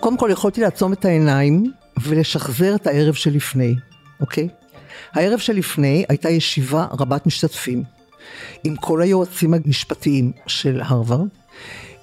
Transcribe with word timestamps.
קודם 0.00 0.16
כל 0.16 0.28
יכולתי 0.32 0.60
לעצום 0.60 0.92
את 0.92 1.04
העיניים 1.04 1.72
ולשחזר 2.02 2.74
את 2.74 2.86
הערב 2.86 3.14
שלפני, 3.14 3.74
אוקיי? 4.20 4.48
הערב 5.12 5.38
שלפני 5.38 6.04
הייתה 6.08 6.30
ישיבה 6.30 6.86
רבת 7.00 7.26
משתתפים 7.26 7.82
עם 8.64 8.76
כל 8.76 9.02
היועצים 9.02 9.54
המשפטיים 9.54 10.32
של 10.46 10.80
הרווארד, 10.84 11.28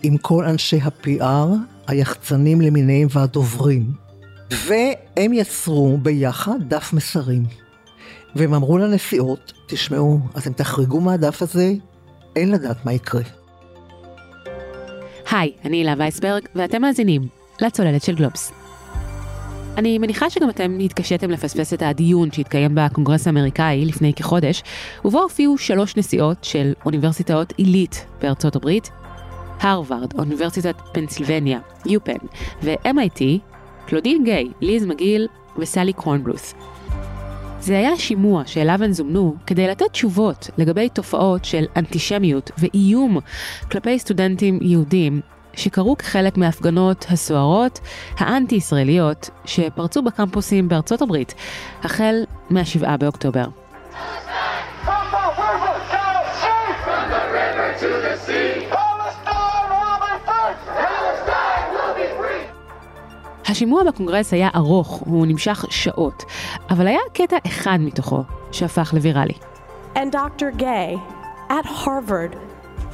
עם 0.04 0.18
כל 0.18 0.46
אנשי 0.46 0.80
ה-PR, 0.82 1.50
היחצנים 1.88 2.62
למיניהם 2.62 3.08
והדוברים. 3.12 3.92
והם 4.52 5.34
יצרו 5.34 5.98
ביחד 6.02 6.60
דף 6.68 6.94
מסרים. 6.94 7.46
והם 8.36 8.54
אמרו 8.54 8.78
לנשיאות, 8.78 9.54
תשמעו, 9.68 10.20
אתם 10.38 10.54
תחרגו 10.54 11.02
מהדף 11.02 11.42
הזה, 11.42 11.74
אין 12.36 12.52
לדעת 12.52 12.86
מה 12.86 12.94
יקרה. 12.94 13.22
היי, 15.32 15.52
אני 15.66 15.78
הילה 15.78 15.94
וייסברג, 15.98 16.42
ואתם 16.56 16.82
מאזינים 16.82 17.37
לצוללת 17.62 18.04
של 18.04 18.16
גלובס. 18.16 18.52
אני 19.78 19.98
מניחה 19.98 20.30
שגם 20.30 20.50
אתם 20.50 20.78
התקשיתם 20.80 21.32
לפספס 21.32 21.74
את 21.74 21.82
הדיון 21.82 22.32
שהתקיים 22.32 22.72
בקונגרס 22.76 23.28
האמריקאי 23.28 23.86
לפני 23.86 24.14
כחודש, 24.14 24.64
ובו 25.06 25.22
הופיעו 25.22 25.58
שלוש 25.58 25.98
נשיאות 25.98 26.44
של 26.44 26.74
אוניברסיטאות 26.86 27.54
עילית 27.58 28.06
בארצות 28.22 28.56
הברית, 28.56 28.90
הרווארד, 29.60 30.20
אוניברסיטת 30.20 30.76
פנסילבניה, 30.94 31.60
יופן, 31.86 32.18
ו-MIT, 32.64 33.22
קלודין 33.88 34.24
גיי, 34.24 34.48
ליז 34.62 34.86
מגיל 34.86 35.28
וסלי 35.58 35.94
קורנבלות'. 35.94 36.54
זה 37.60 37.78
היה 37.78 37.98
שימוע 37.98 38.44
שאליו 38.46 38.84
הן 38.84 38.92
זומנו 38.92 39.36
כדי 39.48 39.68
לתת 39.68 39.92
תשובות 39.92 40.50
לגבי 40.58 40.90
תופעות 40.90 41.46
של 41.46 41.66
אנטישמיות 41.76 42.52
ואיום 42.58 43.18
כלפי 43.72 44.00
סטודנטים 44.00 44.60
יהודים 44.62 45.22
שקרו 45.58 45.98
כחלק 45.98 46.38
מההפגנות 46.38 47.06
הסוערות 47.10 47.80
האנטי-ישראליות 48.18 49.30
שפרצו 49.46 50.02
בקמפוסים 50.02 50.70
בארצות 50.70 51.02
הברית 51.02 51.34
החל 51.84 52.16
מה-7 52.50 52.98
באוקטובר. 53.00 53.46
השימוע 63.50 63.84
בקונגרס 63.84 64.34
היה 64.34 64.50
ארוך, 64.56 64.90
הוא 65.06 65.28
נמשך 65.28 65.66
שעות, 65.70 66.24
אבל 66.70 66.88
היה 66.88 67.00
קטע 67.14 67.38
אחד 67.48 67.78
מתוכו 67.82 68.24
שהפך 68.52 68.94
לוויראלי. 68.94 69.34
And 69.96 70.12
Dr. 70.12 70.60
Gay, 70.60 70.98
at 71.50 71.66
Harvard, 71.66 72.36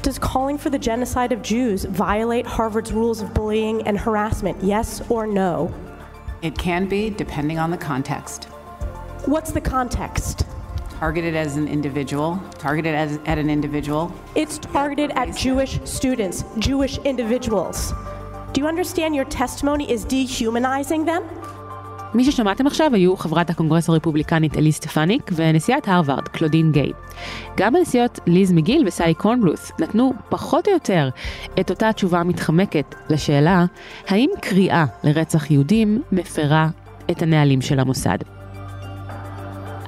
does 0.03 0.19
calling 0.19 0.57
for 0.57 0.69
the 0.69 0.77
genocide 0.77 1.31
of 1.31 1.41
Jews 1.41 1.85
violate 1.85 2.45
Harvard's 2.45 2.91
rules 2.91 3.21
of 3.21 3.33
bullying 3.33 3.87
and 3.87 3.97
harassment, 3.97 4.61
yes 4.61 5.01
or 5.09 5.25
no? 5.25 5.73
It 6.41 6.57
can 6.57 6.87
be, 6.87 7.09
depending 7.09 7.57
on 7.57 7.71
the 7.71 7.77
context. 7.77 8.45
What's 9.25 9.53
the 9.53 9.61
context? 9.61 10.45
Targeted 10.99 11.35
as 11.35 11.55
an 11.55 11.69
individual, 11.69 12.41
targeted 12.57 12.93
as, 12.93 13.17
at 13.25 13.37
an 13.37 13.49
individual. 13.49 14.13
It's 14.35 14.57
targeted 14.57 15.11
at 15.11 15.35
Jewish 15.37 15.79
students, 15.85 16.43
Jewish 16.59 16.97
individuals. 16.99 17.93
Do 18.51 18.59
you 18.59 18.67
understand 18.67 19.15
your 19.15 19.25
testimony 19.25 19.89
is 19.89 20.03
dehumanizing 20.03 21.05
them? 21.05 21.23
מי 22.13 22.23
ששמעתם 22.23 22.67
עכשיו 22.67 22.91
היו 22.93 23.17
חברת 23.17 23.49
הקונגרס 23.49 23.89
הרפובליקנית 23.89 24.57
אליס 24.57 24.75
סטפניק 24.75 25.31
ונשיאת 25.35 25.87
הרווארד, 25.87 26.27
קלודין 26.27 26.71
גיי. 26.71 26.91
גם 27.57 27.75
הנשיאות 27.75 28.19
ליז 28.27 28.51
מגיל 28.51 28.83
וסאלי 28.87 29.13
קורנבלות' 29.13 29.71
נתנו 29.79 30.13
פחות 30.29 30.67
או 30.67 30.73
יותר 30.73 31.09
את 31.59 31.69
אותה 31.69 31.93
תשובה 31.93 32.23
מתחמקת 32.23 32.95
לשאלה 33.09 33.65
האם 34.07 34.29
קריאה 34.41 34.85
לרצח 35.03 35.51
יהודים 35.51 36.01
מפרה 36.11 36.69
את 37.11 37.21
הנהלים 37.21 37.61
של 37.61 37.79
המוסד. 37.79 38.17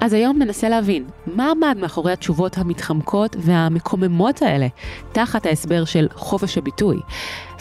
אז 0.06 0.14
היום 0.14 0.40
ננסה 0.40 0.70
להבין 0.70 1.06
מה 1.26 1.52
עמד 1.52 1.78
מאחורי 1.82 2.12
התשובות 2.12 2.58
המתחמקות 2.58 3.36
והמקוממות 3.40 4.42
האלה 4.42 4.68
תחת 5.12 5.46
ההסבר 5.46 5.86
של 5.86 6.08
חופש 6.14 6.58
הביטוי. 6.58 6.98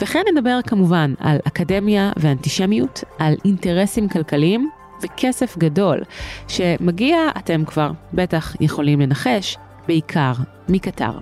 וכן 0.00 0.22
נדבר 0.32 0.58
כמובן 0.66 1.14
על 1.18 1.38
אקדמיה 1.46 2.12
ואנטישמיות, 2.16 3.04
על 3.18 3.34
אינטרסים 3.44 4.08
כלכליים 4.08 4.70
וכסף 5.02 5.58
גדול 5.58 6.02
שמגיע, 6.48 7.16
אתם 7.38 7.64
כבר 7.64 7.90
בטח 8.14 8.56
יכולים 8.60 9.00
לנחש, 9.00 9.56
בעיקר 9.86 10.32
מקטר. 10.68 11.12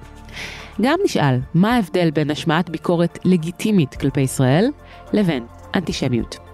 גם 0.81 0.99
נשאל 1.05 1.39
מה 1.55 1.75
ההבדל 1.75 2.11
בין 2.11 2.31
השמעת 2.31 2.71
ביקורת 2.71 3.19
לגיטימית 3.25 3.95
כלפי 3.95 4.21
ישראל 4.21 4.67
לבין 5.13 5.45
אנטישמיות. 5.75 6.52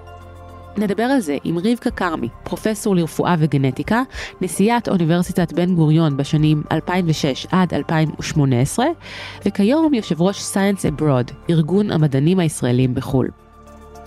נדבר 0.78 1.02
על 1.02 1.20
זה 1.20 1.36
עם 1.44 1.58
רבקה 1.58 1.90
כרמי, 1.90 2.28
פרופסור 2.42 2.96
לרפואה 2.96 3.34
וגנטיקה, 3.38 4.02
נשיאת 4.40 4.88
אוניברסיטת 4.88 5.52
בן 5.52 5.74
גוריון 5.74 6.16
בשנים 6.16 6.62
2006 6.72 7.46
עד 7.50 7.74
2018, 7.74 8.86
וכיום 9.46 9.94
יושב 9.94 10.22
ראש 10.22 10.42
Science 10.54 11.00
Abroad, 11.00 11.32
ארגון 11.50 11.90
המדענים 11.90 12.38
הישראלים 12.38 12.94
בחו"ל. 12.94 13.28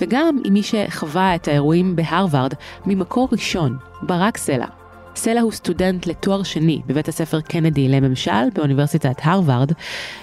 וגם 0.02 0.38
עם 0.46 0.54
מי 0.54 0.64
שחווה 0.64 1.36
את 1.36 1.48
האירועים 1.48 1.96
בהרווארד 1.96 2.54
ממקור 2.86 3.28
ראשון, 3.32 3.78
ברק 4.02 4.38
סלע. 4.38 4.68
סלע 5.16 5.42
הוא 5.42 5.52
סטודנט 5.52 6.08
לתואר 6.08 6.44
שני 6.44 6.82
בבית 6.86 7.08
הספר 7.08 7.42
קנדי 7.42 7.88
לממשל 7.88 8.50
באוניברסיטת 8.54 9.16
הרווארד, 9.24 9.72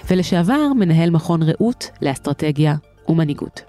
ולשעבר 0.09 0.73
מנהל 0.79 1.09
מכון 1.09 1.43
רעות 1.43 1.89
לאסטרטגיה 2.01 2.75
ומנהיגות. 3.07 3.68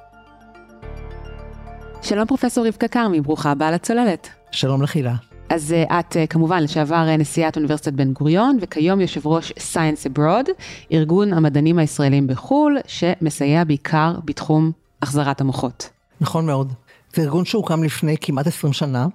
שלום 2.03 2.27
פרופסור 2.27 2.67
רבקה 2.67 2.89
כרמי, 2.89 3.21
ברוכה 3.21 3.51
הבאה 3.51 3.71
לצוללת. 3.71 4.29
שלום 4.51 4.83
לחילה. 4.83 5.15
אז 5.49 5.73
אה, 5.73 6.01
את 6.01 6.17
אה, 6.17 6.27
כמובן 6.27 6.63
לשעבר 6.63 7.09
אה, 7.09 7.17
נשיאת 7.17 7.57
אוניברסיטת 7.57 7.93
בן 7.93 8.13
גוריון, 8.13 8.59
וכיום 8.61 9.01
יושב 9.01 9.27
ראש 9.27 9.53
Science 9.53 10.17
Abroad, 10.17 10.51
ארגון 10.93 11.33
המדענים 11.33 11.79
הישראלים 11.79 12.27
בחו"ל, 12.27 12.79
שמסייע 12.87 13.65
בעיקר 13.65 14.15
בתחום 14.25 14.73
החזרת 15.03 15.41
המוחות. 15.41 15.91
נכון 16.21 16.47
מאוד. 16.47 16.73
זה 17.15 17.23
ארגון 17.23 17.45
שהוקם 17.45 17.85
לפני 17.85 18.17
כמעט 18.21 18.47
20 18.47 18.73
שנה, 18.73 19.07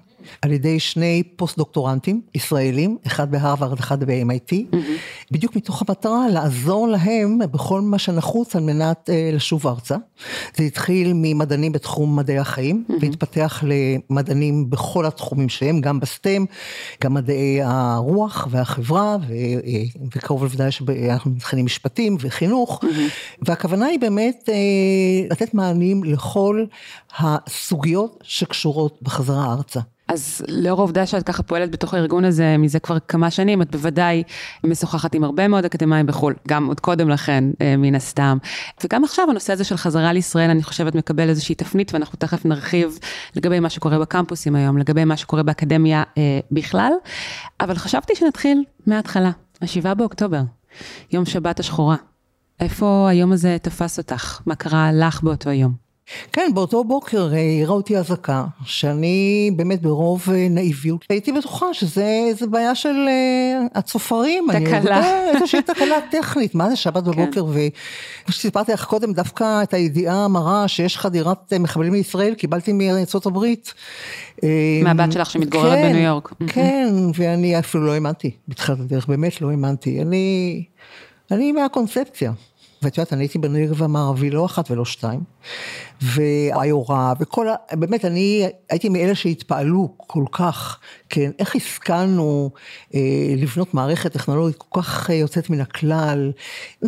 על 0.41 0.51
ידי 0.51 0.79
שני 0.79 1.23
פוסט-דוקטורנטים 1.35 2.21
ישראלים, 2.35 2.97
אחד 3.07 3.31
בהרווארד, 3.31 3.79
אחד 3.79 4.03
ב-MIT, 4.03 4.51
mm-hmm. 4.51 4.75
בדיוק 5.31 5.55
מתוך 5.55 5.83
המטרה 5.87 6.29
לעזור 6.29 6.87
להם 6.87 7.39
בכל 7.51 7.81
מה 7.81 7.99
שנחוץ 7.99 8.55
על 8.55 8.63
מנת 8.63 9.09
uh, 9.09 9.35
לשוב 9.35 9.67
ארצה. 9.67 9.95
זה 10.57 10.63
התחיל 10.63 11.11
ממדענים 11.15 11.71
בתחום 11.71 12.15
מדעי 12.15 12.37
החיים, 12.37 12.83
mm-hmm. 12.89 12.93
והתפתח 13.01 13.63
למדענים 13.67 14.69
בכל 14.69 15.05
התחומים 15.05 15.49
שהם, 15.49 15.81
גם 15.81 15.99
בסטם, 15.99 16.45
גם 17.03 17.13
מדעי 17.13 17.59
הרוח 17.63 18.47
והחברה, 18.51 19.17
ו- 19.27 19.33
אה, 19.33 19.83
וקרוב 20.15 20.43
לוודאי 20.43 20.71
שאנחנו 20.71 21.31
מתחילים 21.31 21.65
משפטים 21.65 22.17
וחינוך, 22.19 22.83
mm-hmm. 22.83 23.41
והכוונה 23.41 23.85
היא 23.85 23.99
באמת 23.99 24.49
uh, 24.49 25.31
לתת 25.31 25.53
מענים 25.53 26.03
לכל 26.03 26.65
הסוגיות 27.17 28.23
שקשורות 28.23 28.99
בחזרה 29.01 29.53
ארצה. 29.53 29.79
אז 30.07 30.41
לאור 30.47 30.79
העובדה 30.79 31.05
שאת 31.05 31.23
ככה 31.23 31.43
פועלת 31.43 31.71
בתוך 31.71 31.93
הארגון 31.93 32.25
הזה 32.25 32.57
מזה 32.57 32.79
כבר 32.79 32.99
כמה 32.99 33.31
שנים, 33.31 33.61
את 33.61 33.71
בוודאי 33.71 34.23
משוחחת 34.63 35.15
עם 35.15 35.23
הרבה 35.23 35.47
מאוד 35.47 35.65
אקדמאים 35.65 36.05
בחו"ל, 36.05 36.35
גם 36.47 36.67
עוד 36.67 36.79
קודם 36.79 37.09
לכן, 37.09 37.43
אה, 37.61 37.77
מן 37.77 37.95
הסתם. 37.95 38.37
וגם 38.83 39.03
עכשיו 39.03 39.29
הנושא 39.29 39.53
הזה 39.53 39.63
של 39.63 39.77
חזרה 39.77 40.13
לישראל, 40.13 40.49
אני 40.49 40.63
חושבת 40.63 40.95
מקבל 40.95 41.29
איזושהי 41.29 41.55
תפנית, 41.55 41.93
ואנחנו 41.93 42.17
תכף 42.17 42.45
נרחיב 42.45 42.99
לגבי 43.35 43.59
מה 43.59 43.69
שקורה 43.69 43.99
בקמפוסים 43.99 44.55
היום, 44.55 44.77
לגבי 44.77 45.05
מה 45.05 45.17
שקורה 45.17 45.43
באקדמיה 45.43 46.03
אה, 46.17 46.39
בכלל. 46.51 46.91
אבל 47.59 47.75
חשבתי 47.75 48.15
שנתחיל 48.15 48.63
מההתחלה, 48.87 49.31
ה-7 49.61 49.93
באוקטובר, 49.93 50.41
יום 51.11 51.25
שבת 51.25 51.59
השחורה. 51.59 51.95
איפה 52.59 53.07
היום 53.09 53.31
הזה 53.31 53.57
תפס 53.61 53.97
אותך? 53.97 54.41
מה 54.45 54.55
קרה 54.55 54.91
לך 54.93 55.23
באותו 55.23 55.51
יום? 55.51 55.84
כן, 56.31 56.51
באותו 56.53 56.83
בוקר 56.83 57.29
אה, 57.33 57.37
העירה 57.37 57.73
אותי 57.73 57.97
אזעקה, 57.97 58.45
שאני 58.65 59.51
באמת 59.55 59.81
ברוב 59.81 60.23
אה, 60.33 60.47
נאיביות 60.49 61.05
הייתי 61.09 61.31
בטוחה 61.31 61.73
שזה 61.73 62.31
בעיה 62.49 62.75
של 62.75 62.95
אה, 63.07 63.65
הצופרים. 63.75 64.47
תקלה. 64.51 65.29
איזושהי 65.33 65.61
תקלה 65.61 65.95
טכנית, 66.11 66.55
מה 66.55 66.69
זה 66.69 66.75
שבת 66.75 67.03
כן. 67.03 67.11
בבוקר, 67.11 67.45
וכמו 67.45 68.33
שסיפרתי 68.33 68.71
לך 68.71 68.85
קודם, 68.85 69.13
דווקא 69.13 69.63
את 69.63 69.73
הידיעה 69.73 70.25
המרה 70.25 70.67
שיש 70.67 70.97
חדירת 70.97 71.53
מחבלים 71.53 71.93
לישראל, 71.93 72.33
קיבלתי 72.33 72.73
מארצות 72.73 73.25
הברית. 73.25 73.73
מהבת 74.83 75.11
שלך 75.11 75.29
שמתגוררת 75.29 75.77
כן, 75.77 75.91
בניו 75.91 76.01
יורק. 76.01 76.33
כן, 76.47 76.87
ואני 77.15 77.59
אפילו 77.59 77.85
לא 77.85 77.91
האמנתי 77.91 78.31
בתחילת 78.47 78.79
הדרך, 78.79 79.07
באמת 79.07 79.41
לא 79.41 79.51
האמנתי. 79.51 80.01
אני, 80.01 80.63
אני 81.31 81.51
מהקונספציה. 81.51 82.31
ואת 82.85 82.97
יודעת, 82.97 83.13
אני 83.13 83.23
הייתי 83.23 83.37
בנגב 83.37 83.83
המערבי 83.83 84.29
לא 84.29 84.45
אחת 84.45 84.71
ולא 84.71 84.85
שתיים, 84.85 85.19
והיורה, 86.01 87.13
וכל 87.19 87.49
ה... 87.49 87.55
באמת, 87.71 88.05
אני 88.05 88.47
הייתי 88.69 88.89
מאלה 88.89 89.15
שהתפעלו 89.15 89.93
כל 89.97 90.23
כך, 90.31 90.79
כן, 91.09 91.31
איך 91.39 91.55
השכלנו 91.55 92.49
אה, 92.95 92.99
לבנות 93.37 93.73
מערכת 93.73 94.13
טכנולוגית 94.13 94.57
כל 94.57 94.81
כך 94.81 95.09
אה, 95.09 95.15
יוצאת 95.15 95.49
מן 95.49 95.61
הכלל. 95.61 96.31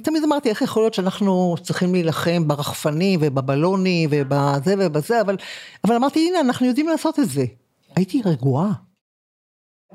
תמיד 0.04 0.24
אמרתי, 0.24 0.50
איך 0.50 0.62
יכול 0.62 0.84
להיות 0.84 0.94
שאנחנו 0.94 1.56
צריכים 1.62 1.94
להילחם 1.94 2.48
ברחפנים 2.48 3.20
ובבלונים 3.24 4.10
ובזה 4.12 4.74
ובזה, 4.80 5.22
אבל, 5.22 5.38
אבל 5.86 5.96
אמרתי, 5.96 6.28
הנה, 6.28 6.40
אנחנו 6.40 6.66
יודעים 6.66 6.88
לעשות 6.88 7.20
את 7.20 7.30
זה. 7.30 7.46
הייתי 7.96 8.22
רגועה. 8.26 8.72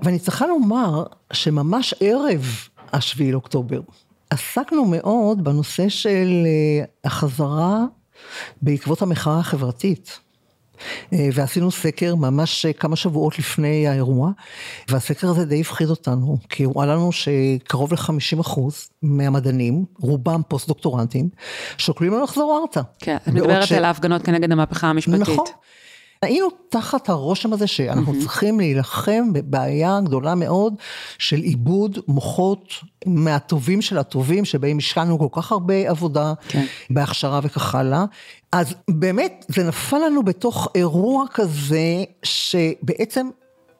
ואני 0.02 0.18
צריכה 0.18 0.46
לומר 0.46 1.04
שממש 1.32 1.94
ערב 2.00 2.46
השביעי 2.92 3.32
לאוקטובר, 3.32 3.80
עסקנו 4.32 4.84
מאוד 4.84 5.44
בנושא 5.44 5.88
של 5.88 6.46
אה, 6.46 6.84
החזרה 7.04 7.84
בעקבות 8.62 9.02
המחאה 9.02 9.38
החברתית. 9.38 10.18
אה, 11.12 11.28
ועשינו 11.32 11.70
סקר 11.70 12.14
ממש 12.14 12.66
כמה 12.66 12.96
שבועות 12.96 13.38
לפני 13.38 13.88
האירוע, 13.88 14.30
והסקר 14.88 15.28
הזה 15.28 15.44
די 15.44 15.60
הפחיד 15.60 15.88
אותנו, 15.88 16.36
כי 16.48 16.64
הוא 16.64 16.82
עלה 16.82 16.94
לנו 16.94 17.12
שקרוב 17.12 17.92
ל-50 17.92 18.40
אחוז 18.40 18.88
מהמדענים, 19.02 19.84
רובם 20.00 20.40
פוסט 20.48 20.68
דוקטורנטים, 20.68 21.28
שוקלים 21.78 22.12
לא 22.12 22.22
לחזור 22.22 22.60
ארצה. 22.62 22.80
כן, 22.98 23.16
את 23.16 23.28
מדברת 23.28 23.66
ש... 23.66 23.72
על 23.72 23.84
ההפגנות 23.84 24.22
כנגד 24.22 24.52
המהפכה 24.52 24.86
המשפטית. 24.86 25.20
נכון. 25.20 25.44
היינו 26.22 26.48
תחת 26.68 27.08
הרושם 27.08 27.52
הזה 27.52 27.66
שאנחנו 27.66 28.12
mm-hmm. 28.12 28.20
צריכים 28.20 28.60
להילחם 28.60 29.32
בבעיה 29.32 30.00
גדולה 30.04 30.34
מאוד 30.34 30.74
של 31.18 31.36
עיבוד 31.36 31.98
מוחות 32.08 32.74
מהטובים 33.06 33.82
של 33.82 33.98
הטובים, 33.98 34.44
שבהם 34.44 34.78
השקענו 34.78 35.18
כל 35.18 35.40
כך 35.40 35.52
הרבה 35.52 35.74
עבודה 35.74 36.32
כן. 36.48 36.64
בהכשרה 36.90 37.40
וכך 37.42 37.74
הלאה. 37.74 38.04
אז 38.52 38.74
באמת 38.90 39.44
זה 39.48 39.64
נפל 39.64 39.98
לנו 39.98 40.22
בתוך 40.22 40.68
אירוע 40.74 41.24
כזה 41.34 42.04
שבעצם 42.22 43.28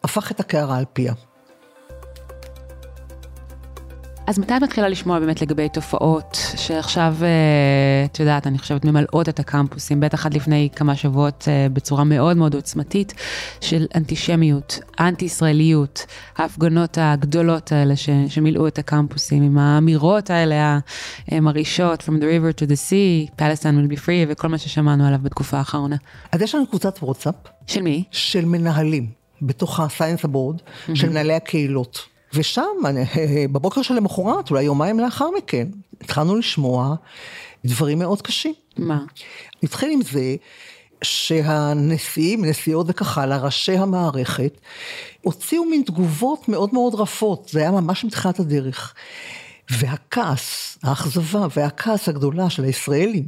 הפך 0.04 0.30
את 0.30 0.40
הקערה 0.40 0.78
על 0.78 0.84
פיה. 0.92 1.14
אז 4.32 4.38
מתי 4.38 4.56
את 4.56 4.62
מתחילה 4.62 4.88
לשמוע 4.88 5.18
באמת 5.18 5.42
לגבי 5.42 5.68
תופעות 5.68 6.38
שעכשיו, 6.56 7.16
אה, 7.22 8.04
את 8.04 8.20
יודעת, 8.20 8.46
אני 8.46 8.58
חושבת 8.58 8.84
ממלאות 8.84 9.28
את 9.28 9.40
הקמפוסים, 9.40 10.00
בטח 10.00 10.26
עד 10.26 10.34
לפני 10.34 10.68
כמה 10.76 10.96
שבועות 10.96 11.44
אה, 11.48 11.66
בצורה 11.72 12.04
מאוד 12.04 12.36
מאוד 12.36 12.54
עוצמתית, 12.54 13.14
של 13.60 13.86
אנטישמיות, 13.94 14.78
אנטי-ישראליות, 15.00 16.06
ההפגנות 16.36 16.98
הגדולות 17.00 17.72
האלה 17.72 17.96
ש, 17.96 18.10
שמילאו 18.28 18.66
את 18.66 18.78
הקמפוסים, 18.78 19.42
עם 19.42 19.58
האמירות 19.58 20.30
האלה 20.30 20.78
המרעישות, 21.28 22.00
From 22.00 22.12
the 22.20 22.24
river 22.24 22.60
to 22.60 22.66
the 22.66 22.76
sea, 22.76 23.34
Palestine 23.38 23.76
will 23.76 23.96
be 23.96 24.06
free, 24.06 24.28
וכל 24.28 24.48
מה 24.48 24.58
ששמענו 24.58 25.06
עליו 25.06 25.18
בתקופה 25.22 25.58
האחרונה. 25.58 25.96
אז 26.32 26.42
יש 26.42 26.54
לנו 26.54 26.66
קבוצת 26.66 26.98
וואטסאפ. 27.02 27.34
של 27.66 27.82
מי? 27.82 28.04
של 28.10 28.44
מנהלים, 28.44 29.06
בתוך 29.42 29.80
ה-Science 29.80 30.24
Aboard, 30.24 30.58
mm-hmm. 30.58 30.94
של 30.94 31.08
מנהלי 31.08 31.34
הקהילות. 31.34 32.12
ושם, 32.34 32.62
בבוקר 33.52 33.82
של 33.82 33.94
למחרת, 33.94 34.50
אולי 34.50 34.62
יומיים 34.62 35.00
לאחר 35.00 35.28
מכן, 35.38 35.68
התחלנו 36.00 36.36
לשמוע 36.36 36.94
דברים 37.64 37.98
מאוד 37.98 38.22
קשים. 38.22 38.54
מה? 38.76 39.04
נתחיל 39.62 39.90
עם 39.90 40.02
זה 40.02 40.36
שהנשיאים, 41.04 42.44
נשיאות 42.44 42.86
וכך 42.88 43.18
הלאה, 43.18 43.38
ראשי 43.38 43.76
המערכת, 43.76 44.60
הוציאו 45.20 45.64
מין 45.64 45.82
תגובות 45.82 46.48
מאוד 46.48 46.70
מאוד 46.72 46.94
רפות, 46.94 47.48
זה 47.52 47.60
היה 47.60 47.70
ממש 47.70 48.04
מתחילת 48.04 48.40
הדרך. 48.40 48.94
והכעס, 49.70 50.78
האכזבה 50.82 51.46
והכעס 51.56 52.08
הגדולה 52.08 52.50
של 52.50 52.64
הישראלים, 52.64 53.26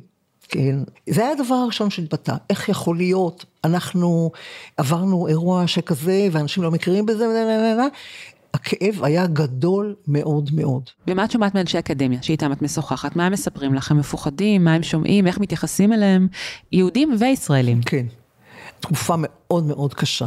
כן, 0.48 0.76
זה 1.10 1.20
היה 1.20 1.32
הדבר 1.32 1.54
הראשון 1.54 1.90
שהתבטא, 1.90 2.34
איך 2.50 2.68
יכול 2.68 2.96
להיות, 2.96 3.44
אנחנו 3.64 4.30
עברנו 4.76 5.28
אירוע 5.28 5.66
שכזה 5.66 6.28
ואנשים 6.32 6.62
לא 6.62 6.70
מכירים 6.70 7.06
בזה, 7.06 7.26
הכאב 8.54 9.04
היה 9.04 9.26
גדול 9.26 9.94
מאוד 10.08 10.50
מאוד. 10.52 10.90
ומה 11.08 11.24
את 11.24 11.30
שומעת 11.30 11.54
מאנשי 11.54 11.78
אקדמיה 11.78 12.22
שאיתם 12.22 12.52
את 12.52 12.62
משוחחת? 12.62 13.16
מה 13.16 13.26
הם 13.26 13.32
מספרים 13.32 13.74
לך? 13.74 13.90
הם 13.90 13.98
מפוחדים? 13.98 14.64
מה 14.64 14.74
הם 14.74 14.82
שומעים? 14.82 15.26
איך 15.26 15.38
מתייחסים 15.38 15.92
אליהם? 15.92 16.28
יהודים 16.72 17.16
וישראלים. 17.20 17.82
כן. 17.82 18.06
תקופה 18.80 19.14
מאוד 19.18 19.64
מאוד 19.66 19.94
קשה. 19.94 20.26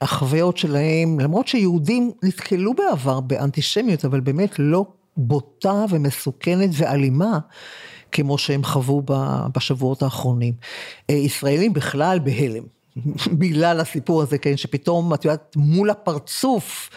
החוויות 0.00 0.56
שלהם, 0.56 1.20
למרות 1.20 1.48
שיהודים 1.48 2.12
נתקלו 2.22 2.74
בעבר 2.74 3.20
באנטישמיות, 3.20 4.04
אבל 4.04 4.20
באמת 4.20 4.54
לא 4.58 4.86
בוטה 5.16 5.84
ומסוכנת 5.90 6.70
ואלימה, 6.72 7.38
כמו 8.12 8.38
שהם 8.38 8.64
חוו 8.64 9.02
בשבועות 9.56 10.02
האחרונים. 10.02 10.54
אה, 11.10 11.14
ישראלים 11.14 11.72
בכלל 11.72 12.18
בהלם. 12.18 12.75
בגלל 13.38 13.80
הסיפור 13.80 14.22
הזה, 14.22 14.38
כן, 14.38 14.56
שפתאום, 14.56 15.14
את 15.14 15.24
יודעת, 15.24 15.56
מול 15.56 15.90
הפרצוף 15.90 16.90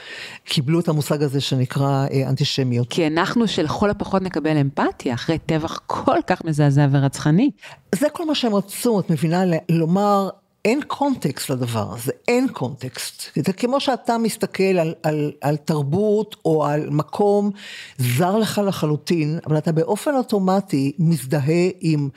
קיבלו 0.45 0.79
את 0.79 0.87
המושג 0.87 1.23
הזה 1.23 1.41
שנקרא 1.41 2.05
אה, 2.11 2.29
אנטישמיות. 2.29 2.87
כי 2.89 3.07
אנחנו 3.07 3.47
שלכל 3.47 3.89
הפחות 3.89 4.21
נקבל 4.21 4.57
אמפתיה 4.57 5.13
אחרי 5.13 5.37
טבח 5.37 5.79
כל 5.87 6.19
כך 6.27 6.45
מזעזע 6.45 6.87
ורצחני. 6.91 7.51
זה 7.95 8.09
כל 8.09 8.25
מה 8.25 8.35
שהם 8.35 8.55
רצו, 8.55 8.99
את 8.99 9.09
מבינה, 9.09 9.43
לומר, 9.69 10.29
אין 10.65 10.81
קונטקסט 10.87 11.49
לדבר 11.49 11.93
הזה, 11.93 12.11
אין 12.27 12.47
קונטקסט. 12.47 13.23
זה 13.45 13.53
כמו 13.53 13.79
שאתה 13.79 14.17
מסתכל 14.17 14.63
על, 14.63 14.93
על, 15.03 15.31
על 15.41 15.57
תרבות 15.57 16.35
או 16.45 16.65
על 16.65 16.89
מקום 16.89 17.51
זר 17.97 18.37
לך 18.37 18.61
לחלוטין, 18.65 19.39
אבל 19.47 19.57
אתה 19.57 19.71
באופן 19.71 20.15
אוטומטי 20.15 20.91
מזדהה 20.99 21.69
עם 21.79 22.09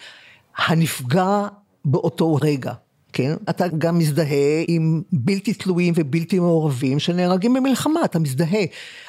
הנפגע 0.56 1.46
באותו 1.84 2.34
רגע. 2.34 2.72
כן? 3.12 3.34
אתה 3.50 3.68
גם 3.68 3.98
מזדהה 3.98 4.64
עם 4.68 5.02
בלתי 5.12 5.54
תלויים 5.54 5.94
ובלתי 5.96 6.38
מעורבים 6.38 6.98
שנהרגים 6.98 7.54
במלחמה, 7.54 8.00
אתה 8.04 8.18
מזדהה. 8.18 8.62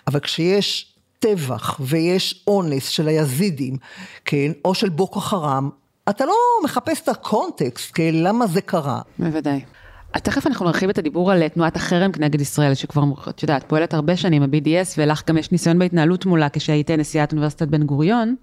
אבל 0.07 0.19
כשיש 0.19 0.93
טבח 1.19 1.79
ויש 1.79 2.43
אונס 2.47 2.87
של 2.87 3.07
היזידים, 3.07 3.77
כן? 4.25 4.51
או 4.65 4.75
של 4.75 4.89
בוקו 4.89 5.19
חרם, 5.19 5.69
אתה 6.09 6.25
לא 6.25 6.33
מחפש 6.63 7.01
את 7.01 7.09
הקונטקסט, 7.09 7.91
כן? 7.93 8.11
למה 8.13 8.47
זה 8.47 8.61
קרה. 8.61 9.01
בוודאי. 9.19 9.61
תכף 10.11 10.47
אנחנו 10.47 10.65
נרחיב 10.65 10.89
את 10.89 10.97
הדיבור 10.97 11.31
על 11.31 11.47
תנועת 11.47 11.75
החרם 11.75 12.11
כנגד 12.11 12.41
ישראל, 12.41 12.73
שכבר, 12.73 13.03
את 13.29 13.41
יודעת, 13.41 13.63
פועלת 13.67 13.93
הרבה 13.93 14.17
שנים, 14.17 14.43
ה-BDS, 14.43 14.93
ולך 14.97 15.23
גם 15.27 15.37
יש 15.37 15.51
ניסיון 15.51 15.79
בהתנהלות 15.79 16.25
מולה 16.25 16.49
כשהיית 16.49 16.91
נשיאת 16.91 17.31
אוניברסיטת 17.31 17.67
בן 17.67 17.83
גוריון. 17.83 18.35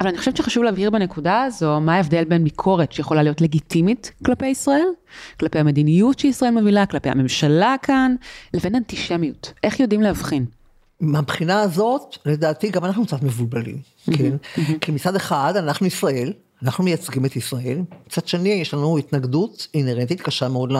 אבל 0.00 0.08
אני 0.08 0.18
חושבת 0.18 0.36
שחשוב 0.36 0.64
להבהיר 0.64 0.90
בנקודה 0.90 1.42
הזו, 1.42 1.80
מה 1.80 1.94
ההבדל 1.94 2.24
בין 2.24 2.44
ביקורת 2.44 2.92
שיכולה 2.92 3.22
להיות 3.22 3.40
לגיטימית 3.40 4.12
כלפי 4.24 4.46
ישראל, 4.46 4.86
כלפי 5.40 5.58
המדיניות 5.58 6.18
שישראל 6.18 6.50
מובילה, 6.50 6.86
כלפי 6.86 7.08
הממשלה 7.08 7.74
כאן, 7.82 8.14
לבין 8.54 8.74
אנטישמיות. 8.74 9.52
איך 9.62 9.80
יודעים 9.80 10.02
להבחין? 10.02 10.44
מהבחינה 11.00 11.60
הזאת, 11.60 12.16
לדעתי, 12.26 12.70
גם 12.70 12.84
אנחנו 12.84 13.06
קצת 13.06 13.22
מבולבלים, 13.22 13.76
כן? 14.16 14.36
כי 14.80 14.92
מצד 14.92 15.16
אחד, 15.16 15.52
אנחנו 15.56 15.86
ישראל, 15.86 16.32
אנחנו 16.62 16.84
מייצגים 16.84 17.24
את 17.24 17.36
ישראל, 17.36 17.78
מצד 18.06 18.28
שני, 18.28 18.48
יש 18.48 18.74
לנו 18.74 18.98
התנגדות 18.98 19.68
אינהרנטית 19.74 20.20
קשה 20.20 20.48
מאוד 20.48 20.72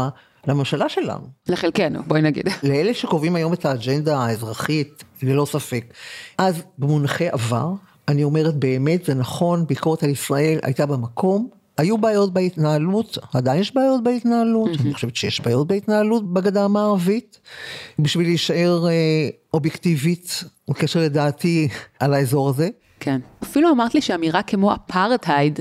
לממשלה 0.47 0.89
שלנו. 0.89 1.27
לחלקנו, 1.49 2.03
בואי 2.07 2.23
נגיד. 2.23 2.49
לאלה 2.63 2.95
שקובעים 2.95 3.37
היום 3.37 3.53
את 3.53 3.65
האג'נדה 3.65 4.19
האזרחית, 4.19 5.05
ללא 5.23 5.45
ספק. 5.45 5.85
אז 6.39 6.63
במונחי 6.79 7.29
עבר, 7.29 7.73
אני 8.09 8.25
אומרת 8.25 8.55
באמת, 8.55 9.05
זה 9.05 9.15
נכון, 9.15 9.67
ביקורת 9.67 10.03
על 10.03 10.11
ישראל 10.11 10.59
הייתה 10.63 10.87
במקום, 10.87 11.49
היו 11.79 11.99
בעיות 11.99 12.33
בהתנהלות, 12.33 13.19
עדיין 13.35 13.61
יש 13.61 13.75
בעיות 13.75 14.03
בהתנהלות, 14.03 14.71
אני 14.81 14.95
חושבת 14.95 15.17
שיש 15.17 15.41
בעיות 15.41 15.67
בהתנהלות 15.67 16.33
בגדה 16.33 16.65
המערבית, 16.65 17.41
בשביל 17.99 18.27
להישאר 18.27 18.89
אה, 18.89 19.29
אובייקטיבית 19.55 20.45
בקשר 20.69 21.01
לדעתי 21.01 21.69
על 22.01 22.15
האזור 22.15 22.49
הזה. 22.49 22.69
כן. 23.01 23.21
אפילו 23.43 23.71
אמרת 23.71 23.95
לי 23.95 24.01
שאמירה 24.01 24.43
כמו 24.43 24.75
אפרטהייד, 24.75 25.61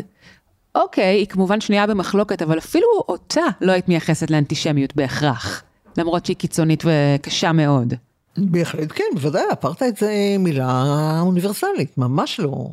אוקיי, 0.75 1.17
היא 1.17 1.27
כמובן 1.27 1.61
שנויה 1.61 1.87
במחלוקת, 1.87 2.41
אבל 2.41 2.57
אפילו 2.57 2.87
אותה 3.09 3.45
לא 3.61 3.71
היית 3.71 3.89
מייחסת 3.89 4.31
לאנטישמיות 4.31 4.95
בהכרח, 4.95 5.63
למרות 5.97 6.25
שהיא 6.25 6.37
קיצונית 6.37 6.83
וקשה 6.85 7.51
מאוד. 7.51 7.93
בהחלט 8.37 8.91
כן, 8.91 9.03
בוודאי, 9.13 9.43
אפרטהייד 9.53 9.97
זה 9.97 10.35
מילה 10.39 11.19
אוניברסלית, 11.21 11.97
ממש 11.97 12.39
לא. 12.39 12.69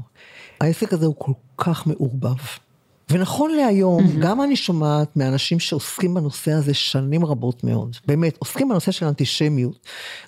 העסק 0.61 0.93
הזה 0.93 1.07
הוא 1.07 1.15
כל 1.19 1.33
כך 1.59 1.87
מעורבב. 1.87 2.37
ונכון 3.11 3.51
להיום, 3.51 4.05
mm-hmm. 4.05 4.19
גם 4.21 4.43
אני 4.43 4.57
שומעת 4.57 5.17
מאנשים 5.17 5.61
שעוסקים 5.61 6.15
בנושא 6.15 6.53
הזה 6.53 6.75
שנים 6.75 7.25
רבות 7.25 7.65
מאוד, 7.65 7.97
באמת, 8.07 8.37
עוסקים 8.39 8.69
בנושא 8.69 8.93
של 8.93 9.07
אנטישמיות 9.07 9.87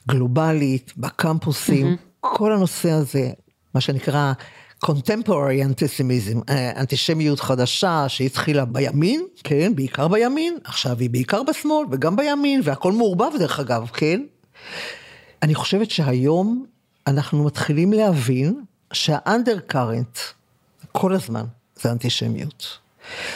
גלובלית, 0.09 0.93
בקמפוסים, 0.97 1.87
mm-hmm. 1.95 2.17
כל 2.21 2.53
הנושא 2.53 2.91
הזה, 2.91 3.31
מה 3.75 3.81
שנקרא 3.81 4.33
contemporary 4.85 5.63
antisemitism, 5.69 6.39
אה, 6.49 6.81
אנטישמיות 6.81 7.41
חדשה 7.41 8.05
שהתחילה 8.09 8.65
בימין, 8.65 9.27
כן, 9.45 9.75
בעיקר 9.75 10.09
בימין, 10.09 10.59
עכשיו 10.65 10.99
היא 10.99 11.11
בעיקר 11.11 11.43
בשמאל 11.43 11.87
וגם 11.91 12.17
בימין, 12.17 12.61
והכל 12.65 12.93
מעורבב 12.93 13.31
דרך 13.39 13.61
אגב, 13.61 13.91
כן? 13.93 14.23
אני 15.43 15.55
חושבת 15.55 15.91
שהיום 15.91 16.65
אנחנו 17.07 17.45
מתחילים 17.45 17.93
להבין 17.93 18.61
שהאנדר 18.93 19.59
קארנט, 19.59 20.19
כל 20.93 21.13
הזמן 21.15 21.45
זה 21.77 21.93
אנטישמיות. 21.93 22.79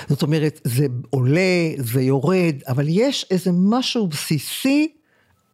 זאת 0.09 0.23
אומרת, 0.23 0.61
זה 0.65 0.87
עולה, 1.11 1.41
זה 1.77 2.03
יורד, 2.03 2.55
אבל 2.69 2.85
יש 2.89 3.27
איזה 3.31 3.51
משהו 3.55 4.07
בסיסי 4.07 4.93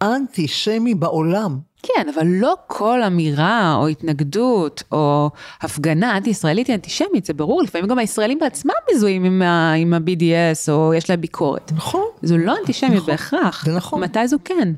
אנטישמי 0.03 0.95
בעולם. 0.95 1.59
כן, 1.83 2.07
אבל 2.15 2.27
לא 2.27 2.55
כל 2.67 3.03
אמירה 3.03 3.75
או 3.75 3.89
התנגדות 3.89 4.83
או 4.93 5.31
הפגנה 5.61 6.17
אנטי-ישראלית 6.17 6.67
היא 6.67 6.75
אנטישמית, 6.75 7.25
זה 7.25 7.35
ברור, 7.35 7.63
לפעמים 7.63 7.89
גם 7.89 7.99
הישראלים 7.99 8.39
בעצמם 8.39 8.73
מזוהים 8.95 9.25
עם, 9.25 9.43
ה- 9.43 9.73
עם 9.73 9.95
ה-BDS 9.95 10.71
או 10.73 10.95
יש 10.95 11.11
להם 11.11 11.21
ביקורת. 11.21 11.73
נכון. 11.73 12.05
זו 12.23 12.39
לא 12.39 12.55
אנטישמיות 12.61 12.95
נכון, 13.03 13.07
בהכרח. 13.07 13.65
זה 13.67 13.77
נכון. 13.77 14.01
מתי 14.03 14.29
זו 14.29 14.37
כן? 14.45 14.73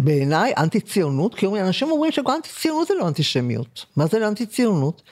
בעיניי 0.00 0.52
אנטי 0.58 0.80
ציונות, 0.80 1.34
כי 1.34 1.46
אנשים 1.46 1.90
אומרים 1.90 2.12
שגם 2.12 2.30
אנטי 2.36 2.48
ציונות 2.60 2.88
זה 2.88 2.94
לא 3.00 3.08
אנטישמיות. 3.08 3.86
מה 3.96 4.06
זה 4.06 4.28
אנטי 4.28 4.46
ציונות? 4.46 5.02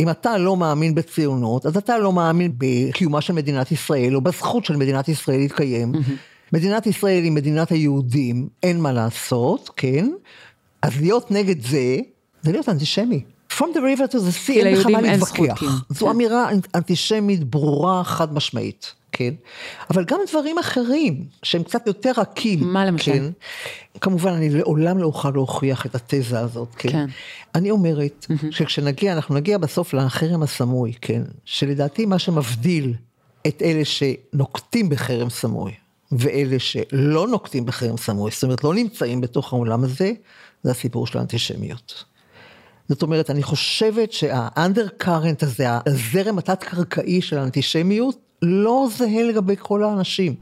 אם 0.00 0.10
אתה 0.10 0.38
לא 0.38 0.56
מאמין 0.56 0.94
בציונות, 0.94 1.66
אז 1.66 1.76
אתה 1.76 1.98
לא 1.98 2.12
מאמין 2.12 2.52
בקיומה 2.58 3.20
של 3.20 3.32
מדינת 3.32 3.72
ישראל, 3.72 4.16
או 4.16 4.20
בזכות 4.20 4.64
של 4.64 4.76
מדינת 4.76 5.08
ישראל 5.08 5.38
להתקיים. 5.38 5.92
מדינת 6.52 6.86
ישראל 6.86 7.24
היא 7.24 7.32
מדינת 7.32 7.70
היהודים, 7.70 8.48
אין 8.62 8.80
מה 8.80 8.92
לעשות, 8.92 9.70
כן? 9.76 10.10
אז 10.82 11.00
להיות 11.00 11.30
נגד 11.30 11.62
זה, 11.62 11.96
זה 12.42 12.52
להיות 12.52 12.68
אנטישמי. 12.68 13.24
From 13.56 13.72
the 13.74 13.80
river 13.80 14.12
to 14.12 14.16
the 14.16 14.48
sea, 14.48 14.52
אין 14.52 14.76
לך 14.76 14.86
מה 14.86 15.00
להתווכח. 15.00 15.58
קיום. 15.58 15.72
זו 15.88 16.06
כן. 16.06 16.10
אמירה 16.12 16.48
אנטישמית 16.74 17.44
ברורה, 17.44 18.04
חד 18.04 18.34
משמעית, 18.34 18.94
כן? 19.12 19.34
אבל 19.90 20.04
גם 20.04 20.20
דברים 20.30 20.58
אחרים, 20.58 21.24
שהם 21.42 21.62
קצת 21.62 21.86
יותר 21.86 22.12
רכים. 22.16 22.60
מה 22.60 22.84
למשל? 22.84 23.12
כן? 23.12 23.24
כמובן, 24.00 24.32
אני 24.32 24.50
לעולם 24.50 24.98
לא 24.98 25.06
אוכל 25.06 25.30
להוכיח 25.30 25.86
את 25.86 25.94
התזה 25.94 26.40
הזאת, 26.40 26.68
כן? 26.78 26.92
כן. 26.92 27.06
אני 27.54 27.70
אומרת, 27.70 28.26
שכשנגיע, 28.50 29.12
אנחנו 29.12 29.34
נגיע 29.34 29.58
בסוף 29.58 29.94
לחרם 29.94 30.42
הסמוי, 30.42 30.92
כן? 31.00 31.22
שלדעתי 31.44 32.06
מה 32.06 32.18
שמבדיל 32.18 32.94
את 33.46 33.62
אלה 33.62 33.84
שנוקטים 33.84 34.88
בחרם 34.88 35.30
סמוי, 35.30 35.72
ואלה 36.12 36.58
שלא 36.58 37.28
נוקטים 37.28 37.66
בחרם 37.66 37.96
סמוי, 37.96 38.30
זאת 38.30 38.44
אומרת, 38.44 38.64
לא 38.64 38.74
נמצאים 38.74 39.20
בתוך 39.20 39.52
העולם 39.52 39.84
הזה, 39.84 40.12
זה 40.62 40.70
הסיפור 40.70 41.06
של 41.06 41.18
האנטישמיות. 41.18 42.04
זאת 42.88 43.02
אומרת, 43.02 43.30
אני 43.30 43.42
חושבת 43.42 44.12
שה-undercurrent 44.12 45.42
הזה, 45.42 45.66
הזרם 45.86 46.38
התת-קרקעי 46.38 47.22
של 47.22 47.38
האנטישמיות, 47.38 48.16
לא 48.42 48.88
זהה 48.90 49.22
לגבי 49.22 49.54
כל 49.58 49.84
האנשים. 49.84 50.34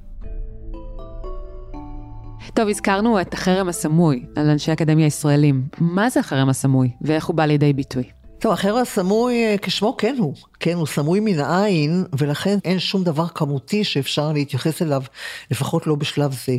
טוב, 2.55 2.69
הזכרנו 2.69 3.21
את 3.21 3.35
החרם 3.35 3.69
הסמוי 3.69 4.27
על 4.37 4.51
אנשי 4.51 4.73
אקדמיה 4.73 5.07
ישראלים. 5.07 5.69
מה 5.79 6.11
זה 6.11 6.21
החרם 6.21 6.49
הסמוי 6.49 6.91
ואיך 7.03 7.27
הוא 7.27 7.37
בא 7.37 7.45
לידי 7.45 7.73
ביטוי? 7.73 8.05
טוב, 8.45 8.53
החרם 8.53 8.77
הסמוי 8.77 9.45
אה, 9.45 9.57
כשמו 9.63 9.97
כן 9.97 10.17
הוא, 10.19 10.35
כן, 10.61 10.73
הוא 10.73 10.87
סמוי 10.87 11.21
מן 11.21 11.39
העין, 11.39 12.05
ולכן 12.19 12.59
אין 12.65 12.79
שום 12.79 13.05
דבר 13.05 13.29
כמותי 13.29 13.85
שאפשר 13.85 14.33
להתייחס 14.33 14.83
אליו, 14.83 15.03
לפחות 15.51 15.87
לא 15.87 15.95
בשלב 15.95 16.33
זה. 16.33 16.57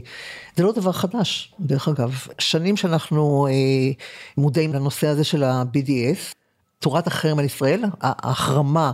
זה 0.56 0.64
לא 0.64 0.72
דבר 0.72 0.92
חדש, 0.92 1.54
דרך 1.60 1.88
אגב. 1.88 2.28
שנים 2.40 2.78
שאנחנו 2.78 3.48
אה, 3.48 3.52
מודעים 4.38 4.74
לנושא 4.74 5.08
הזה 5.08 5.24
של 5.24 5.44
ה-BDS, 5.44 6.34
תורת 6.80 7.08
החרם 7.08 7.40
על 7.40 7.46
ישראל, 7.46 7.84
ההחרמה 8.02 8.92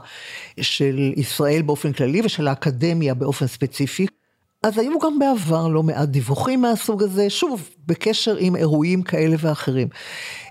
של 0.61 1.13
ישראל 1.15 1.61
באופן 1.61 1.93
כללי 1.93 2.21
ושל 2.25 2.47
האקדמיה 2.47 3.13
באופן 3.13 3.47
ספציפי. 3.47 4.07
אז 4.63 4.77
היו 4.77 4.99
גם 4.99 5.19
בעבר 5.19 5.67
לא 5.67 5.83
מעט 5.83 6.09
דיווחים 6.09 6.61
מהסוג 6.61 7.03
הזה, 7.03 7.29
שוב, 7.29 7.69
בקשר 7.87 8.35
עם 8.39 8.55
אירועים 8.55 9.03
כאלה 9.03 9.35
ואחרים. 9.39 9.87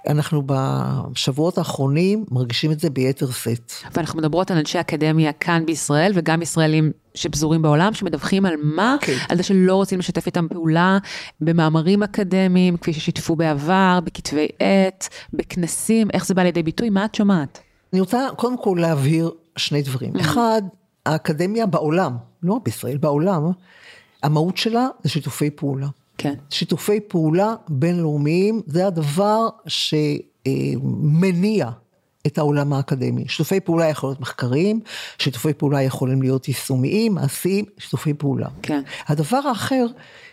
אנחנו 0.09 0.43
בשבועות 0.47 1.59
האחרונים 1.59 2.25
מרגישים 2.31 2.73
את 2.73 2.81
זה 2.81 2.91
ביתר 2.91 3.31
שאת. 3.31 3.73
ואנחנו 3.95 4.19
מדברות 4.19 4.51
על 4.51 4.59
אנשי 4.59 4.81
אקדמיה 4.81 5.33
כאן 5.33 5.67
בישראל, 5.67 6.13
וגם 6.15 6.43
ישראלים 6.43 6.93
שפזורים 7.15 7.63
בעולם, 7.63 7.95
שמדווחים 7.95 8.47
על 8.47 8.55
מה? 8.63 8.97
כן. 9.01 9.17
על 9.29 9.37
זה 9.37 9.43
שלא 9.43 9.75
רוצים 9.75 9.99
לשתף 9.99 10.27
איתם 10.27 10.47
פעולה 10.49 10.99
במאמרים 11.41 12.03
אקדמיים, 12.03 12.77
כפי 12.77 12.93
ששיתפו 12.93 13.37
בעבר, 13.37 13.99
בכתבי 14.05 14.49
עת, 14.59 15.09
בכנסים, 15.33 16.09
איך 16.13 16.27
זה 16.27 16.35
בא 16.35 16.43
לידי 16.43 16.63
ביטוי? 16.63 16.91
מה 16.91 17.05
את 17.05 17.15
שומעת? 17.15 17.61
אני 17.93 18.01
רוצה 18.01 18.29
קודם 18.37 18.63
כל 18.63 18.79
להבהיר 18.81 19.31
שני 19.57 19.83
דברים. 19.83 20.17
אחד, 20.17 20.63
האקדמיה 21.07 21.67
בעולם, 21.67 22.17
לא 22.43 22.53
רק 22.53 22.63
בישראל, 22.65 22.97
בעולם, 22.97 23.43
המהות 24.23 24.57
שלה 24.57 24.87
זה 25.03 25.09
שיתופי 25.09 25.51
פעולה. 25.51 25.89
כן. 26.19 26.35
שיתופי 26.51 27.01
פעולה 27.01 27.55
בינלאומיים 27.69 28.63
זה 28.67 28.87
הדבר 28.87 29.49
שמניע 29.67 31.71
את 32.27 32.39
העולם 32.39 32.73
האקדמי. 32.73 33.25
שיתופי 33.29 33.61
פעולה 33.61 33.89
יכול 33.89 34.09
להיות 34.09 34.21
מחקריים, 34.21 34.81
שיתופי 35.19 35.53
פעולה 35.53 35.83
יכולים 35.83 36.23
להיות 36.23 36.49
יישומיים, 36.49 37.15
מעשיים, 37.15 37.65
שיתופי 37.79 38.15
פעולה. 38.15 38.49
כן. 38.63 38.83
הדבר 39.07 39.37
האחר 39.37 39.87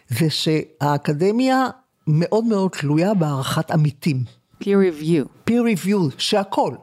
זה 0.09 0.29
שהאקדמיה 0.29 1.67
מאוד 2.07 2.43
מאוד 2.43 2.71
תלויה 2.71 3.13
בהערכת 3.13 3.71
עמיתים. 3.71 4.23
peer 4.61 4.65
review. 4.65 5.49
peer 5.49 5.75
review, 5.75 6.15
שהכל. 6.17 6.73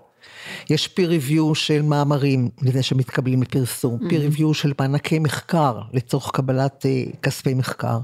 יש 0.70 0.88
peer 0.98 1.08
review 1.22 1.54
של 1.54 1.82
מאמרים 1.82 2.48
לזה 2.62 2.82
שמתקבלים 2.82 3.42
לפרסום, 3.42 3.98
peer 4.02 4.32
review 4.32 4.54
של 4.54 4.72
מענקי 4.80 5.18
מחקר 5.18 5.80
לצורך 5.92 6.30
קבלת 6.30 6.86
uh, 6.86 7.16
כספי 7.16 7.54
מחקר, 7.54 7.98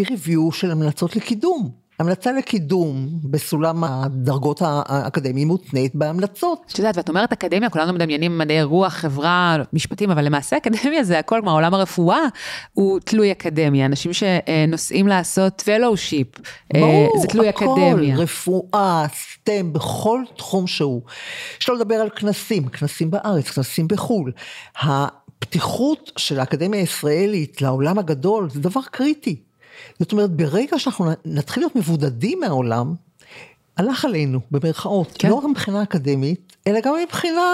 peer 0.00 0.04
review 0.04 0.52
של 0.52 0.70
המלצות 0.70 1.16
לקידום. 1.16 1.85
המלצה 1.98 2.32
לקידום 2.32 3.08
בסולם 3.24 3.84
הדרגות 3.84 4.62
האקדמיים 4.64 5.48
מותנית 5.48 5.94
בהמלצות. 5.94 6.72
את 6.72 6.78
יודעת, 6.78 6.96
ואת 6.96 7.08
אומרת 7.08 7.32
אקדמיה, 7.32 7.70
כולנו 7.70 7.92
מדמיינים 7.92 8.38
מדעי 8.38 8.62
רוח, 8.62 8.92
חברה, 8.92 9.56
משפטים, 9.72 10.10
אבל 10.10 10.24
למעשה 10.24 10.56
אקדמיה 10.56 11.04
זה 11.04 11.18
הכל, 11.18 11.36
כלומר 11.40 11.52
עולם 11.52 11.74
הרפואה 11.74 12.20
הוא 12.72 13.00
תלוי 13.00 13.32
אקדמיה, 13.32 13.86
אנשים 13.86 14.12
שנוסעים 14.12 15.08
לעשות 15.08 15.60
fellowship, 15.60 16.28
ברור, 16.72 17.12
זה 17.20 17.28
תלוי 17.28 17.48
הכל, 17.48 17.64
אקדמיה. 17.64 18.16
רפואה, 18.16 19.06
STEM, 19.14 19.72
בכל 19.72 20.22
תחום 20.36 20.66
שהוא. 20.66 21.02
שלא 21.58 21.76
לדבר 21.76 21.94
על 21.94 22.10
כנסים, 22.10 22.68
כנסים 22.68 23.10
בארץ, 23.10 23.50
כנסים 23.50 23.88
בחו"ל. 23.88 24.32
הפתיחות 24.80 26.12
של 26.16 26.40
האקדמיה 26.40 26.80
הישראלית 26.80 27.62
לעולם 27.62 27.98
הגדול 27.98 28.50
זה 28.50 28.60
דבר 28.60 28.80
קריטי. 28.90 29.45
זאת 29.98 30.12
אומרת, 30.12 30.30
ברגע 30.30 30.78
שאנחנו 30.78 31.10
נתחיל 31.24 31.62
להיות 31.62 31.76
מבודדים 31.76 32.40
מהעולם, 32.40 32.94
הלך 33.76 34.04
עלינו, 34.04 34.40
במרכאות, 34.50 35.16
כן. 35.18 35.28
לא 35.28 35.34
רק 35.34 35.44
מבחינה 35.44 35.82
אקדמית, 35.82 36.56
אלא 36.66 36.80
גם 36.80 36.94
מבחינה 37.02 37.50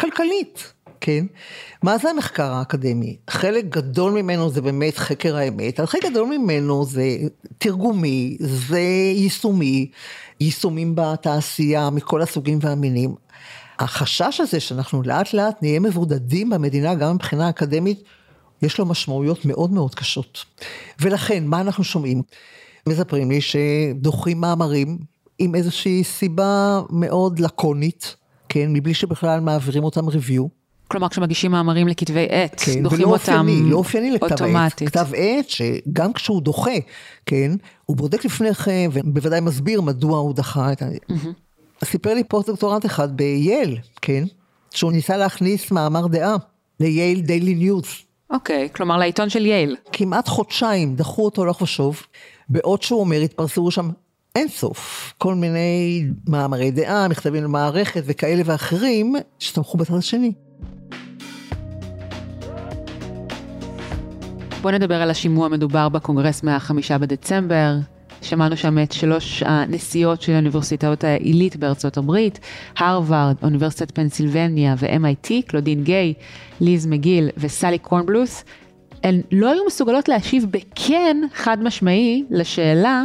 כלכלית. 0.00 0.72
כן? 1.00 1.26
מה 1.82 1.98
זה 1.98 2.10
המחקר 2.10 2.52
האקדמי? 2.52 3.16
חלק 3.30 3.64
גדול 3.64 4.12
ממנו 4.12 4.50
זה 4.50 4.62
באמת 4.62 4.98
חקר 4.98 5.36
האמת, 5.36 5.80
אבל 5.80 5.86
חלק 5.86 6.04
גדול 6.04 6.38
ממנו 6.38 6.84
זה 6.84 7.16
תרגומי, 7.58 8.36
זה 8.40 8.80
יישומי, 9.14 9.90
יישומים 10.40 10.92
בתעשייה 10.94 11.90
מכל 11.90 12.22
הסוגים 12.22 12.58
והמינים. 12.62 13.14
החשש 13.78 14.40
הזה 14.40 14.60
שאנחנו 14.60 15.02
לאט 15.02 15.34
לאט 15.34 15.62
נהיה 15.62 15.80
מבודדים 15.80 16.50
במדינה 16.50 16.94
גם 16.94 17.14
מבחינה 17.14 17.48
אקדמית, 17.48 18.02
יש 18.64 18.78
לו 18.78 18.86
משמעויות 18.86 19.44
מאוד 19.44 19.72
מאוד 19.72 19.94
קשות. 19.94 20.44
ולכן, 21.00 21.46
מה 21.46 21.60
אנחנו 21.60 21.84
שומעים? 21.84 22.22
מספרים 22.88 23.30
לי 23.30 23.40
שדוחים 23.40 24.40
מאמרים 24.40 24.98
עם 25.38 25.54
איזושהי 25.54 26.04
סיבה 26.04 26.80
מאוד 26.90 27.38
לקונית, 27.38 28.16
כן, 28.48 28.72
מבלי 28.72 28.94
שבכלל 28.94 29.40
מעבירים 29.40 29.84
אותם 29.84 30.08
review. 30.08 30.46
כלומר, 30.88 31.08
כשמגישים 31.08 31.50
מאמרים 31.50 31.88
לכתבי 31.88 32.26
עת, 32.30 32.60
כן, 32.64 32.82
דוחים 32.82 33.06
אותם 33.06 33.32
אופייני, 33.32 33.70
לא 33.70 33.76
אופייני 33.76 34.10
לכתב 34.10 34.44
עת. 34.44 34.82
כתב 34.86 35.06
עת 35.16 35.48
שגם 35.48 36.12
כשהוא 36.12 36.42
דוחה, 36.42 36.74
כן, 37.26 37.52
הוא 37.84 37.96
בודק 37.96 38.24
לפני 38.24 38.54
כן, 38.54 38.88
ובוודאי 38.92 39.40
מסביר 39.40 39.80
מדוע 39.80 40.18
הוא 40.18 40.34
דחה 40.34 40.72
את 40.72 40.82
ה... 40.82 40.86
סיפר 41.84 42.14
לי 42.14 42.24
פוסט 42.24 42.48
דוקטורנט 42.48 42.86
אחד 42.86 43.16
בייל, 43.16 43.78
כן, 44.02 44.24
שהוא 44.74 44.92
ניסה 44.92 45.16
להכניס 45.16 45.70
מאמר 45.70 46.06
דעה 46.06 46.36
ל 46.80 46.88
Yale 46.88 47.20
Daily 47.20 47.54
News. 47.54 47.84
אוקיי, 48.34 48.68
כלומר 48.72 48.96
לעיתון 48.96 49.28
של 49.28 49.46
יייל. 49.46 49.76
כמעט 49.92 50.28
חודשיים 50.28 50.96
דחו 50.96 51.24
אותו 51.24 51.42
הלוך 51.42 51.62
ושוב, 51.62 52.02
בעוד 52.48 52.82
שהוא 52.82 53.00
אומר, 53.00 53.16
התפרסמו 53.16 53.70
שם 53.70 53.90
אין 54.34 54.48
סוף, 54.48 55.12
כל 55.18 55.34
מיני 55.34 56.04
מאמרי 56.28 56.70
דעה, 56.70 57.08
מכתבים 57.08 57.44
למערכת 57.44 58.02
וכאלה 58.06 58.42
ואחרים, 58.44 59.14
שתמכו 59.38 59.78
בצד 59.78 59.94
השני. 59.94 60.32
בוא 64.62 64.70
נדבר 64.70 65.02
על 65.02 65.10
השימוע 65.10 65.46
המדובר 65.46 65.88
בקונגרס 65.88 66.42
מה-5 66.42 66.98
בדצמבר. 67.00 67.74
שמענו 68.24 68.56
שם 68.56 68.78
את 68.78 68.92
שלוש 68.92 69.42
הנשיאות 69.46 70.22
של 70.22 70.32
האוניברסיטאות 70.32 71.04
העילית 71.04 71.56
בארצות 71.56 71.96
הברית, 71.96 72.40
הרווארד, 72.78 73.36
אוניברסיטת 73.42 73.90
פנסילבניה 73.90 74.74
ו-MIT, 74.78 75.30
קלודין 75.46 75.84
גיי, 75.84 76.14
ליז 76.60 76.86
מגיל 76.86 77.30
וסלי 77.36 77.78
קורנבלות'. 77.78 78.44
הן 79.02 79.20
לא 79.32 79.52
היו 79.52 79.62
מסוגלות 79.66 80.08
להשיב 80.08 80.46
בכן 80.50 81.16
חד 81.34 81.62
משמעי 81.62 82.24
לשאלה 82.30 83.04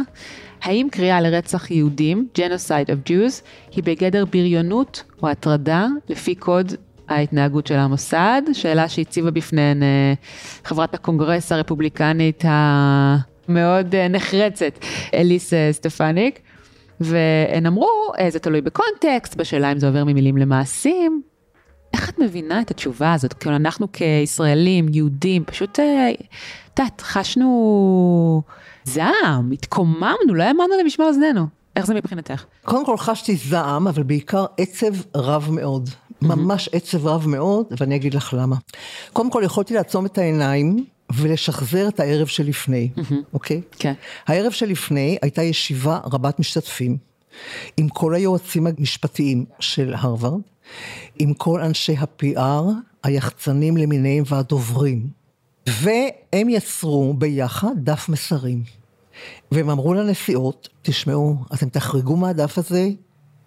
האם 0.62 0.88
קריאה 0.90 1.20
לרצח 1.20 1.70
יהודים, 1.70 2.28
Genocide 2.38 2.88
of 2.88 3.08
Jews, 3.10 3.42
היא 3.76 3.84
בגדר 3.84 4.24
בריונות 4.24 5.02
או 5.22 5.28
הטרדה 5.28 5.86
לפי 6.08 6.34
קוד 6.34 6.72
ההתנהגות 7.08 7.66
של 7.66 7.74
המוסד, 7.74 8.42
שאלה 8.52 8.88
שהציבה 8.88 9.30
בפניהן 9.30 9.82
אה, 9.82 10.14
חברת 10.64 10.94
הקונגרס 10.94 11.52
הרפובליקנית 11.52 12.44
המאוד 12.46 13.29
אה, 13.56 14.08
נחרצת, 14.08 14.78
אליס 15.14 15.54
אה, 15.54 15.68
סטפניק. 15.72 16.40
והן 17.00 17.66
אמרו, 17.66 18.12
זה 18.28 18.38
תלוי 18.38 18.60
בקונטקסט, 18.60 19.36
בשאלה 19.36 19.72
אם 19.72 19.78
זה 19.78 19.86
עובר 19.86 20.04
ממילים 20.04 20.36
למעשים. 20.36 21.22
איך 21.94 22.10
את 22.10 22.18
מבינה 22.18 22.60
את 22.60 22.70
התשובה 22.70 23.12
הזאת? 23.12 23.32
כאילו 23.32 23.56
אנחנו 23.56 23.92
כישראלים, 23.92 24.86
יהודים, 24.92 25.44
פשוט, 25.44 25.70
את 25.70 26.78
יודעת, 26.78 27.00
חשנו 27.00 28.42
זעם, 28.84 29.50
התקוממנו, 29.52 30.34
לא 30.34 30.42
האמנו 30.42 30.74
למשמע 30.80 31.04
אוזנינו. 31.04 31.46
איך 31.76 31.86
זה 31.86 31.94
מבחינתך? 31.94 32.44
קודם 32.64 32.86
כל 32.86 32.96
חשתי 32.96 33.36
זעם, 33.36 33.88
אבל 33.88 34.02
בעיקר 34.02 34.44
עצב 34.58 34.94
רב 35.14 35.48
מאוד. 35.50 35.90
ממש 36.22 36.68
עצב 36.72 37.06
רב 37.06 37.28
מאוד, 37.28 37.66
ואני 37.78 37.96
אגיד 37.96 38.14
לך 38.14 38.34
למה. 38.38 38.56
קודם 39.12 39.30
כל 39.30 39.42
יכולתי 39.44 39.74
לעצום 39.74 40.06
את 40.06 40.18
העיניים 40.18 40.84
ולשחזר 41.14 41.88
את 41.88 42.00
הערב 42.00 42.26
שלפני, 42.26 42.88
אוקיי? 43.32 43.60
כן. 43.78 43.92
הערב 44.26 44.52
שלפני 44.52 45.18
הייתה 45.22 45.42
ישיבה 45.42 45.98
רבת 46.04 46.38
משתתפים, 46.38 46.96
עם 47.76 47.88
כל 47.88 48.14
היועצים 48.14 48.66
המשפטיים 48.66 49.44
של 49.60 49.94
הרווארד, 49.96 50.40
עם 51.18 51.34
כל 51.34 51.60
אנשי 51.60 51.96
ה-PR, 51.96 52.64
היחצנים 53.02 53.76
למיניהם 53.76 54.24
והדוברים, 54.26 55.06
והם 55.68 56.48
יצרו 56.48 57.14
ביחד 57.14 57.72
דף 57.76 58.08
מסרים. 58.08 58.62
והם 59.52 59.70
אמרו 59.70 59.94
לנשיאות, 59.94 60.68
תשמעו, 60.82 61.36
אתם 61.54 61.68
תחרגו 61.68 62.16
מהדף 62.16 62.58
הזה, 62.58 62.88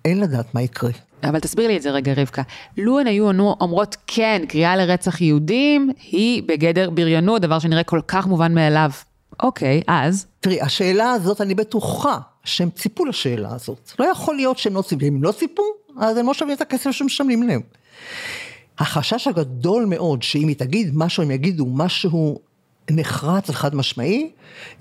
אין 0.06 0.20
לדעת 0.20 0.56
מה 0.56 0.62
יקרה. 0.62 0.92
אבל 1.24 1.40
תסביר 1.40 1.68
לי 1.68 1.78
את 1.78 1.82
זה 1.82 1.92
רגע, 1.92 2.14
רבקה. 2.18 2.42
לו 2.78 3.00
הן 3.00 3.08
היו 3.08 3.30
אומרות, 3.62 3.98
כן, 4.08 4.42
קריאה 4.48 4.76
לרצח 4.76 5.22
יהודים 5.22 5.92
היא 6.12 6.44
בגדר 6.44 6.90
בריונות, 6.90 7.42
דבר 7.42 7.60
שנראה 7.60 7.84
כל 7.84 8.02
כך 8.08 8.28
מובן 8.28 8.54
מאליו. 8.54 8.90
אוקיי, 9.44 9.82
אז? 9.88 10.26
תראי, 10.40 10.62
השאלה 10.62 11.12
הזאת, 11.12 11.42
אני 11.42 11.56
בטוחה 11.56 12.18
שהם 12.44 12.70
ציפו 12.70 13.06
לשאלה 13.06 13.56
הזאת. 13.56 13.92
לא 14.00 14.06
יכול 14.06 14.36
להיות 14.36 14.58
שהם 14.58 14.76
לא 14.76 14.82
ציפו, 14.82 15.06
אם 15.08 15.24
לא 15.24 15.32
ציפו, 15.32 15.64
אז 16.00 16.18
הם 16.18 16.28
לא 16.28 16.34
שווים 16.34 16.56
את 16.56 16.62
הכסף 16.62 16.92
שמשלמים 16.92 17.44
להם. 17.44 17.62
החשש 18.80 19.28
הגדול 19.28 19.86
מאוד, 19.86 20.24
שאם 20.24 20.48
היא 20.48 20.56
תגיד 20.56 20.92
משהו, 20.94 21.24
הם 21.24 21.32
יגידו 21.32 21.66
משהו 21.66 22.40
נחרץ 22.92 23.50
וחד 23.50 23.76
משמעי, 23.76 24.32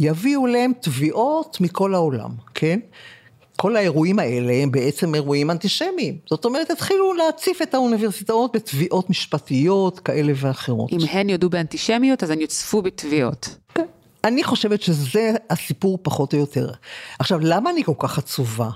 יביאו 0.00 0.46
להם 0.46 0.72
תביעות 0.80 1.58
מכל 1.60 1.94
העולם, 1.94 2.30
כן? 2.54 2.78
כל 3.56 3.76
האירועים 3.76 4.18
האלה 4.18 4.52
הם 4.52 4.70
בעצם 4.70 5.14
אירועים 5.14 5.50
אנטישמיים. 5.50 6.18
זאת 6.30 6.44
אומרת, 6.44 6.70
התחילו 6.70 7.14
להציף 7.14 7.62
את 7.62 7.74
האוניברסיטאות 7.74 8.56
בתביעות 8.56 9.10
משפטיות 9.10 10.00
כאלה 10.00 10.32
ואחרות. 10.36 10.92
אם 10.92 10.98
הן 11.10 11.30
יודו 11.30 11.50
באנטישמיות, 11.50 12.22
אז 12.22 12.30
הן 12.30 12.40
יוצפו 12.40 12.82
בתביעות. 12.82 13.56
כן. 13.74 13.86
אני 14.24 14.44
חושבת 14.44 14.82
שזה 14.82 15.32
הסיפור 15.50 15.98
פחות 16.02 16.34
או 16.34 16.38
יותר. 16.38 16.70
עכשיו, 17.18 17.38
למה 17.42 17.70
אני 17.70 17.84
כל 17.84 17.92
כך 17.98 18.18
עצובה? 18.18 18.70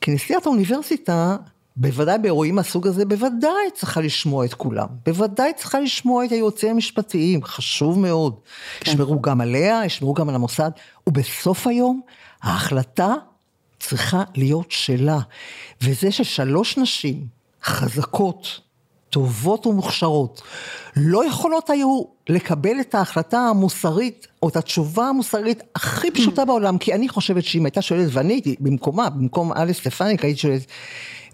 כי 0.00 0.10
נשיאת 0.10 0.46
האוניברסיטה 0.46 1.36
בוודאי 1.76 2.18
באירועים 2.18 2.54
מהסוג 2.54 2.86
הזה, 2.86 3.04
בוודאי 3.04 3.70
צריכה 3.74 4.00
לשמוע 4.00 4.44
את 4.44 4.54
כולם. 4.54 4.86
בוודאי 5.06 5.52
צריכה 5.56 5.80
לשמוע 5.80 6.24
את 6.24 6.32
היועצים 6.32 6.70
המשפטיים, 6.70 7.44
חשוב 7.44 7.98
מאוד. 7.98 8.34
כן. 8.80 8.90
ישמרו 8.90 9.20
גם 9.20 9.40
עליה, 9.40 9.82
ישמרו 9.84 10.14
גם 10.14 10.28
על 10.28 10.34
המוסד, 10.34 10.70
ובסוף 11.06 11.66
היום, 11.66 12.00
ההחלטה 12.42 13.14
צריכה 13.82 14.22
להיות 14.34 14.70
שלה. 14.70 15.18
וזה 15.82 16.10
ששלוש 16.10 16.78
נשים 16.78 17.26
חזקות, 17.64 18.60
טובות 19.10 19.66
ומוכשרות, 19.66 20.42
לא 20.96 21.26
יכולות 21.26 21.70
היו 21.70 22.02
לקבל 22.28 22.80
את 22.80 22.94
ההחלטה 22.94 23.38
המוסרית, 23.38 24.26
או 24.42 24.48
את 24.48 24.56
התשובה 24.56 25.08
המוסרית 25.08 25.62
הכי 25.74 26.10
פשוטה 26.10 26.44
בעולם, 26.44 26.78
כי 26.78 26.94
אני 26.94 27.08
חושבת 27.08 27.44
שאם 27.44 27.64
הייתה 27.64 27.82
שואלת, 27.82 28.08
ואני 28.12 28.32
הייתי 28.32 28.56
במקומה, 28.60 29.10
במקום 29.10 29.52
אליס 29.52 29.78
סטפניק, 29.78 30.24
הייתי 30.24 30.40
שואלת, 30.40 30.66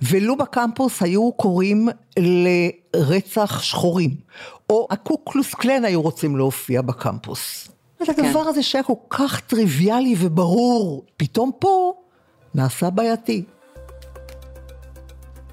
ולו 0.03 0.37
בקמפוס 0.37 1.03
היו 1.03 1.33
קוראים 1.33 1.89
לרצח 2.19 3.63
שחורים, 3.63 4.15
או 4.71 4.89
הקוקלוס 4.91 5.55
קלן 5.55 5.85
היו 5.85 6.03
רוצים 6.03 6.37
להופיע 6.37 6.83
בקמפוס. 6.83 7.69
כן. 7.99 8.27
הדבר 8.27 8.41
הזה 8.41 8.63
שהיה 8.63 8.85
כל 8.85 8.95
כך 9.11 9.41
טריוויאלי 9.41 10.15
וברור, 10.19 11.05
פתאום 11.17 11.51
פה 11.59 11.93
נעשה 12.55 12.91
בעייתי. 12.91 13.45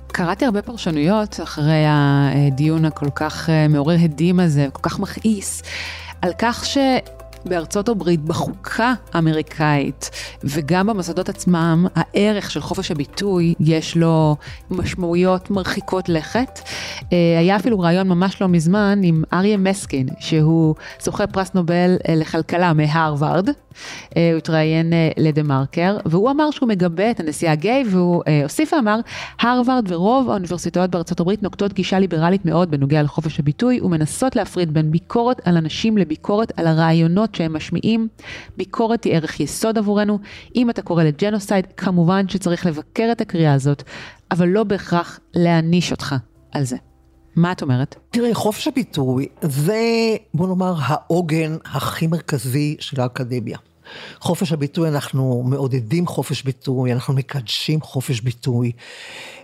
קראתי 0.08 0.46
הרבה 0.46 0.62
פרשנויות 0.62 1.40
אחרי 1.44 1.84
הדיון 1.88 2.86
הכל 2.86 3.10
כך 3.16 3.50
אה, 3.50 3.68
מעורר 3.68 3.96
הדים 4.04 4.40
הזה, 4.40 4.68
כל 4.74 4.90
כך 4.90 5.00
מכעיס, 5.00 5.62
על 6.22 6.32
כך 6.38 6.66
ש... 6.66 6.78
בארצות 7.46 7.90
הברית, 7.90 8.22
בחוקה 8.22 8.94
האמריקאית, 9.14 10.10
וגם 10.44 10.88
במוסדות 10.88 11.30
עצמם, 11.30 11.88
הערך 11.96 12.52
של 12.52 12.62
חופש 12.62 12.92
הביטוי, 12.92 13.54
יש 13.60 13.98
לו 13.98 14.36
משמעויות 14.72 15.52
מרחיקות 15.52 16.10
לכת. 16.10 16.60
אה, 17.14 17.40
היה 17.40 17.56
אפילו 17.56 17.80
רעיון 17.80 18.08
ממש 18.08 18.42
לא 18.42 18.48
מזמן 18.48 19.00
עם 19.04 19.24
אריה 19.34 19.58
מסקין, 19.58 20.08
שהוא 20.20 20.76
זוכה 21.02 21.28
פרס 21.28 21.54
נובל 21.54 21.96
אה, 22.10 22.16
לכלכלה 22.16 22.74
מהרווארד. 22.74 23.50
אה, 24.18 24.30
הוא 24.32 24.38
התראיין 24.38 24.94
לדה 25.18 25.44
מרקר, 25.44 25.98
והוא 26.06 26.32
אמר 26.32 26.52
שהוא 26.52 26.70
מגבה 26.70 27.12
את 27.12 27.20
הנשיאה 27.20 27.52
הגיי, 27.52 27.84
והוא 27.90 28.24
הוסיף 28.44 28.74
ואמר, 28.74 29.00
הרווארד 29.42 29.92
ורוב 29.92 30.30
האוניברסיטאות 30.30 30.90
בארצות 30.90 31.20
הברית 31.20 31.44
נוקטות 31.44 31.74
גישה 31.74 32.00
ליברלית 32.00 32.46
מאוד 32.46 32.72
בנוגע 32.72 33.04
לחופש 33.04 33.40
הביטוי, 33.40 33.82
ומנסות 33.82 34.36
להפריד 34.36 34.74
בין 34.74 34.92
ביקורת 34.92 35.48
על 35.48 35.58
אנשים 35.58 35.98
לביקורת 35.98 36.60
על 36.60 36.68
הרעיונות 36.68 37.35
שהם 37.36 37.54
משמיעים. 37.54 38.08
ביקורת 38.58 39.04
היא 39.04 39.14
ערך 39.14 39.40
יסוד 39.40 39.78
עבורנו. 39.78 40.20
אם 40.56 40.70
אתה 40.70 40.82
קורא 40.82 41.04
לג'נוסייד, 41.04 41.66
כמובן 41.78 42.28
שצריך 42.28 42.66
לבקר 42.66 43.10
את 43.12 43.22
הקריאה 43.22 43.54
הזאת, 43.54 43.84
אבל 44.32 44.48
לא 44.48 44.64
בהכרח 44.64 45.20
להעניש 45.34 45.92
אותך 45.92 46.16
על 46.52 46.64
זה. 46.64 46.78
מה 47.36 47.52
את 47.52 47.62
אומרת? 47.62 47.96
תראי, 48.10 48.34
חופש 48.34 48.68
הביטוי 48.68 49.28
זה, 49.42 49.82
בוא 50.34 50.48
נאמר, 50.48 50.74
העוגן 50.78 51.56
הכי 51.66 52.08
מרכזי 52.08 52.76
של 52.80 53.02
האקדמיה. 53.02 53.58
חופש 54.20 54.52
הביטוי, 54.52 54.88
אנחנו 54.88 55.44
מעודדים 55.46 56.08
חופש 56.08 56.44
ביטוי, 56.44 56.94
אנחנו 56.94 57.14
מקדשים 57.14 57.82
חופש 57.82 58.22
ביטוי. 58.22 58.72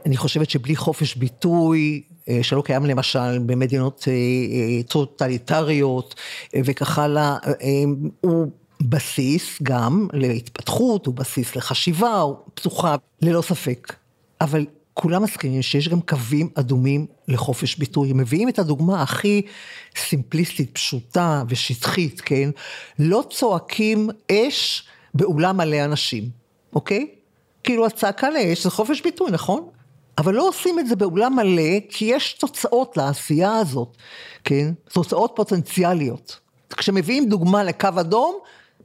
אני 0.06 0.18
חושבת 0.18 0.50
שבלי 0.50 0.76
חופש 0.76 1.16
ביטוי, 1.16 2.02
אה, 2.30 2.40
שלא 2.42 2.62
קיים 2.62 2.86
למשל 2.86 3.40
במדינות 3.40 4.06
אה, 4.08 4.14
אה, 4.14 4.84
טוטליטריות 4.84 6.16
וכך 6.56 7.00
הלאה, 7.00 7.38
הוא 8.22 8.48
בסיס 8.82 9.60
גם 9.64 10.08
להתפתחות, 10.14 11.06
הוא 11.06 11.14
בסיס 11.16 11.56
לחשיבה, 11.56 12.20
הוא 12.20 12.36
פתוחה, 12.54 12.96
ללא 13.22 13.42
ספק. 13.42 13.94
אבל 14.42 14.66
כולם 15.02 15.24
מסכימים 15.24 15.62
שיש 15.62 15.88
גם 15.88 16.02
קווים 16.02 16.50
אדומים 16.56 17.06
לחופש 17.28 17.76
ביטוי. 17.76 18.12
הם 18.12 18.18
מביאים 18.18 18.50
את 18.50 18.60
הדוגמה 18.60 19.02
הכי 19.02 19.42
סימפליסטית, 19.98 20.70
פשוטה 20.74 21.44
ושטחית, 21.50 22.22
כן? 22.22 22.50
לא 23.00 23.24
צועקים 23.30 24.10
אש 24.32 24.84
באולם 25.14 25.58
מלא 25.58 25.86
אנשים, 25.86 26.30
אוקיי? 26.76 27.08
כאילו 27.64 27.86
הצעקה 27.86 28.30
לאש 28.30 28.64
זה 28.64 28.70
חופש 28.70 29.02
ביטוי, 29.02 29.32
נכון? 29.32 29.68
אבל 30.18 30.34
לא 30.34 30.48
עושים 30.48 30.80
את 30.80 30.88
זה 30.88 30.96
באולם 30.96 31.36
מלא, 31.36 31.80
כי 31.90 32.06
יש 32.06 32.34
תוצאות 32.34 32.98
לעשייה 32.98 33.56
הזאת, 33.56 33.98
כן? 34.44 34.74
תוצאות 34.94 35.32
פוטנציאליות. 35.36 36.40
כשמביאים 36.78 37.30
דוגמה 37.30 37.64
לקו 37.64 37.90
אדום, 38.00 38.36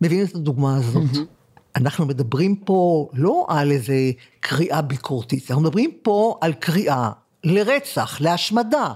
מביאים 0.01 0.25
את 0.25 0.35
הדוגמה 0.35 0.77
הזאת. 0.77 1.03
Mm-hmm. 1.03 1.36
אנחנו 1.77 2.07
מדברים 2.07 2.57
פה 2.57 3.09
לא 3.13 3.47
על 3.49 3.71
איזה 3.71 3.95
קריאה 4.41 4.83
ביקורתית, 4.83 5.51
אנחנו 5.51 5.63
מדברים 5.63 5.91
פה 6.03 6.39
על 6.41 6.53
קריאה 6.53 7.11
לרצח, 7.45 8.21
להשמדה. 8.21 8.93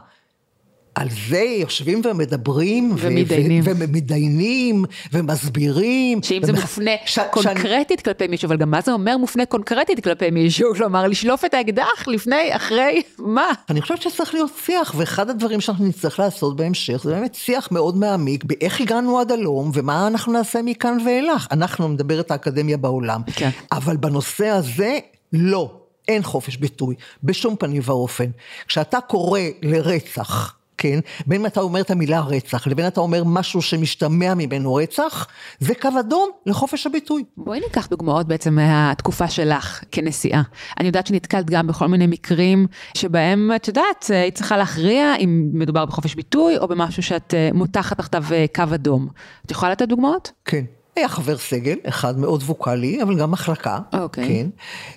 על 0.95 1.09
זה 1.29 1.39
יושבים 1.39 2.03
ומדברים. 2.05 2.95
ומתדיינים. 2.99 3.63
ומתדיינים, 3.67 4.85
ומסבירים. 5.13 6.23
שאם 6.23 6.41
זה 6.45 6.53
מופנה 6.53 6.91
ש... 7.07 7.19
קונקרטית 7.31 8.01
ש... 8.01 8.03
כלפי 8.03 8.27
מישהו, 8.27 8.47
אבל 8.47 8.57
גם 8.57 8.71
מה 8.71 8.81
זה 8.81 8.93
אומר 8.93 9.17
מופנה 9.17 9.47
קונקרטית 9.47 10.05
כלפי 10.05 10.31
מישהו? 10.31 10.75
כלומר, 10.77 11.07
לשלוף 11.07 11.45
את 11.45 11.55
האקדח 11.55 12.09
לפני, 12.09 12.57
אחרי, 12.57 13.03
מה? 13.19 13.47
אני 13.71 13.83
חושבת 13.83 14.03
שצריך 14.03 14.35
להיות 14.35 14.51
שיח, 14.65 14.95
ואחד 14.97 15.31
הדברים 15.31 15.61
שאנחנו 15.61 15.87
נצטרך 15.87 16.19
לעשות 16.19 16.57
בהמשך, 16.57 17.01
זה 17.05 17.15
באמת 17.15 17.35
שיח 17.35 17.69
מאוד 17.73 17.97
מעמיק, 17.97 18.45
באיך 18.45 18.81
הגענו 18.81 19.19
עד 19.19 19.33
הלום, 19.33 19.71
ומה 19.75 20.07
אנחנו 20.07 20.33
נעשה 20.33 20.63
מכאן 20.63 20.99
ואילך. 21.05 21.47
אנחנו 21.51 21.89
נדבר 21.89 22.21
את 22.21 22.31
האקדמיה 22.31 22.77
בעולם. 22.77 23.23
כן. 23.35 23.51
אבל 23.73 23.97
בנושא 23.97 24.47
הזה, 24.47 24.99
לא. 25.33 25.77
אין 26.09 26.23
חופש 26.23 26.57
ביטוי, 26.57 26.95
בשום 27.25 27.57
פנים 27.57 27.83
ואופן. 27.85 28.31
כשאתה 28.67 29.01
קורא 29.01 29.41
לרצח, 29.63 30.60
כן? 30.81 30.99
בין 31.27 31.41
אם 31.41 31.47
אתה 31.47 31.61
אומר 31.61 31.81
את 31.81 31.91
המילה 31.91 32.21
רצח, 32.21 32.67
לבין 32.67 32.87
אתה 32.87 33.01
אומר 33.01 33.23
משהו 33.27 33.63
שמשתמע 33.63 34.35
ממנו 34.35 34.75
רצח, 34.75 35.27
זה 35.59 35.75
קו 35.75 35.89
אדום 36.01 36.31
לחופש 36.47 36.87
הביטוי. 36.87 37.25
בואי 37.37 37.61
ניקח 37.61 37.87
דוגמאות 37.87 38.29
בעצם 38.29 38.55
מהתקופה 38.55 39.29
שלך 39.29 39.85
כנשיאה. 39.93 40.43
אני 40.79 40.87
יודעת 40.87 41.07
שנתקלת 41.07 41.51
גם 41.51 41.67
בכל 41.67 41.87
מיני 41.87 42.07
מקרים 42.07 42.67
שבהם, 42.97 43.51
את 43.57 43.69
יודעת, 43.69 44.05
היית 44.09 44.35
צריכה 44.35 44.57
להכריע 44.57 45.17
אם 45.17 45.51
מדובר 45.53 45.85
בחופש 45.85 46.15
ביטוי 46.15 46.59
או 46.59 46.69
במשהו 46.69 47.03
שאת 47.03 47.35
אה, 47.35 47.51
מותחת 47.55 47.97
תחתיו 47.99 48.25
אה, 48.33 48.45
קו 48.55 48.63
אדום. 48.75 49.09
את 49.47 49.51
יכולה 49.51 49.73
לתת 49.73 49.89
דוגמאות? 49.89 50.33
כן. 50.45 50.65
היה 50.97 51.09
חבר 51.09 51.39
סגל, 51.39 51.77
אחד 51.89 52.19
מאוד 52.19 52.43
ווקאלי, 52.43 53.03
אבל 53.03 53.19
גם 53.19 53.31
מחלקה. 53.31 53.79
אוקיי. 53.93 54.29
כן. 54.29 54.47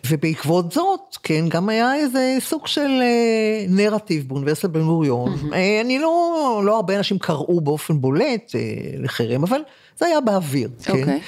ובעקבות 0.10 0.72
זאת, 0.72 1.18
כן, 1.24 1.50
גם 1.50 1.70
היה 1.70 1.96
איזה 1.96 2.38
סוג 2.40 2.68
של 2.68 2.90
אה, 3.02 3.66
נרטיב 3.70 4.28
באוניברסיטת 4.28 4.70
בן 4.70 4.84
גוריון. 4.84 5.36
אה, 5.54 5.82
אני 5.82 6.00
לא, 6.00 6.62
לא 6.66 6.76
הרבה 6.76 6.98
אנשים 6.98 7.20
קראו 7.20 7.62
באופן 7.62 8.02
בולט 8.02 8.56
אה, 8.56 8.62
לחרם, 8.98 9.44
אבל 9.44 9.60
זה 9.98 10.06
היה 10.06 10.22
באוויר, 10.22 10.70
כן. 10.84 11.00
אוקיי. 11.00 11.20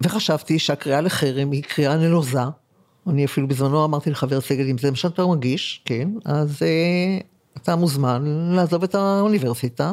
וחשבתי 0.00 0.58
שהקריאה 0.58 1.00
לחרם 1.00 1.50
היא 1.50 1.62
קריאה 1.62 1.96
נלוזה. 1.96 2.40
אני 3.06 3.24
אפילו 3.24 3.48
בזמנו 3.48 3.84
אמרתי 3.84 4.10
לחבר 4.10 4.40
סגל, 4.40 4.70
אם 4.70 4.78
זה 4.78 4.90
מה 4.90 4.96
שאתה 4.96 5.26
מרגיש, 5.26 5.82
כן, 5.84 6.08
אז 6.24 6.62
אה, 6.62 7.18
אתה 7.56 7.76
מוזמן 7.76 8.22
לעזוב 8.54 8.82
את 8.82 8.94
האוניברסיטה, 8.94 9.92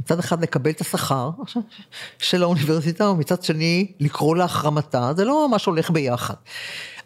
מצד 0.00 0.18
אחד 0.18 0.42
לקבל 0.42 0.70
את 0.70 0.80
השכר 0.80 1.30
של 2.18 2.42
האוניברסיטה, 2.42 3.10
ומצד 3.10 3.42
שני 3.42 3.92
לקרוא 4.00 4.36
להחרמתה, 4.36 5.12
זה 5.16 5.24
לא 5.24 5.48
ממש 5.48 5.64
הולך 5.64 5.90
ביחד. 5.90 6.34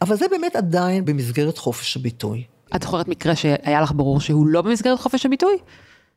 אבל 0.02 0.16
זה 0.16 0.26
באמת 0.30 0.56
עדיין 0.56 1.04
במסגרת 1.04 1.58
חופש 1.58 1.96
הביטוי. 1.96 2.44
את 2.76 2.82
זוכרת 2.82 3.08
מקרה 3.08 3.36
שהיה 3.36 3.80
לך 3.80 3.92
ברור 3.96 4.20
שהוא 4.20 4.46
לא 4.46 4.62
במסגרת 4.62 5.00
חופש 5.00 5.26
הביטוי? 5.26 5.56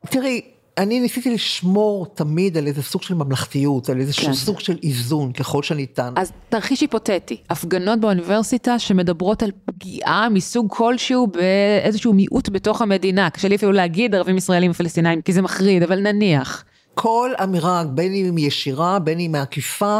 תראי, 0.05 0.41
אני 0.79 0.99
ניסיתי 0.99 1.33
לשמור 1.33 2.05
תמיד 2.05 2.57
על 2.57 2.67
איזה 2.67 2.83
סוג 2.83 3.01
של 3.01 3.13
ממלכתיות, 3.13 3.89
על 3.89 4.01
איזשהו 4.01 4.25
כן. 4.25 4.33
סוג 4.33 4.59
של 4.59 4.77
איזון 4.83 5.31
ככל 5.31 5.63
שניתן. 5.63 6.13
אז 6.15 6.31
תרחיש 6.49 6.81
היפותטי, 6.81 7.37
הפגנות 7.49 7.99
באוניברסיטה 7.99 8.79
שמדברות 8.79 9.43
על 9.43 9.51
פגיעה 9.65 10.29
מסוג 10.29 10.67
כלשהו 10.69 11.27
באיזשהו 11.27 12.13
מיעוט 12.13 12.49
בתוך 12.49 12.81
המדינה, 12.81 13.29
קשה 13.29 13.47
לי 13.47 13.55
אפילו 13.55 13.71
להגיד 13.71 14.15
ערבים 14.15 14.37
ישראלים 14.37 14.71
ופלסטינאים, 14.71 15.21
כי 15.21 15.33
זה 15.33 15.41
מחריד, 15.41 15.83
אבל 15.83 15.99
נניח. 15.99 16.65
כל 16.93 17.31
אמירה, 17.43 17.83
בין 17.83 18.13
אם 18.13 18.35
היא 18.35 18.47
ישירה, 18.47 18.99
בין 18.99 19.19
אם 19.19 19.31
מעקיפה, 19.31 19.99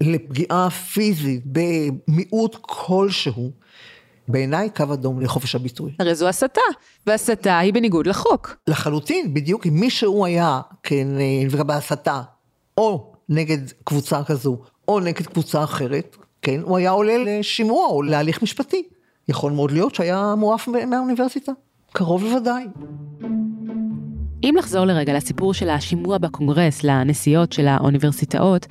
לפגיעה 0.00 0.70
פיזית 0.70 1.42
במיעוט 1.46 2.56
כלשהו, 2.60 3.50
בעיניי 4.30 4.70
קו 4.70 4.84
אדום 4.92 5.20
לחופש 5.20 5.54
הביטוי. 5.54 5.92
הרי 5.98 6.14
זו 6.14 6.28
הסתה, 6.28 6.60
והסתה 7.06 7.58
היא 7.58 7.74
בניגוד 7.74 8.06
לחוק. 8.06 8.56
לחלוטין, 8.66 9.34
בדיוק 9.34 9.66
אם 9.66 9.74
מישהו 9.80 10.24
היה, 10.24 10.60
כן, 10.82 11.08
נפגע 11.46 11.62
בהסתה, 11.62 12.22
או 12.78 13.12
נגד 13.28 13.58
קבוצה 13.84 14.24
כזו, 14.24 14.58
או 14.88 15.00
נגד 15.00 15.26
קבוצה 15.26 15.64
אחרת, 15.64 16.16
כן, 16.42 16.60
הוא 16.62 16.76
היה 16.76 16.90
עולה 16.90 17.14
לשימוע 17.18 17.86
או 17.86 18.02
להליך 18.02 18.42
משפטי. 18.42 18.82
יכול 19.28 19.52
מאוד 19.52 19.70
להיות 19.70 19.94
שהיה 19.94 20.34
מועף 20.38 20.68
מהאוניברסיטה, 20.68 21.52
קרוב 21.92 22.24
לוודאי. 22.24 22.64
אם 24.42 24.54
לחזור 24.58 24.84
לרגע 24.84 25.14
לסיפור 25.14 25.54
של 25.54 25.68
השימוע 25.68 26.18
בקונגרס 26.18 26.84
לנשיאות 26.84 27.52
של 27.52 27.66
האוניברסיטאות, 27.66 28.66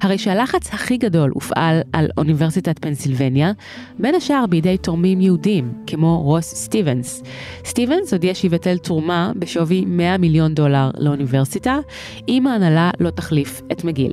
הרי 0.00 0.18
שהלחץ 0.18 0.74
הכי 0.74 0.96
גדול 0.96 1.30
הופעל 1.34 1.80
על 1.92 2.08
אוניברסיטת 2.16 2.78
פנסילבניה, 2.78 3.52
בין 3.98 4.14
השאר 4.14 4.46
בידי 4.46 4.76
תורמים 4.78 5.20
יהודים, 5.20 5.72
כמו 5.86 6.22
רוס 6.22 6.54
סטיבנס. 6.54 7.22
סטיבנס 7.64 8.12
הודיע 8.12 8.34
שיבטל 8.34 8.78
תרומה 8.78 9.32
בשווי 9.36 9.84
100 9.84 10.18
מיליון 10.18 10.54
דולר 10.54 10.90
לאוניברסיטה, 10.98 11.78
אם 12.28 12.46
ההנהלה 12.46 12.90
לא 13.00 13.10
תחליף 13.10 13.62
את 13.72 13.84
מגיל. 13.84 14.12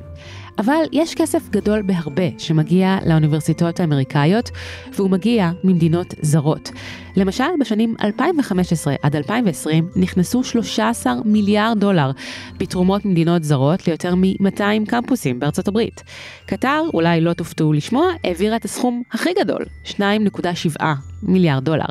אבל 0.61 0.83
יש 0.91 1.15
כסף 1.15 1.49
גדול 1.49 1.81
בהרבה 1.81 2.23
שמגיע 2.37 2.97
לאוניברסיטאות 3.05 3.79
האמריקאיות, 3.79 4.49
והוא 4.93 5.09
מגיע 5.09 5.51
ממדינות 5.63 6.13
זרות. 6.21 6.71
למשל, 7.15 7.43
בשנים 7.59 7.95
2015 8.03 8.95
עד 9.01 9.15
2020 9.15 9.89
נכנסו 9.95 10.43
13 10.43 11.13
מיליארד 11.25 11.79
דולר 11.79 12.11
בתרומות 12.57 13.05
ממדינות 13.05 13.43
זרות 13.43 13.87
ליותר 13.87 14.15
מ-200 14.15 14.87
קמפוסים 14.87 15.39
בארצות 15.39 15.67
הברית. 15.67 16.03
קטר, 16.45 16.81
אולי 16.93 17.21
לא 17.21 17.33
תופתעו 17.33 17.73
לשמוע, 17.73 18.05
העבירה 18.23 18.55
את 18.55 18.65
הסכום 18.65 19.03
הכי 19.11 19.29
גדול, 19.39 19.65
2.7 19.85 20.83
מיליארד 21.23 21.65
דולר. 21.65 21.85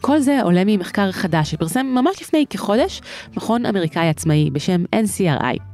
כל 0.00 0.18
זה 0.18 0.42
עולה 0.42 0.62
ממחקר 0.66 1.12
חדש 1.12 1.50
שפרסם 1.50 1.86
ממש 1.86 2.22
לפני 2.22 2.44
כחודש 2.50 3.00
מכון 3.36 3.66
אמריקאי 3.66 4.08
עצמאי 4.08 4.50
בשם 4.50 4.84
NCRI. 4.94 5.71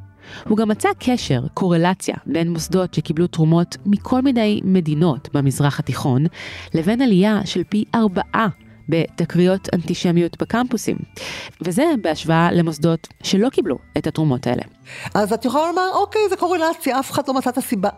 הוא 0.48 0.56
גם 0.56 0.68
מצא 0.68 0.88
קשר, 0.98 1.40
קורלציה, 1.54 2.16
בין 2.26 2.52
מוסדות 2.52 2.94
שקיבלו 2.94 3.26
תרומות 3.26 3.76
מכל 3.86 4.22
מיני 4.22 4.60
מדינות 4.64 5.28
במזרח 5.34 5.78
התיכון, 5.78 6.26
לבין 6.74 7.02
עלייה 7.02 7.40
של 7.44 7.62
פי 7.68 7.84
ארבעה 7.94 8.48
בתקריות 8.88 9.68
אנטישמיות 9.74 10.42
בקמפוסים. 10.42 10.96
וזה 11.60 11.84
בהשוואה 12.02 12.52
למוסדות 12.52 13.08
שלא 13.22 13.48
קיבלו 13.48 13.78
את 13.98 14.06
התרומות 14.06 14.46
האלה. 14.46 14.62
אז 15.14 15.32
את 15.32 15.44
יכולה 15.44 15.66
לומר, 15.66 15.88
אוקיי, 15.94 16.20
זה 16.30 16.36
קורלציה, 16.36 17.00
אף 17.00 17.10
אחד 17.10 17.28
לא 17.28 17.34
מצא 17.34 17.50
את 17.50 17.58
הסיבה. 17.58 17.90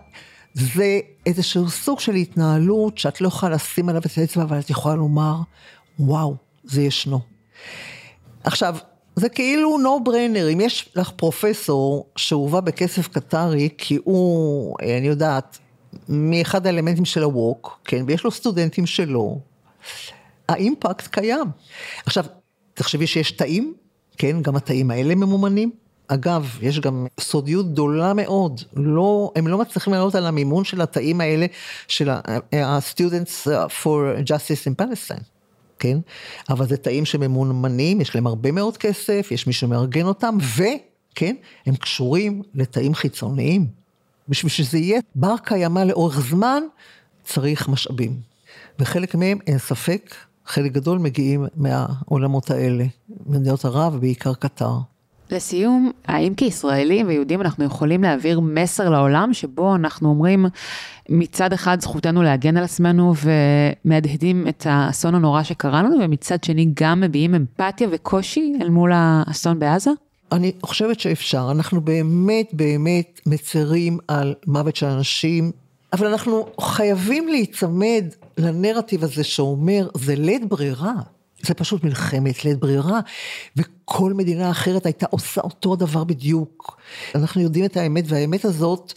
זה 0.55 1.01
איזשהו 1.27 1.71
סוג 1.71 2.01
של 2.01 2.15
התנהלות 2.15 2.99
שאת 2.99 3.21
לא 3.21 3.29
יכולה 3.29 3.55
לשים 3.55 3.89
עליו 3.89 4.01
את 4.01 4.19
האצבע, 4.19 4.43
אבל 4.43 4.59
את 4.59 4.71
יכולה 4.71 4.95
לומר, 4.95 5.35
וואו, 5.99 6.37
זה 6.65 6.83
ישנו. 6.83 7.21
עכשיו, 8.45 8.77
זה 9.17 9.29
כאילו 9.29 9.79
no 9.79 10.09
brainer, 10.09 10.53
אם 10.53 10.61
יש 10.61 10.89
לך 10.97 11.11
פרופסור 11.11 12.07
שהובא 12.17 12.61
בכסף 12.61 13.09
קטרי, 13.09 13.69
כי 13.79 13.99
הוא, 14.05 14.77
אני 14.99 15.07
יודעת, 15.07 15.59
מאחד 16.09 16.67
האלמנטים 16.67 17.05
של 17.05 17.23
הווק, 17.23 17.79
כן, 17.85 18.05
ויש 18.07 18.25
לו 18.25 18.31
סטודנטים 18.31 18.87
שלו, 18.87 19.39
האימפקט 20.49 21.07
קיים. 21.07 21.47
עכשיו, 22.07 22.25
תחשבי 22.75 23.07
שיש 23.07 23.33
תאים, 23.33 23.75
כן, 24.19 24.43
גם 24.43 24.57
התאים 24.57 24.91
האלה 24.91 25.15
ממומנים. 25.15 25.71
אגב, 26.09 26.59
יש 26.63 26.81
גם 26.81 27.07
סודיות 27.21 27.73
גדולה 27.73 28.15
מאוד, 28.15 28.61
לא, 28.77 29.33
הם 29.37 29.49
לא 29.49 29.59
מצליחים 29.59 29.93
לעלות 29.93 30.15
על 30.15 30.27
המימון 30.27 30.65
של 30.65 30.81
התאים 30.81 31.21
האלה, 31.21 31.47
של 31.89 32.11
ה-Students 32.11 33.49
for 33.83 34.27
Justice 34.27 34.67
in 34.67 34.83
Palestine. 34.83 35.40
כן? 35.81 35.99
אבל 36.51 36.67
זה 36.67 36.77
תאים 36.77 37.05
שממומנים, 37.05 38.01
יש 38.01 38.15
להם 38.15 38.27
הרבה 38.27 38.53
מאוד 38.53 38.77
כסף, 38.77 39.29
יש 39.31 39.47
מי 39.47 39.53
שמארגן 39.53 40.07
אותם, 40.07 40.39
וכן, 40.57 41.35
הם 41.67 41.77
קשורים 41.77 42.43
לתאים 42.55 42.95
חיצוניים. 42.95 43.67
בשביל 44.29 44.51
שזה 44.51 44.79
יהיה 44.79 45.01
בר 45.15 45.35
קיימא 45.45 45.81
לאורך 45.81 46.21
זמן, 46.21 46.63
צריך 47.25 47.69
משאבים. 47.69 48.21
וחלק 48.79 49.15
מהם, 49.15 49.39
אין 49.47 49.59
ספק, 49.59 50.15
חלק 50.47 50.73
גדול 50.73 50.99
מגיעים 50.99 51.47
מהעולמות 51.57 52.51
האלה, 52.51 52.85
מדינות 53.27 53.65
ערב 53.65 53.95
ובעיקר 53.95 54.35
קטר. 54.35 54.75
לסיום, 55.33 55.91
האם 56.07 56.35
כישראלים 56.35 57.09
ויהודים 57.09 57.41
אנחנו 57.41 57.65
יכולים 57.65 58.03
להעביר 58.03 58.41
מסר 58.41 58.91
לעולם 58.91 59.33
שבו 59.33 59.75
אנחנו 59.75 60.09
אומרים 60.09 60.47
מצד 61.09 61.53
אחד 61.53 61.81
זכותנו 61.81 62.23
להגן 62.23 62.57
על 62.57 62.65
עצמנו 62.65 63.15
ומהדהדים 63.85 64.49
את 64.49 64.67
האסון 64.71 65.15
הנורא 65.15 65.43
שקרה 65.43 65.83
לנו, 65.83 65.97
ומצד 66.01 66.45
שני 66.45 66.69
גם 66.75 67.01
מביעים 67.01 67.35
אמפתיה 67.35 67.89
וקושי 67.91 68.53
אל 68.61 68.71
מול 68.71 68.91
האסון 68.95 69.59
בעזה? 69.59 69.91
אני 70.33 70.53
חושבת 70.63 71.01
שאפשר, 71.01 71.49
אנחנו 71.51 71.81
באמת 71.81 72.49
באמת 72.53 73.21
מצרים 73.27 73.99
על 74.09 74.35
מוות 74.47 74.77
של 74.77 74.87
אנשים, 74.87 75.53
אבל 75.93 76.07
אנחנו 76.07 76.47
חייבים 76.61 77.29
להיצמד 77.29 78.05
לנרטיב 78.39 79.05
הזה 79.05 79.25
שאומר, 79.25 79.89
זה 79.95 80.15
לית 80.17 80.49
ברירה. 80.49 80.95
זה 81.43 81.55
פשוט 81.55 81.85
מלחמת 81.85 82.45
לית 82.45 82.59
ברירה, 82.59 83.01
וכל 83.57 84.13
מדינה 84.13 84.51
אחרת 84.51 84.87
הייתה 84.87 85.07
עושה 85.11 85.41
אותו 85.41 85.77
דבר 85.77 86.05
בדיוק. 86.05 86.77
אנחנו 87.15 87.41
יודעים 87.41 87.65
את 87.65 87.77
האמת, 87.77 88.05
והאמת 88.07 88.45
הזאת, 88.45 88.93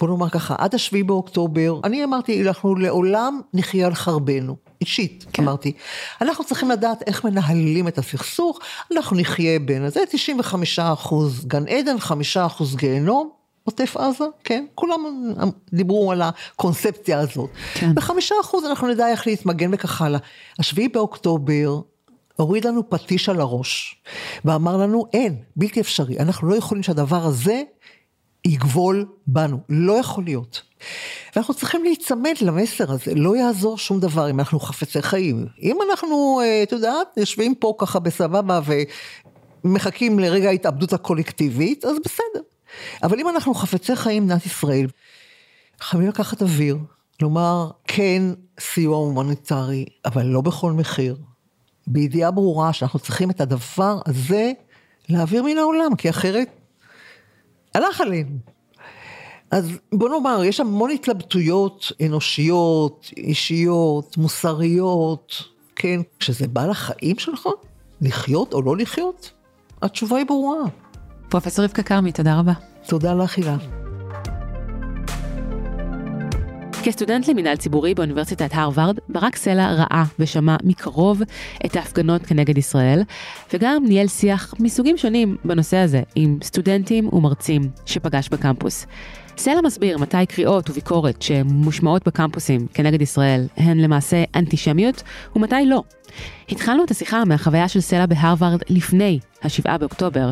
בוא 0.00 0.08
נאמר 0.08 0.28
ככה, 0.28 0.54
עד 0.58 0.74
השביעי 0.74 1.02
באוקטובר, 1.02 1.80
אני 1.84 2.04
אמרתי, 2.04 2.48
אנחנו 2.48 2.74
לעולם 2.74 3.40
נחיה 3.54 3.86
על 3.86 3.94
חרבנו. 3.94 4.56
אישית, 4.80 5.26
כן. 5.32 5.42
אמרתי. 5.42 5.72
אנחנו 6.20 6.44
צריכים 6.44 6.70
לדעת 6.70 7.02
איך 7.06 7.24
מנהלים 7.24 7.88
את 7.88 7.98
הסכסוך, 7.98 8.58
אנחנו 8.92 9.16
נחיה 9.16 9.58
בין, 9.58 9.90
זה 9.90 10.00
95 10.10 10.78
אחוז 10.78 11.46
גן 11.46 11.68
עדן, 11.68 11.98
5 12.00 12.36
אחוז 12.36 12.76
גיהנום, 12.76 13.37
עוטף 13.68 13.96
עזה, 13.96 14.24
כן? 14.44 14.66
כולם 14.74 15.00
דיברו 15.72 16.12
על 16.12 16.22
הקונספציה 16.22 17.20
הזאת. 17.20 17.50
כן. 17.74 17.94
בחמישה 17.94 18.34
אחוז 18.40 18.64
אנחנו 18.64 18.88
נדע 18.88 19.08
איך 19.08 19.26
להתמגן 19.26 19.74
וכך 19.74 20.02
הלאה. 20.02 20.20
השביעי 20.58 20.88
באוקטובר 20.88 21.80
הוריד 22.36 22.64
לנו 22.66 22.90
פטיש 22.90 23.28
על 23.28 23.40
הראש, 23.40 24.02
ואמר 24.44 24.76
לנו, 24.76 25.04
אין, 25.12 25.36
בלתי 25.56 25.80
אפשרי, 25.80 26.18
אנחנו 26.18 26.48
לא 26.48 26.56
יכולים 26.56 26.82
שהדבר 26.82 27.24
הזה 27.24 27.62
יגבול 28.46 29.06
בנו, 29.26 29.58
לא 29.68 29.92
יכול 29.92 30.24
להיות. 30.24 30.62
ואנחנו 31.36 31.54
צריכים 31.54 31.84
להיצמד 31.84 32.34
למסר 32.40 32.92
הזה, 32.92 33.14
לא 33.14 33.36
יעזור 33.36 33.78
שום 33.78 34.00
דבר 34.00 34.30
אם 34.30 34.40
אנחנו 34.40 34.60
חפצי 34.60 35.02
חיים. 35.02 35.46
אם 35.62 35.78
אנחנו, 35.90 36.40
את 36.62 36.72
יודעת, 36.72 37.06
יושבים 37.16 37.54
פה 37.54 37.74
ככה 37.78 37.98
בסבבה 37.98 38.60
ו... 38.66 38.72
מחכים 39.64 40.18
לרגע 40.18 40.48
ההתאבדות 40.48 40.92
הקולקטיבית, 40.92 41.84
אז 41.84 41.96
בסדר. 42.04 42.40
אבל 43.02 43.20
אם 43.20 43.28
אנחנו 43.28 43.54
חפצי 43.54 43.96
חיים 43.96 44.22
במדינת 44.22 44.46
ישראל, 44.46 44.86
חייבים 45.80 46.08
לקחת 46.08 46.42
אוויר, 46.42 46.78
לומר 47.22 47.70
כן 47.84 48.22
סיוע 48.60 48.96
הומניטרי, 48.96 49.84
אבל 50.04 50.26
לא 50.26 50.40
בכל 50.40 50.72
מחיר. 50.72 51.16
בידיעה 51.86 52.30
ברורה 52.30 52.72
שאנחנו 52.72 52.98
צריכים 52.98 53.30
את 53.30 53.40
הדבר 53.40 53.98
הזה 54.06 54.52
להעביר 55.08 55.42
מן 55.42 55.58
העולם, 55.58 55.96
כי 55.96 56.10
אחרת 56.10 56.48
הלך 57.74 58.00
עלינו. 58.00 58.36
אז 59.50 59.70
בוא 59.92 60.08
נאמר, 60.08 60.44
יש 60.44 60.60
המון 60.60 60.90
התלבטויות 60.90 61.92
אנושיות, 62.06 63.10
אישיות, 63.16 64.16
מוסריות, 64.16 65.42
כן, 65.76 66.00
כשזה 66.20 66.48
בא 66.48 66.66
לחיים 66.66 67.18
שלך, 67.18 67.48
לחיות 68.00 68.52
או 68.52 68.62
לא 68.62 68.76
לחיות, 68.76 69.30
התשובה 69.82 70.16
היא 70.16 70.26
ברורה. 70.26 70.58
פרופסור 71.28 71.64
רבקה 71.64 71.82
כרמי, 71.82 72.12
תודה 72.12 72.38
רבה. 72.38 72.52
תודה 72.86 73.14
לך, 73.14 73.36
הילה. 73.36 73.56
כסטודנט 76.82 77.28
למינהל 77.28 77.56
ציבורי 77.56 77.94
באוניברסיטת 77.94 78.50
הרווארד, 78.52 78.98
ברק 79.08 79.36
סלע 79.36 79.72
ראה 79.72 80.04
ושמע 80.18 80.56
מקרוב 80.64 81.22
את 81.66 81.76
ההפגנות 81.76 82.26
כנגד 82.26 82.58
ישראל, 82.58 83.02
וגם 83.52 83.84
ניהל 83.88 84.08
שיח 84.08 84.54
מסוגים 84.60 84.96
שונים 84.96 85.36
בנושא 85.44 85.76
הזה 85.76 86.02
עם 86.14 86.38
סטודנטים 86.42 87.08
ומרצים 87.12 87.62
שפגש 87.86 88.28
בקמפוס. 88.28 88.86
סלע 89.38 89.60
מסביר 89.64 89.98
מתי 89.98 90.26
קריאות 90.26 90.70
וביקורת 90.70 91.22
שמושמעות 91.22 92.06
בקמפוסים 92.06 92.66
כנגד 92.74 93.02
ישראל 93.02 93.46
הן 93.56 93.78
למעשה 93.78 94.24
אנטישמיות 94.34 95.02
ומתי 95.36 95.66
לא. 95.66 95.82
התחלנו 96.48 96.84
את 96.84 96.90
השיחה 96.90 97.24
מהחוויה 97.24 97.68
של 97.68 97.80
סלע 97.80 98.06
בהרווארד 98.06 98.62
לפני 98.68 99.18
ה-7 99.42 99.78
באוקטובר, 99.78 100.30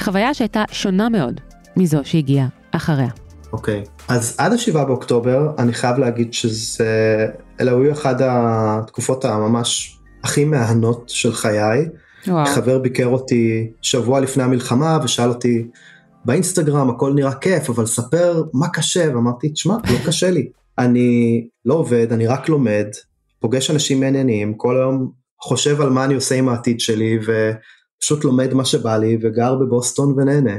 חוויה 0.00 0.34
שהייתה 0.34 0.64
שונה 0.72 1.08
מאוד 1.08 1.40
מזו 1.76 1.98
שהגיעה 2.04 2.46
אחריה. 2.70 3.08
אוקיי, 3.52 3.82
okay. 3.84 4.02
אז 4.08 4.36
עד 4.38 4.52
השבעה 4.52 4.84
באוקטובר 4.84 5.52
אני 5.58 5.72
חייב 5.72 5.98
להגיד 5.98 6.34
שזה, 6.34 7.26
אלה 7.60 7.70
היו 7.70 7.92
אחת 7.92 8.16
התקופות 8.20 9.24
הממש 9.24 9.98
הכי 10.24 10.44
מהנות 10.44 11.04
של 11.08 11.32
חיי. 11.32 11.88
וואו. 12.26 12.46
חבר 12.46 12.78
ביקר 12.78 13.06
אותי 13.06 13.70
שבוע 13.82 14.20
לפני 14.20 14.42
המלחמה 14.42 14.98
ושאל 15.04 15.28
אותי 15.28 15.66
באינסטגרם 16.30 16.90
הכל 16.90 17.12
נראה 17.14 17.34
כיף 17.34 17.70
אבל 17.70 17.86
ספר 17.86 18.42
מה 18.54 18.68
קשה 18.68 19.08
ואמרתי 19.14 19.48
תשמע 19.48 19.74
לא 19.74 20.06
קשה 20.06 20.30
לי. 20.30 20.50
אני 20.78 21.48
לא 21.64 21.74
עובד 21.74 22.12
אני 22.12 22.26
רק 22.26 22.48
לומד 22.48 22.86
פוגש 23.40 23.70
אנשים 23.70 24.00
מעניינים 24.00 24.54
כל 24.54 24.76
היום 24.76 25.12
חושב 25.42 25.80
על 25.80 25.90
מה 25.90 26.04
אני 26.04 26.14
עושה 26.14 26.34
עם 26.34 26.48
העתיד 26.48 26.80
שלי 26.80 27.18
ופשוט 27.18 28.24
לומד 28.24 28.54
מה 28.54 28.64
שבא 28.64 28.96
לי 28.96 29.18
וגר 29.22 29.54
בבוסטון 29.54 30.14
ונהנה. 30.16 30.58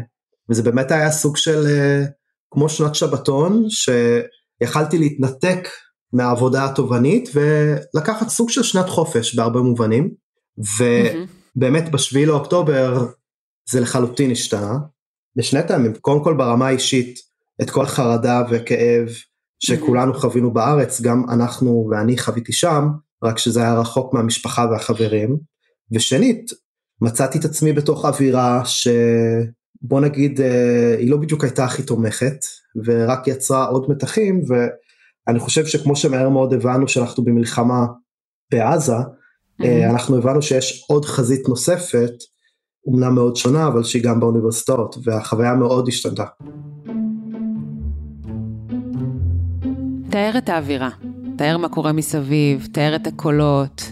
וזה 0.49 0.63
באמת 0.63 0.91
היה 0.91 1.11
סוג 1.11 1.37
של 1.37 1.63
uh, 1.65 2.09
כמו 2.51 2.69
שנת 2.69 2.95
שבתון 2.95 3.65
שיכלתי 3.69 4.97
להתנתק 4.97 5.67
מהעבודה 6.13 6.65
התובענית 6.65 7.29
ולקחת 7.33 8.29
סוג 8.29 8.49
של 8.49 8.63
שנת 8.63 8.89
חופש 8.89 9.35
בהרבה 9.35 9.61
מובנים. 9.61 10.11
ובאמת 10.57 11.91
בשביעי 11.91 12.25
לאוקטובר 12.25 13.05
זה 13.69 13.79
לחלוטין 13.79 14.31
השתנה 14.31 14.77
בשני 15.35 15.59
טעמים 15.67 15.93
קודם 15.93 16.23
כל 16.23 16.33
ברמה 16.33 16.67
האישית 16.67 17.19
את 17.61 17.69
כל 17.69 17.83
החרדה 17.83 18.43
וכאב 18.49 19.07
שכולנו 19.59 20.13
חווינו 20.13 20.53
בארץ 20.53 21.01
גם 21.01 21.23
אנחנו 21.29 21.87
ואני 21.91 22.17
חוויתי 22.17 22.53
שם 22.53 22.87
רק 23.23 23.37
שזה 23.37 23.61
היה 23.61 23.79
רחוק 23.79 24.13
מהמשפחה 24.13 24.65
והחברים 24.71 25.37
ושנית 25.91 26.51
מצאתי 27.01 27.39
את 27.39 27.45
עצמי 27.45 27.73
בתוך 27.73 28.05
אווירה 28.05 28.65
ש... 28.65 28.87
בוא 29.81 30.01
נגיד 30.01 30.41
אה, 30.41 30.95
היא 30.97 31.11
לא 31.11 31.17
בדיוק 31.17 31.43
הייתה 31.43 31.65
הכי 31.65 31.83
תומכת 31.83 32.45
ורק 32.85 33.27
יצרה 33.27 33.65
עוד 33.65 33.85
מתחים 33.89 34.41
ואני 34.47 35.39
חושב 35.39 35.65
שכמו 35.65 35.95
שמהר 35.95 36.29
מאוד 36.29 36.53
הבנו 36.53 36.87
שאנחנו 36.87 37.23
במלחמה 37.23 37.85
בעזה 38.51 38.95
mm-hmm. 38.95 39.65
אנחנו 39.89 40.17
הבנו 40.17 40.41
שיש 40.41 40.85
עוד 40.87 41.05
חזית 41.05 41.47
נוספת 41.47 42.13
אומנם 42.85 43.15
מאוד 43.15 43.35
שונה 43.35 43.67
אבל 43.67 43.83
שהיא 43.83 44.03
גם 44.03 44.19
באוניברסיטאות 44.19 44.97
והחוויה 45.03 45.53
מאוד 45.53 45.87
השתנתה. 45.87 46.25
תאר 50.09 50.31
את 50.37 50.49
האווירה, 50.49 50.89
תאר 51.35 51.57
מה 51.57 51.69
קורה 51.69 51.91
מסביב, 51.91 52.67
תאר 52.71 52.95
את 52.95 53.07
הקולות, 53.07 53.91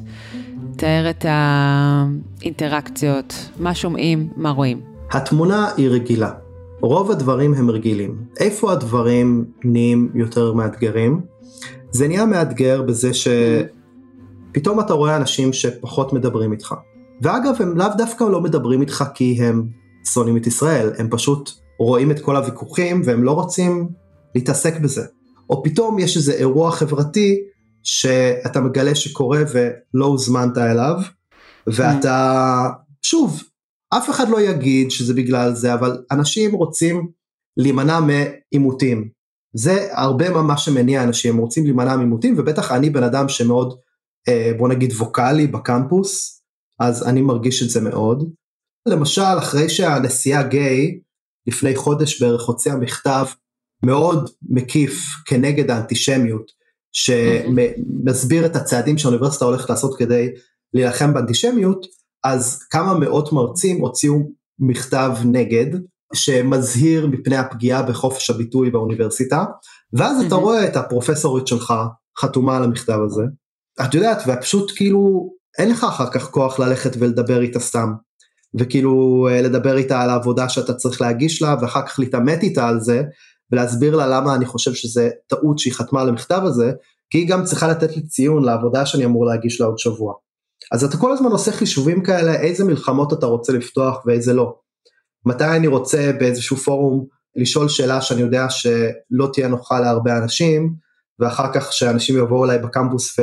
תאר 0.78 1.10
את 1.10 1.25
האינטראקציות, 1.28 3.34
מה 3.60 3.75
שומעים, 3.75 4.30
מה 4.36 4.49
רואים. 4.49 4.82
התמונה 5.12 5.69
היא 5.78 5.89
רגילה. 5.89 6.32
רוב 6.82 7.12
הדברים 7.12 7.54
הם 7.54 7.69
רגילים. 7.69 8.17
איפה 8.39 8.71
הדברים 8.71 9.45
נהיים 9.63 10.12
יותר 10.15 10.54
מאתגרים? 10.54 11.21
זה 11.91 12.08
נהיה 12.08 12.25
מאתגר 12.25 12.82
בזה 12.82 13.12
שפתאום 13.13 14.80
אתה 14.80 14.93
רואה 14.93 15.15
אנשים 15.15 15.54
שפחות 15.54 16.13
מדברים 16.13 16.52
איתך. 16.52 16.75
ואגב, 17.22 17.62
הם 17.62 17.78
לאו 17.78 17.88
דווקא 17.98 18.24
לא 18.24 18.42
מדברים 18.42 18.82
איתך 18.82 19.04
כי 19.14 19.38
הם 19.42 19.68
שונאים 20.06 20.38
את 20.38 20.48
ישראל, 20.48 20.92
הם 20.98 21.08
פשוט 21.12 21.52
רואים 21.80 22.12
את 22.12 22.20
כל 22.20 22.36
הוויכוחים 22.36 23.02
והם 23.06 23.24
לא 23.24 23.32
רוצים 23.32 23.90
להתעסק 24.36 24.80
בזה. 24.80 25.06
או 25.50 25.64
פתאום 25.64 26.00
יש 26.00 26.18
איזה 26.18 26.34
אירוע 26.34 26.72
חברתי 26.72 27.36
שאתה 27.84 28.62
מגלה 28.62 28.96
שקורה 28.96 29.44
ולא 29.54 30.06
הוזמנת 30.06 30.58
אליו, 30.58 30.96
ואתה, 31.68 32.70
שוב, 33.02 33.44
אף 33.98 34.10
אחד 34.10 34.30
לא 34.30 34.42
יגיד 34.42 34.92
שזה 34.92 35.14
בגלל 35.14 35.56
זה, 35.56 35.74
אבל 35.74 36.04
אנשים 36.12 36.52
רוצים 36.52 37.08
להימנע 37.58 38.00
מעימותים. 38.00 39.10
זה 39.54 39.88
הרבה 39.92 40.30
ממה 40.30 40.58
שמניע 40.58 41.04
אנשים, 41.04 41.38
רוצים 41.38 41.64
להימנע 41.64 41.96
מעימותים, 41.96 42.36
ובטח 42.38 42.72
אני 42.72 42.90
בן 42.90 43.04
אדם 43.04 43.30
שמאוד, 43.30 43.74
אה, 44.28 44.52
בוא 44.58 44.70
נגיד, 44.70 44.92
ווקאלי 44.92 45.48
בקמפוס, 45.48 46.38
אז 46.80 47.08
אני 47.08 47.22
מרגיש 47.22 47.63
את 47.63 47.70
זה 47.70 47.82
מאוד. 47.82 48.30
למשל, 48.88 49.38
אחרי 49.38 49.70
שהנשיאה 49.70 50.44
גיי, 50.44 51.00
לפני 51.48 51.76
חודש 51.76 52.22
בערך 52.22 52.46
הוציאה 52.46 52.76
מכתב 52.76 53.26
מאוד 53.86 54.30
מקיף 54.50 55.06
כנגד 55.26 55.72
האנטישמיות, 55.72 56.52
שמסביר 56.92 58.46
את 58.46 58.56
הצעדים 58.56 58.98
שהאוניברסיטה 58.98 59.46
הולכת 59.46 59.70
לעשות 59.70 59.98
כדי 59.98 60.30
להילחם 60.74 61.13
באנטישמיות, 61.13 61.86
אז 62.24 62.63
כמה 62.70 63.00
מאות 63.00 63.34
מרצים 63.34 63.82
הוציאו 63.82 64.15
מכתב 64.60 65.12
נגד 65.26 65.80
שמזהיר 66.13 67.08
מפני 67.08 67.38
הפגיעה 67.38 67.84
בחופש 67.84 68.30
הביטוי 68.30 68.70
באוניברסיטה. 68.72 69.46
ואז 69.94 70.26
אתה 70.26 70.36
רואה 70.36 70.68
את 70.68 70.76
הפרופסורית 70.76 71.48
שלך 71.48 71.74
חתומה 72.20 72.58
על 72.58 72.63
המכתב 72.63 73.00
הזה. 73.06 73.24
את 73.82 73.94
יודעת 73.94 74.24
ופשוט 74.28 74.72
כאילו 74.76 75.30
אין 75.60 75.72
לך 75.72 75.84
אחר 75.84 76.12
כך 76.12 76.30
כוח 76.30 76.60
ללכת 76.60 76.91
ולדבר 77.00 77.41
איתה 77.41 77.60
סתם 77.60 77.93
וכאילו 78.60 79.28
אה, 79.32 79.41
לדבר 79.41 79.78
איתה 79.78 80.02
על 80.02 80.10
העבודה 80.10 80.50
שאתה 80.50 80.74
צריך 80.74 81.02
להגיש 81.02 81.41
לה 81.41 81.56
ואחר 81.62 81.88
כך 81.88 82.00
להתעמת 82.00 82.43
איתה 82.43 82.67
על 82.67 82.80
זה 82.80 83.04
ולהסביר 83.52 83.95
לה 83.95 84.08
למה 84.08 84.36
אני 84.36 84.45
חושב 84.45 84.74
שזה 84.74 85.10
טעות 85.28 85.60
שהיא 85.60 85.74
חתמה 85.74 86.02
על 86.02 86.10
המכתב 86.10 86.41
הזה 86.43 86.72
כי 87.10 87.17
היא 87.17 87.30
גם 87.30 87.43
צריכה 87.43 87.67
לתת 87.67 87.95
לי 87.95 88.08
ציון 88.08 88.43
לעבודה 88.43 88.86
שאני 88.86 89.06
אמור 89.06 89.26
להגיש 89.26 89.62
לה 89.62 89.67
עוד 89.67 89.78
שבוע. 89.78 90.13
אז 90.72 90.84
אתה 90.84 90.98
כל 90.98 91.12
הזמן 91.12 91.32
עושה 91.32 91.52
חישובים 91.52 92.04
כאלה 92.04 92.36
איזה 92.36 92.63
מלחמות 92.63 93.13
אתה 93.13 93.26
רוצה 93.26 93.54
לפתוח 93.54 94.06
ואיזה 94.06 94.34
לא. 94.34 94.56
מתי 95.26 95.45
אני 95.45 95.67
רוצה 95.67 96.12
באיזשהו 96.19 96.58
פורום 96.58 97.06
לשאול 97.36 97.69
שאלה 97.69 98.02
שאני 98.02 98.22
יודע 98.22 98.50
שלא 98.50 99.30
תהיה 99.34 99.48
נוחה 99.48 99.80
להרבה 99.80 100.17
אנשים 100.17 100.74
ואחר 101.19 101.54
כך 101.54 101.74
שאנשים 101.74 102.17
יבואו 102.17 102.45
אליי 102.45 102.60
בקמפוס 102.60 103.19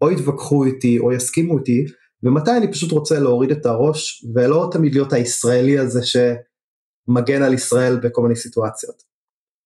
ואו 0.00 0.10
יתווכחו 0.10 0.64
איתי 0.64 0.98
או 0.98 1.12
יסכימו 1.12 1.58
איתי 1.58 1.84
ומתי 2.22 2.50
אני 2.56 2.72
פשוט 2.72 2.92
רוצה 2.92 3.20
להוריד 3.20 3.50
את 3.50 3.66
הראש 3.66 4.24
ולא 4.34 4.68
תמיד 4.72 4.94
להיות 4.94 5.12
הישראלי 5.12 5.78
הזה 5.78 6.00
שמגן 6.02 7.42
על 7.42 7.54
ישראל 7.54 7.96
בכל 7.96 8.22
מיני 8.22 8.36
סיטואציות. 8.36 9.02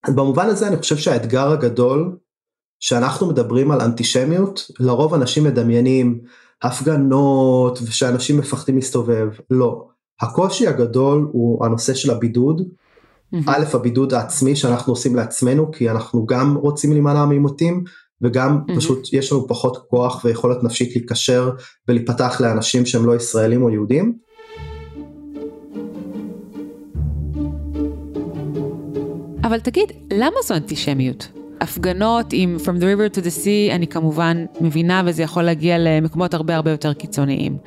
אז 0.07 0.15
במובן 0.15 0.45
הזה 0.45 0.67
אני 0.67 0.77
חושב 0.77 0.97
שהאתגר 0.97 1.51
הגדול 1.51 2.17
שאנחנו 2.79 3.27
מדברים 3.27 3.71
על 3.71 3.81
אנטישמיות 3.81 4.71
לרוב 4.79 5.13
אנשים 5.13 5.43
מדמיינים 5.43 6.19
הפגנות 6.63 7.79
ושאנשים 7.81 8.37
מפחדים 8.37 8.75
להסתובב, 8.75 9.27
לא. 9.49 9.87
הקושי 10.21 10.67
הגדול 10.67 11.29
הוא 11.31 11.65
הנושא 11.65 11.93
של 11.93 12.11
הבידוד. 12.11 12.61
Mm-hmm. 12.61 13.37
א', 13.47 13.63
הבידוד 13.73 14.13
העצמי 14.13 14.55
שאנחנו 14.55 14.93
עושים 14.93 15.15
לעצמנו, 15.15 15.71
כי 15.71 15.89
אנחנו 15.89 16.25
גם 16.25 16.55
רוצים 16.55 16.91
להימנע 16.91 17.25
מעימותים, 17.25 17.83
וגם 18.25 18.57
mm-hmm. 18.57 18.77
פשוט 18.77 19.13
יש 19.13 19.31
לנו 19.31 19.47
פחות 19.47 19.77
כוח 19.89 20.25
ויכולת 20.25 20.63
נפשית 20.63 20.95
להיקשר 20.95 21.51
ולהיפתח 21.87 22.41
לאנשים 22.41 22.85
שהם 22.85 23.05
לא 23.05 23.15
ישראלים 23.15 23.63
או 23.63 23.69
יהודים. 23.69 24.13
אבל 29.43 29.59
תגיד, 29.59 29.91
למה 30.13 30.35
זו 30.43 30.55
אנטישמיות? 30.55 31.27
הפגנות 31.61 32.25
עם 32.31 32.57
From 32.63 32.81
the 32.81 32.83
River 32.83 33.17
to 33.17 33.21
the 33.21 33.43
Sea, 33.43 33.75
אני 33.75 33.87
כמובן 33.87 34.45
מבינה 34.61 35.01
וזה 35.05 35.23
יכול 35.23 35.43
להגיע 35.43 35.77
למקומות 35.77 36.33
הרבה 36.33 36.55
הרבה 36.55 36.71
יותר 36.71 36.93
קיצוניים. 36.93 37.57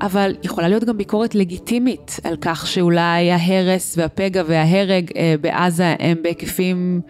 אבל 0.00 0.34
יכולה 0.42 0.68
להיות 0.68 0.84
גם 0.84 0.98
ביקורת 0.98 1.34
לגיטימית 1.34 2.20
על 2.24 2.36
כך 2.40 2.66
שאולי 2.66 3.30
ההרס 3.30 3.98
והפגע 3.98 4.42
וההרג 4.46 5.10
אה, 5.16 5.34
בעזה 5.40 5.94
הם 5.98 6.18
בהיקפים 6.22 7.00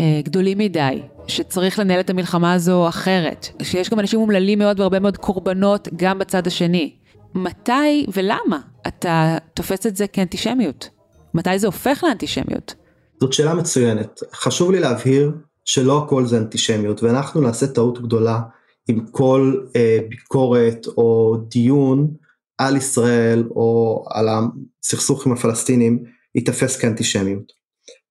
אה, 0.00 0.20
גדולים 0.24 0.58
מדי, 0.58 1.00
שצריך 1.28 1.78
לנהל 1.78 2.00
את 2.00 2.10
המלחמה 2.10 2.52
הזו 2.52 2.88
אחרת, 2.88 3.48
שיש 3.62 3.90
גם 3.90 4.00
אנשים 4.00 4.20
אומללים 4.20 4.58
מאוד 4.58 4.80
והרבה 4.80 5.00
מאוד 5.00 5.16
קורבנות 5.16 5.88
גם 5.96 6.18
בצד 6.18 6.46
השני. 6.46 6.96
מתי 7.34 8.06
ולמה 8.12 8.60
אתה 8.86 9.38
תופס 9.54 9.86
את 9.86 9.96
זה 9.96 10.06
כאנטישמיות? 10.06 10.88
מתי 11.34 11.58
זה 11.58 11.66
הופך 11.66 12.04
לאנטישמיות? 12.04 12.74
זאת 13.20 13.32
שאלה 13.32 13.54
מצוינת. 13.54 14.20
חשוב 14.34 14.72
לי 14.72 14.80
להבהיר 14.80 15.32
שלא 15.64 16.04
הכל 16.04 16.26
זה 16.26 16.38
אנטישמיות, 16.38 17.02
ואנחנו 17.02 17.40
נעשה 17.40 17.66
טעות 17.66 18.02
גדולה 18.02 18.40
עם 18.88 19.06
כל 19.10 19.54
אה, 19.76 19.98
ביקורת 20.08 20.86
או 20.86 21.36
דיון 21.48 22.14
על 22.58 22.76
ישראל 22.76 23.44
או 23.50 24.04
על 24.10 24.28
הסכסוך 24.28 25.26
עם 25.26 25.32
הפלסטינים 25.32 26.04
ייתפס 26.34 26.76
כאנטישמיות. 26.76 27.63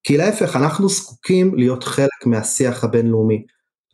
כי 0.04 0.18
להפך, 0.18 0.56
אנחנו 0.56 0.90
זקוקים 0.90 1.56
להיות 1.56 1.84
חלק 1.84 2.26
מהשיח 2.26 2.84
הבינלאומי. 2.84 3.46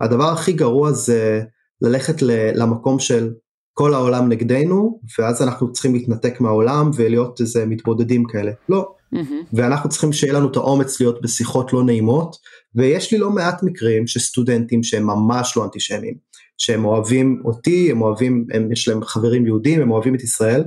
הדבר 0.02 0.30
הכי 0.30 0.54
גרוע 0.54 0.92
זה 0.92 1.42
ללכת 1.82 2.22
למקום 2.56 3.00
של 3.00 3.34
כל 3.74 3.94
העולם 3.94 4.30
נגדנו, 4.30 5.00
ואז 5.20 5.42
אנחנו 5.42 5.72
צריכים 5.72 5.94
להתנתק 5.94 6.42
מהעולם 6.42 6.92
ולהיות 6.96 7.42
איזה 7.42 7.66
מתבודדים 7.66 8.24
כאלה. 8.26 8.52
לא. 8.70 8.94
Mm-hmm. 9.16 9.46
ואנחנו 9.54 9.90
צריכים 9.90 10.14
שיהיה 10.14 10.34
לנו 10.34 10.52
את 10.52 10.56
האומץ 10.56 11.02
להיות 11.02 11.22
בשיחות 11.22 11.74
לא 11.74 11.84
נעימות, 11.84 12.36
ויש 12.76 13.12
לי 13.12 13.18
לא 13.18 13.30
מעט 13.30 13.64
מקרים 13.64 14.08
שסטודנטים 14.08 14.84
שהם 14.84 15.08
ממש 15.08 15.58
לא 15.58 15.64
אנטישמים, 15.64 16.14
שהם 16.58 16.86
אוהבים 16.86 17.42
אותי, 17.46 17.92
הם 17.92 18.02
אוהבים, 18.02 18.46
הם, 18.54 18.72
יש 18.72 18.88
להם 18.88 19.04
חברים 19.04 19.46
יהודים, 19.46 19.82
הם 19.82 19.92
אוהבים 19.92 20.16
את 20.16 20.24
ישראל, 20.24 20.64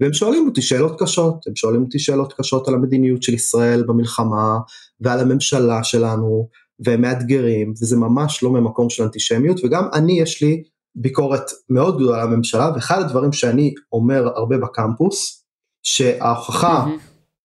והם 0.00 0.12
שואלים 0.12 0.46
אותי 0.46 0.62
שאלות 0.62 1.02
קשות, 1.02 1.46
הם 1.46 1.56
שואלים 1.56 1.82
אותי 1.82 1.98
שאלות 1.98 2.32
קשות 2.32 2.68
על 2.68 2.74
המדיניות 2.74 3.22
של 3.22 3.34
ישראל 3.34 3.84
במלחמה 3.86 4.58
ועל 5.00 5.20
הממשלה 5.20 5.84
שלנו, 5.84 6.48
והם 6.86 7.02
מאתגרים, 7.02 7.72
וזה 7.82 7.96
ממש 7.96 8.42
לא 8.42 8.50
ממקום 8.50 8.90
של 8.90 9.02
אנטישמיות, 9.02 9.64
וגם 9.64 9.88
אני 9.94 10.20
יש 10.20 10.42
לי 10.42 10.62
ביקורת 10.94 11.50
מאוד 11.70 11.96
גדולה 11.96 12.22
על 12.22 12.28
הממשלה, 12.28 12.70
ואחד 12.74 13.00
הדברים 13.00 13.32
שאני 13.32 13.74
אומר 13.92 14.28
הרבה 14.36 14.58
בקמפוס, 14.58 15.44
שההוכחה. 15.82 16.86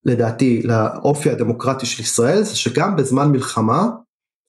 לדעתי 0.06 0.62
לאופי 0.64 1.30
הדמוקרטי 1.30 1.86
של 1.86 2.02
ישראל 2.02 2.44
זה 2.44 2.56
שגם 2.56 2.96
בזמן 2.96 3.32
מלחמה 3.32 3.88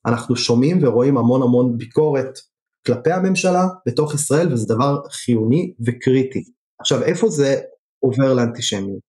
אנחנו 0.07 0.37
שומעים 0.37 0.79
ורואים 0.83 1.19
המון 1.19 1.43
המון 1.43 1.79
ביקורת 1.79 2.39
כלפי 2.87 3.13
הממשלה 3.13 3.67
בתוך 3.87 4.15
ישראל 4.15 4.53
וזה 4.53 4.75
דבר 4.75 5.01
חיוני 5.11 5.73
וקריטי. 5.87 6.45
עכשיו 6.81 7.03
איפה 7.03 7.29
זה 7.29 7.61
עובר 8.05 8.35
לאנטישמיות? 8.35 9.01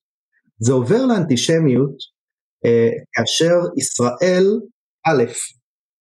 זה 0.59 0.73
עובר 0.73 1.05
לאנטישמיות 1.05 1.95
אה, 2.65 2.89
כאשר 3.13 3.55
ישראל 3.77 4.45
א', 5.07 5.23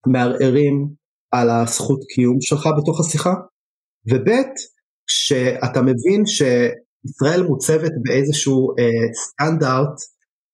מערערים 0.07 0.88
על 1.33 1.50
הזכות 1.50 2.00
קיום 2.14 2.40
שלך 2.40 2.68
בתוך 2.78 3.00
השיחה, 3.00 3.35
וב', 4.12 4.30
שאתה 5.07 5.83
מבין 5.83 6.26
שישראל 6.26 7.42
מוצבת 7.42 7.90
באיזשהו 8.02 8.70
אה, 8.78 9.12
סטנדרט 9.14 9.96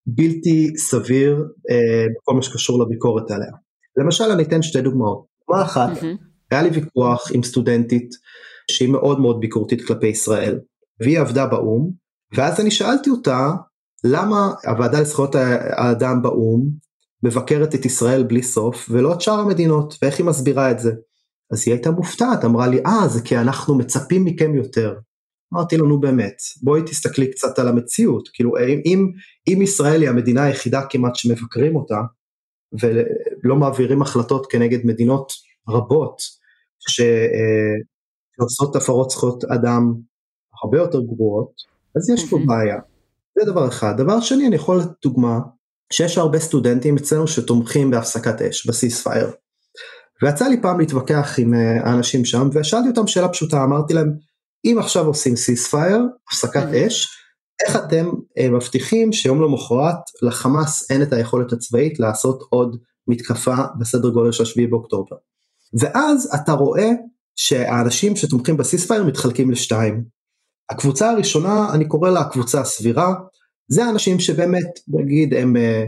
בלתי 0.06 0.76
סביר 0.76 1.36
אה, 1.70 2.06
בכל 2.16 2.34
מה 2.34 2.42
שקשור 2.42 2.84
לביקורת 2.84 3.30
עליה. 3.30 3.50
למשל 3.96 4.24
אני 4.24 4.42
אתן 4.42 4.62
שתי 4.62 4.80
דוגמאות. 4.80 5.26
דוגמה 5.40 5.64
אחת, 5.64 5.98
mm-hmm. 5.98 6.24
היה 6.50 6.62
לי 6.62 6.68
ויכוח 6.68 7.30
עם 7.34 7.42
סטודנטית 7.42 8.08
שהיא 8.70 8.88
מאוד 8.88 9.20
מאוד 9.20 9.40
ביקורתית 9.40 9.86
כלפי 9.86 10.06
ישראל, 10.06 10.58
והיא 11.00 11.20
עבדה 11.20 11.46
באו"ם, 11.46 11.90
ואז 12.34 12.60
אני 12.60 12.70
שאלתי 12.70 13.10
אותה 13.10 13.50
למה 14.04 14.52
הוועדה 14.66 15.00
לזכויות 15.00 15.34
האדם 15.34 16.22
באו"ם 16.22 16.70
מבקרת 17.22 17.74
את 17.74 17.84
ישראל 17.84 18.22
בלי 18.22 18.42
סוף 18.42 18.88
ולא 18.90 19.12
את 19.12 19.20
שאר 19.20 19.40
המדינות 19.40 19.98
ואיך 20.02 20.18
היא 20.18 20.26
מסבירה 20.26 20.70
את 20.70 20.78
זה. 20.78 20.92
אז 21.52 21.62
היא 21.66 21.74
הייתה 21.74 21.90
מופתעת 21.90 22.44
אמרה 22.44 22.66
לי 22.66 22.80
אה 22.86 23.08
זה 23.08 23.22
כי 23.22 23.36
אנחנו 23.36 23.78
מצפים 23.78 24.24
מכם 24.24 24.54
יותר. 24.54 24.94
אמרתי 25.54 25.76
לו 25.76 25.86
נו 25.86 26.00
באמת 26.00 26.36
בואי 26.62 26.82
תסתכלי 26.82 27.30
קצת 27.30 27.58
על 27.58 27.68
המציאות 27.68 28.28
כאילו 28.32 28.56
אם, 28.84 29.12
אם 29.48 29.62
ישראל 29.62 30.00
היא 30.02 30.10
המדינה 30.10 30.44
היחידה 30.44 30.82
כמעט 30.90 31.16
שמבקרים 31.16 31.76
אותה 31.76 32.00
ולא 32.80 33.56
מעבירים 33.56 34.02
החלטות 34.02 34.46
כנגד 34.50 34.78
מדינות 34.84 35.32
רבות 35.68 36.22
אה, 37.00 37.84
שעושות 38.36 38.76
הפרות 38.76 39.10
זכויות 39.10 39.44
אדם 39.44 39.94
הרבה 40.62 40.78
יותר 40.78 41.00
גרועות 41.00 41.52
אז 41.96 42.10
יש 42.10 42.30
פה 42.30 42.38
בעיה. 42.46 42.76
זה 43.38 43.52
דבר 43.52 43.68
אחד. 43.68 43.96
דבר 43.96 44.20
שני 44.20 44.46
אני 44.46 44.56
יכול 44.56 44.78
לתת 44.78 44.90
דוגמה 45.02 45.38
שיש 45.92 46.18
הרבה 46.18 46.38
סטודנטים 46.38 46.96
אצלנו 46.96 47.28
שתומכים 47.28 47.90
בהפסקת 47.90 48.42
אש 48.42 48.66
ב 48.66 48.72
ceasefire. 48.72 49.30
ויצא 50.22 50.48
לי 50.48 50.62
פעם 50.62 50.80
להתווכח 50.80 51.38
עם 51.38 51.54
אה, 51.54 51.88
האנשים 51.88 52.24
שם 52.24 52.48
ושאלתי 52.52 52.88
אותם 52.88 53.06
שאלה 53.06 53.28
פשוטה 53.28 53.64
אמרתי 53.64 53.94
להם 53.94 54.12
אם 54.64 54.76
עכשיו 54.78 55.06
עושים 55.06 55.36
ceasefire, 55.36 56.00
הפסקת 56.28 56.62
mm-hmm. 56.62 56.86
אש, 56.86 57.08
איך 57.66 57.76
אתם 57.76 58.10
אה, 58.38 58.50
מבטיחים 58.50 59.12
שיום 59.12 59.42
למחרת 59.42 59.96
לחמאס 60.22 60.90
אין 60.90 61.02
את 61.02 61.12
היכולת 61.12 61.52
הצבאית 61.52 62.00
לעשות 62.00 62.42
עוד 62.50 62.76
מתקפה 63.08 63.54
בסדר 63.78 64.08
גודל 64.08 64.32
של 64.32 64.44
7 64.44 64.66
באוקטובר. 64.70 65.16
ואז 65.80 66.28
אתה 66.34 66.52
רואה 66.52 66.88
שהאנשים 67.36 68.16
שתומכים 68.16 68.56
בסיספייר 68.56 69.04
מתחלקים 69.04 69.50
לשתיים. 69.50 70.04
הקבוצה 70.70 71.10
הראשונה, 71.10 71.74
אני 71.74 71.88
קורא 71.88 72.10
לה 72.10 72.20
הקבוצה 72.20 72.60
הסבירה, 72.60 73.14
זה 73.68 73.84
האנשים 73.84 74.20
שבאמת, 74.20 74.66
נגיד, 74.88 75.34
הם 75.34 75.56
אה, 75.56 75.84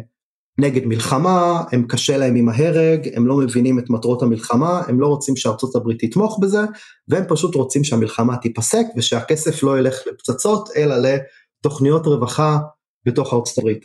נגד 0.58 0.86
מלחמה, 0.86 1.64
הם 1.72 1.86
קשה 1.88 2.16
להם 2.16 2.34
עם 2.34 2.48
ההרג, 2.48 3.08
הם 3.14 3.26
לא 3.26 3.36
מבינים 3.36 3.78
את 3.78 3.90
מטרות 3.90 4.22
המלחמה, 4.22 4.82
הם 4.88 5.00
לא 5.00 5.06
רוצים 5.06 5.36
שארצות 5.36 5.76
הברית 5.76 6.04
תתמוך 6.04 6.38
בזה, 6.42 6.60
והם 7.08 7.24
פשוט 7.28 7.54
רוצים 7.54 7.84
שהמלחמה 7.84 8.36
תיפסק 8.36 8.84
ושהכסף 8.96 9.62
לא 9.62 9.78
ילך 9.78 9.94
לפצצות, 10.06 10.68
אלא 10.76 10.94
לתוכניות 10.96 12.06
רווחה 12.06 12.58
בתוך 13.06 13.34
ארצות 13.34 13.58
הברית. 13.58 13.84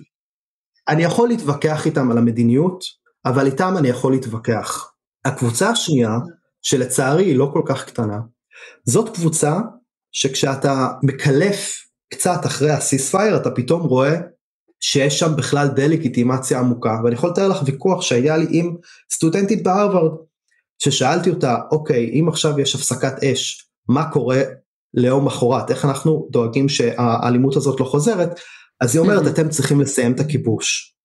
אני 0.88 1.04
יכול 1.04 1.28
להתווכח 1.30 1.86
איתם 1.86 2.12
על 2.12 2.18
המדיניות, 2.18 2.84
אבל 3.26 3.46
איתם 3.46 3.76
אני 3.78 3.88
יכול 3.88 4.12
להתווכח. 4.12 4.92
הקבוצה 5.26 5.70
השנייה, 5.70 6.18
שלצערי 6.62 7.26
היא 7.26 7.36
לא 7.36 7.50
כל 7.54 7.62
כך 7.66 7.86
קטנה, 7.86 8.18
זאת 8.86 9.16
קבוצה 9.16 9.60
שכשאתה 10.18 10.88
מקלף 11.04 11.86
קצת 12.14 12.46
אחרי 12.46 12.72
הסיספייר 12.72 13.38
אתה 13.38 13.52
פתאום 13.52 13.82
רואה 13.82 14.16
שיש 14.80 15.20
שם 15.20 15.36
בכלל 15.38 15.68
דה-לגיטימציה 15.68 16.60
עמוקה. 16.60 16.98
ואני 17.04 17.16
יכול 17.16 17.30
לתאר 17.30 17.48
לך 17.48 17.58
ויכוח 17.66 18.02
שהיה 18.02 18.38
לי 18.38 18.46
עם 18.50 18.76
סטודנטית 19.14 19.64
בהרווארד 19.64 20.12
ששאלתי 20.84 21.30
אותה 21.30 21.56
אוקיי 21.72 22.20
אם 22.20 22.28
עכשיו 22.30 22.60
יש 22.60 22.76
הפסקת 22.76 23.24
אש 23.24 23.70
מה 23.90 24.12
קורה 24.12 24.42
ליום 24.94 25.26
מחרת 25.26 25.72
איך 25.72 25.86
אנחנו 25.86 26.28
דואגים 26.32 26.70
שהאלימות 26.70 27.56
הזאת 27.56 27.80
לא 27.80 27.86
חוזרת? 27.86 28.40
אז 28.82 28.96
היא 28.96 29.02
אומרת 29.02 29.28
אתם 29.28 29.50
צריכים 29.50 29.82
לסיים 29.82 30.14
את 30.14 30.20
הכיבוש. 30.20 30.96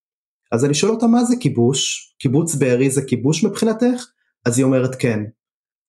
אז 0.53 0.64
אני 0.64 0.75
שואל 0.75 0.92
אותה 0.92 1.07
מה 1.07 1.25
זה 1.25 1.35
כיבוש? 1.40 2.14
קיבוץ 2.18 2.55
בארי 2.55 2.90
זה 2.90 3.03
כיבוש 3.03 3.44
מבחינתך? 3.44 4.05
אז 4.46 4.59
היא 4.59 4.64
אומרת 4.64 4.94
כן. 4.94 5.20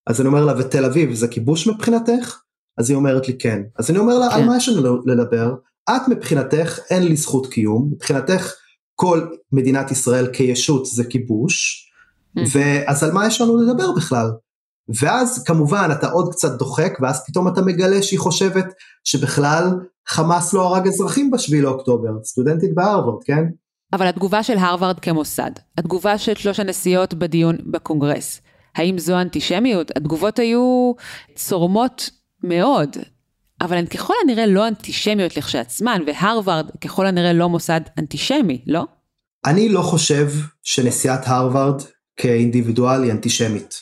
אז 0.06 0.20
אני 0.20 0.28
אומר 0.28 0.44
לה 0.44 0.52
ותל 0.58 0.84
אביב 0.84 1.14
זה 1.14 1.28
כיבוש 1.28 1.66
מבחינתך 1.66 2.43
אז 2.78 2.90
היא 2.90 2.96
אומרת 2.96 3.28
לי 3.28 3.38
כן. 3.38 3.62
אז 3.78 3.90
אני 3.90 3.98
אומר 3.98 4.18
לה 4.18 4.28
כן. 4.30 4.34
על 4.34 4.44
מה 4.44 4.56
יש 4.56 4.68
לנו 4.68 5.06
לדבר 5.06 5.54
את 5.90 6.08
מבחינתך 6.08 6.78
אין 6.90 7.02
לי 7.02 7.16
זכות 7.16 7.46
קיום, 7.46 7.90
מבחינתך 7.92 8.52
כל 8.94 9.26
מדינת 9.52 9.90
ישראל 9.90 10.26
כישות 10.32 10.86
זה 10.86 11.04
כיבוש, 11.04 11.84
ואז 12.52 13.04
על 13.04 13.12
מה 13.12 13.26
יש 13.26 13.40
לנו 13.40 13.56
לדבר 13.56 13.92
בכלל? 13.92 14.30
ואז 15.00 15.44
כמובן 15.44 15.88
אתה 15.92 16.10
עוד 16.10 16.32
קצת 16.32 16.58
דוחק 16.58 16.98
ואז 17.00 17.26
פתאום 17.26 17.48
אתה 17.48 17.62
מגלה 17.62 18.02
שהיא 18.02 18.18
חושבת 18.18 18.64
שבכלל 19.04 19.70
חמאס 20.08 20.54
לא 20.54 20.62
הרג 20.62 20.86
אזרחים 20.86 21.30
בשביעי 21.30 21.62
לאוקטובר, 21.62 22.08
סטודנטית 22.24 22.74
בהרווארד, 22.74 23.24
כן? 23.24 23.44
אבל 23.92 24.06
התגובה 24.06 24.42
של 24.42 24.58
הרווארד 24.58 25.00
כמוסד, 25.00 25.50
התגובה 25.78 26.18
של 26.18 26.34
שלוש 26.34 26.60
הנשיאות 26.60 27.14
בדיון 27.14 27.56
בקונגרס, 27.70 28.40
האם 28.76 28.98
זו 28.98 29.20
אנטישמיות? 29.20 29.90
התגובות 29.96 30.38
היו 30.38 30.92
צורמות 31.34 32.10
מאוד. 32.44 32.96
אבל 33.60 33.76
הן 33.76 33.86
ככל 33.86 34.14
הנראה 34.24 34.46
לא 34.46 34.68
אנטישמיות 34.68 35.36
לכשעצמן, 35.36 36.02
והרווארד 36.06 36.70
ככל 36.80 37.06
הנראה 37.06 37.32
לא 37.32 37.48
מוסד 37.48 37.80
אנטישמי, 37.98 38.64
לא? 38.66 38.86
אני 39.46 39.68
לא 39.68 39.82
חושב 39.82 40.28
שנשיאת 40.62 41.20
הרווארד 41.24 41.82
כאינדיבידואל 42.16 43.02
היא 43.02 43.12
אנטישמית. 43.12 43.74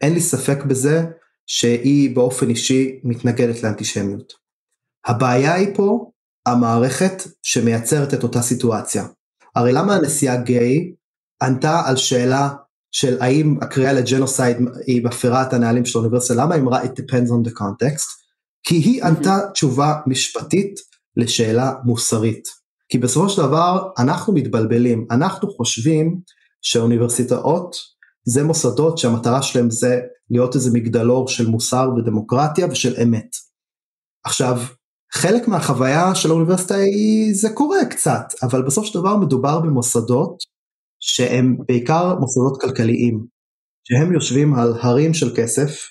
אין 0.00 0.14
לי 0.14 0.20
ספק 0.20 0.64
בזה 0.64 1.04
שהיא 1.46 2.14
באופן 2.14 2.48
אישי 2.50 3.00
מתנגדת 3.04 3.62
לאנטישמיות. 3.62 4.32
הבעיה 5.06 5.54
היא 5.54 5.68
פה 5.74 6.10
המערכת 6.46 7.22
שמייצרת 7.42 8.14
את 8.14 8.22
אותה 8.22 8.42
סיטואציה. 8.42 9.04
הרי 9.54 9.72
למה 9.72 9.94
הנשיאה 9.94 10.36
גיי 10.36 10.92
ענתה 11.42 11.82
על 11.86 11.96
שאלה 11.96 12.48
של 12.92 13.22
האם 13.22 13.56
הקריאה 13.62 13.92
לג'נוסייד 13.92 14.56
היא 14.86 15.04
מפרה 15.04 15.42
את 15.42 15.52
הנהלים 15.52 15.84
של 15.86 15.98
האוניברסיטה, 15.98 16.34
למה 16.34 16.54
היא 16.54 16.62
אמרה 16.62 16.82
it 16.82 16.86
depends 16.86 17.28
on 17.30 17.48
the 17.48 17.52
context? 17.52 18.06
כי 18.62 18.74
היא 18.74 19.04
ענתה 19.04 19.38
תשובה 19.52 19.94
משפטית 20.06 20.74
לשאלה 21.16 21.72
מוסרית. 21.84 22.48
כי 22.88 22.98
בסופו 22.98 23.28
של 23.28 23.42
דבר 23.42 23.88
אנחנו 23.98 24.32
מתבלבלים, 24.32 25.06
אנחנו 25.10 25.50
חושבים 25.50 26.20
שהאוניברסיטאות 26.62 27.76
זה 28.24 28.44
מוסדות 28.44 28.98
שהמטרה 28.98 29.42
שלהם 29.42 29.70
זה 29.70 30.00
להיות 30.30 30.54
איזה 30.54 30.70
מגדלור 30.72 31.28
של 31.28 31.46
מוסר 31.46 31.90
ודמוקרטיה 31.96 32.66
ושל 32.70 32.94
אמת. 33.02 33.28
עכשיו, 34.24 34.60
חלק 35.12 35.48
מהחוויה 35.48 36.14
של 36.14 36.30
האוניברסיטה 36.30 36.74
היא, 36.74 37.34
זה 37.34 37.50
קורה 37.50 37.84
קצת, 37.90 38.24
אבל 38.42 38.62
בסופו 38.62 38.86
של 38.86 38.98
דבר 38.98 39.16
מדובר 39.16 39.60
במוסדות 39.60 40.36
שהם 41.00 41.56
בעיקר 41.68 42.14
מוסדות 42.14 42.60
כלכליים, 42.60 43.26
שהם 43.88 44.14
יושבים 44.14 44.54
על 44.54 44.74
הרים 44.80 45.14
של 45.14 45.36
כסף, 45.36 45.90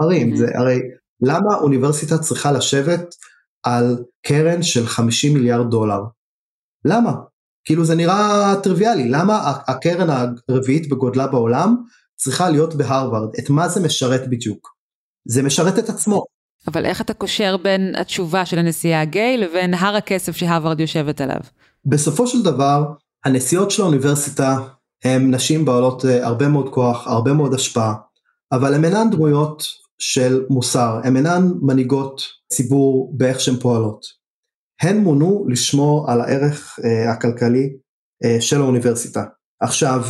הרים, 0.00 0.32
mm-hmm. 0.32 0.36
זה 0.36 0.46
הרי 0.54 0.78
למה 1.22 1.54
אוניברסיטה 1.60 2.18
צריכה 2.18 2.52
לשבת 2.52 3.14
על 3.62 3.98
קרן 4.26 4.62
של 4.62 4.86
50 4.86 5.34
מיליארד 5.34 5.70
דולר? 5.70 6.00
למה? 6.84 7.12
כאילו 7.64 7.84
זה 7.84 7.94
נראה 7.94 8.54
טריוויאלי, 8.62 9.08
למה 9.08 9.52
הקרן 9.66 10.34
הרביעית 10.48 10.88
בגודלה 10.88 11.26
בעולם 11.26 11.76
צריכה 12.16 12.50
להיות 12.50 12.74
בהרווארד? 12.74 13.28
את 13.38 13.50
מה 13.50 13.68
זה 13.68 13.80
משרת 13.80 14.30
בדיוק? 14.30 14.74
זה 15.28 15.42
משרת 15.42 15.78
את 15.78 15.88
עצמו. 15.88 16.24
אבל 16.68 16.86
איך 16.86 17.00
אתה 17.00 17.14
קושר 17.14 17.56
בין 17.56 17.94
התשובה 17.96 18.46
של 18.46 18.58
הנשיאה 18.58 19.00
הגיי 19.00 19.36
לבין 19.36 19.74
הר 19.74 19.96
הכסף 19.96 20.36
שהרווארד 20.36 20.80
יושבת 20.80 21.20
עליו? 21.20 21.40
בסופו 21.84 22.26
של 22.26 22.42
דבר, 22.42 22.84
הנשיאות 23.24 23.70
של 23.70 23.82
האוניברסיטה 23.82 24.58
הן 25.04 25.34
נשים 25.34 25.64
בעלות 25.64 26.04
אה, 26.04 26.26
הרבה 26.26 26.48
מאוד 26.48 26.68
כוח, 26.74 27.06
הרבה 27.06 27.32
מאוד 27.32 27.54
השפעה, 27.54 27.94
אבל 28.52 28.74
הן 28.74 28.84
אינן 28.84 29.10
דמויות 29.10 29.62
של 29.98 30.44
מוסר, 30.50 31.00
הן 31.04 31.16
אינן 31.16 31.52
מנהיגות 31.62 32.22
ציבור 32.52 33.12
באיך 33.16 33.40
שהן 33.40 33.56
פועלות. 33.56 34.00
הן 34.82 34.98
מונו 34.98 35.46
לשמור 35.48 36.10
על 36.10 36.20
הערך 36.20 36.78
uh, 36.78 37.10
הכלכלי 37.10 37.70
uh, 38.24 38.40
של 38.40 38.60
האוניברסיטה. 38.60 39.24
עכשיו, 39.60 40.04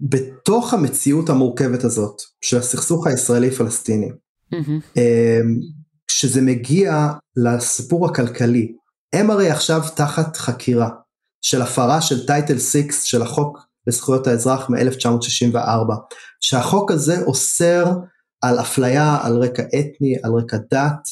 בתוך 0.00 0.74
המציאות 0.74 1.28
המורכבת 1.28 1.84
הזאת 1.84 2.16
של 2.40 2.58
הסכסוך 2.58 3.06
הישראלי-פלסטיני, 3.06 4.08
mm-hmm. 4.54 4.96
uh, 4.96 5.00
כשזה 6.08 6.42
מגיע 6.42 7.08
לסיפור 7.36 8.06
הכלכלי, 8.06 8.72
הם 9.12 9.30
הרי 9.30 9.50
עכשיו 9.50 9.80
תחת 9.96 10.36
חקירה 10.36 10.88
של 11.42 11.62
הפרה 11.62 12.00
של 12.00 12.26
טייטל 12.26 12.58
6 12.58 12.76
של 13.04 13.22
החוק 13.22 13.58
לזכויות 13.86 14.26
האזרח 14.26 14.70
מ-1964, 14.70 15.94
שהחוק 16.40 16.90
הזה 16.90 17.22
אוסר 17.22 17.86
על 18.42 18.60
אפליה 18.60 19.18
על 19.22 19.42
רקע 19.42 19.62
אתני, 19.62 20.16
על 20.22 20.32
רקע 20.32 20.56
דת, 20.56 21.08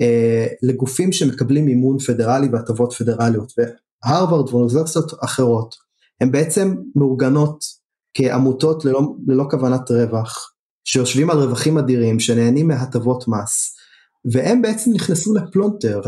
אה, 0.00 0.46
לגופים 0.62 1.12
שמקבלים 1.12 1.64
מימון 1.64 1.98
פדרלי 1.98 2.48
והטבות 2.52 2.92
פדרליות, 2.92 3.52
והרווארד 3.58 4.48
ואוניברסיטות 4.48 5.12
אחרות, 5.24 5.74
הן 6.20 6.32
בעצם 6.32 6.74
מאורגנות 6.96 7.64
כעמותות 8.14 8.84
ללא, 8.84 9.00
ללא 9.26 9.44
כוונת 9.50 9.90
רווח, 9.90 10.52
שיושבים 10.84 11.30
על 11.30 11.38
רווחים 11.38 11.78
אדירים, 11.78 12.20
שנהנים 12.20 12.68
מהטבות 12.68 13.28
מס, 13.28 13.76
והם 14.32 14.62
בעצם 14.62 14.90
נכנסו 14.94 15.34
לפלונטר, 15.34 16.00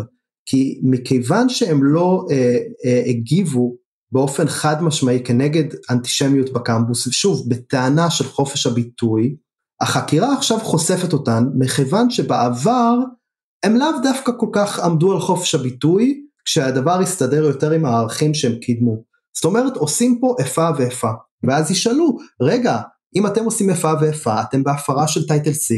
כי 0.47 0.81
מכיוון 0.83 1.49
שהם 1.49 1.85
לא 1.85 2.27
אה, 2.31 2.59
אה, 2.85 3.03
הגיבו 3.07 3.77
באופן 4.13 4.49
חד 4.49 4.83
משמעי 4.83 5.25
כנגד 5.25 5.65
אנטישמיות 5.91 6.53
בקמפוס, 6.53 7.09
שוב, 7.11 7.49
בטענה 7.49 8.11
של 8.11 8.25
חופש 8.25 8.67
הביטוי, 8.67 9.37
החקירה 9.81 10.35
עכשיו 10.35 10.59
חושפת 10.59 11.13
אותן, 11.13 11.45
מכיוון 11.59 12.11
שבעבר 12.11 12.95
הם 13.65 13.77
לאו 13.77 14.01
דווקא 14.03 14.33
כל 14.39 14.49
כך 14.53 14.81
עמדו 14.81 15.13
על 15.13 15.21
חופש 15.21 15.55
הביטוי, 15.55 16.21
כשהדבר 16.45 17.01
הסתדר 17.01 17.45
יותר 17.45 17.71
עם 17.71 17.85
הערכים 17.85 18.35
שהם 18.35 18.59
קידמו. 18.59 19.03
זאת 19.37 19.45
אומרת, 19.45 19.77
עושים 19.77 20.19
פה 20.21 20.35
איפה 20.39 20.69
ואיפה, 20.79 21.11
ואז 21.43 21.71
ישאלו, 21.71 22.17
רגע, 22.43 22.79
אם 23.17 23.27
אתם 23.27 23.45
עושים 23.45 23.71
איפה 23.71 23.93
ואיפה, 24.01 24.41
אתם 24.43 24.65
בהפרה 24.65 25.09
של 25.09 25.27
טייטל 25.27 25.53
6, 25.53 25.73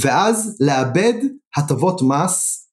ואז 0.00 0.56
לאבד 0.60 1.14
הטבות 1.56 2.02
מס 2.02 2.65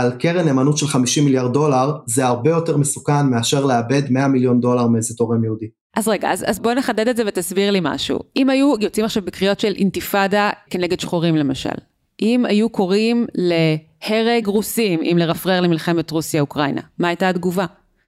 על 0.00 0.12
קרן 0.18 0.44
נאמנות 0.44 0.78
של 0.78 0.86
50 0.86 1.24
מיליארד 1.24 1.52
דולר, 1.52 1.92
זה 2.06 2.26
הרבה 2.26 2.50
יותר 2.50 2.76
מסוכן 2.76 3.26
מאשר 3.30 3.64
לאבד 3.64 4.02
100 4.10 4.28
מיליון 4.28 4.60
דולר 4.60 4.86
מאיזה 4.86 5.14
תורם 5.14 5.44
יהודי. 5.44 5.66
אז 5.96 6.08
רגע, 6.08 6.32
אז, 6.32 6.44
אז 6.46 6.58
בוא 6.58 6.72
נחדד 6.72 7.08
את 7.08 7.16
זה 7.16 7.22
ותסביר 7.26 7.70
לי 7.70 7.80
משהו. 7.82 8.18
אם 8.36 8.50
היו 8.50 8.74
יוצאים 8.80 9.04
עכשיו 9.04 9.22
בקריאות 9.24 9.60
של 9.60 9.72
אינתיפאדה 9.76 10.50
כנגד 10.70 11.00
שחורים 11.00 11.36
למשל, 11.36 11.74
אם 12.22 12.44
היו 12.44 12.70
קוראים 12.70 13.26
להרג 13.34 14.46
רוסים, 14.46 15.00
אם 15.02 15.16
לרפרר 15.18 15.60
למלחמת 15.60 16.10
רוסיה-אוקראינה, 16.10 16.80
מה 16.98 17.08
הייתה 17.08 17.28
התגובה? 17.28 17.66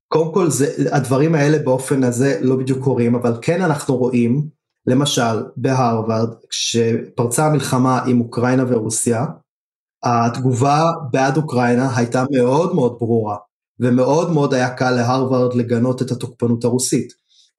קודם 0.09 0.35
כל, 0.35 0.51
זה, 0.51 0.97
הדברים 0.97 1.35
האלה 1.35 1.59
באופן 1.59 2.05
הזה 2.05 2.39
לא 2.41 2.57
בדיוק 2.57 2.85
קורים, 2.85 3.15
אבל 3.15 3.33
כן 3.43 3.63
אנחנו 3.63 3.97
רואים, 3.97 4.47
למשל 4.87 5.43
בהרווארד, 5.57 6.29
כשפרצה 6.51 7.47
המלחמה 7.47 8.01
עם 8.07 8.21
אוקראינה 8.21 8.65
ורוסיה, 8.69 9.25
התגובה 10.03 10.83
בעד 11.11 11.37
אוקראינה 11.37 11.97
הייתה 11.97 12.25
מאוד 12.31 12.75
מאוד 12.75 12.97
ברורה, 13.01 13.37
ומאוד 13.81 14.31
מאוד 14.31 14.55
היה 14.55 14.71
קל 14.71 14.91
להרווארד 14.91 15.55
לגנות 15.55 16.03
את 16.03 16.11
התוקפנות 16.11 16.65
הרוסית. 16.65 17.13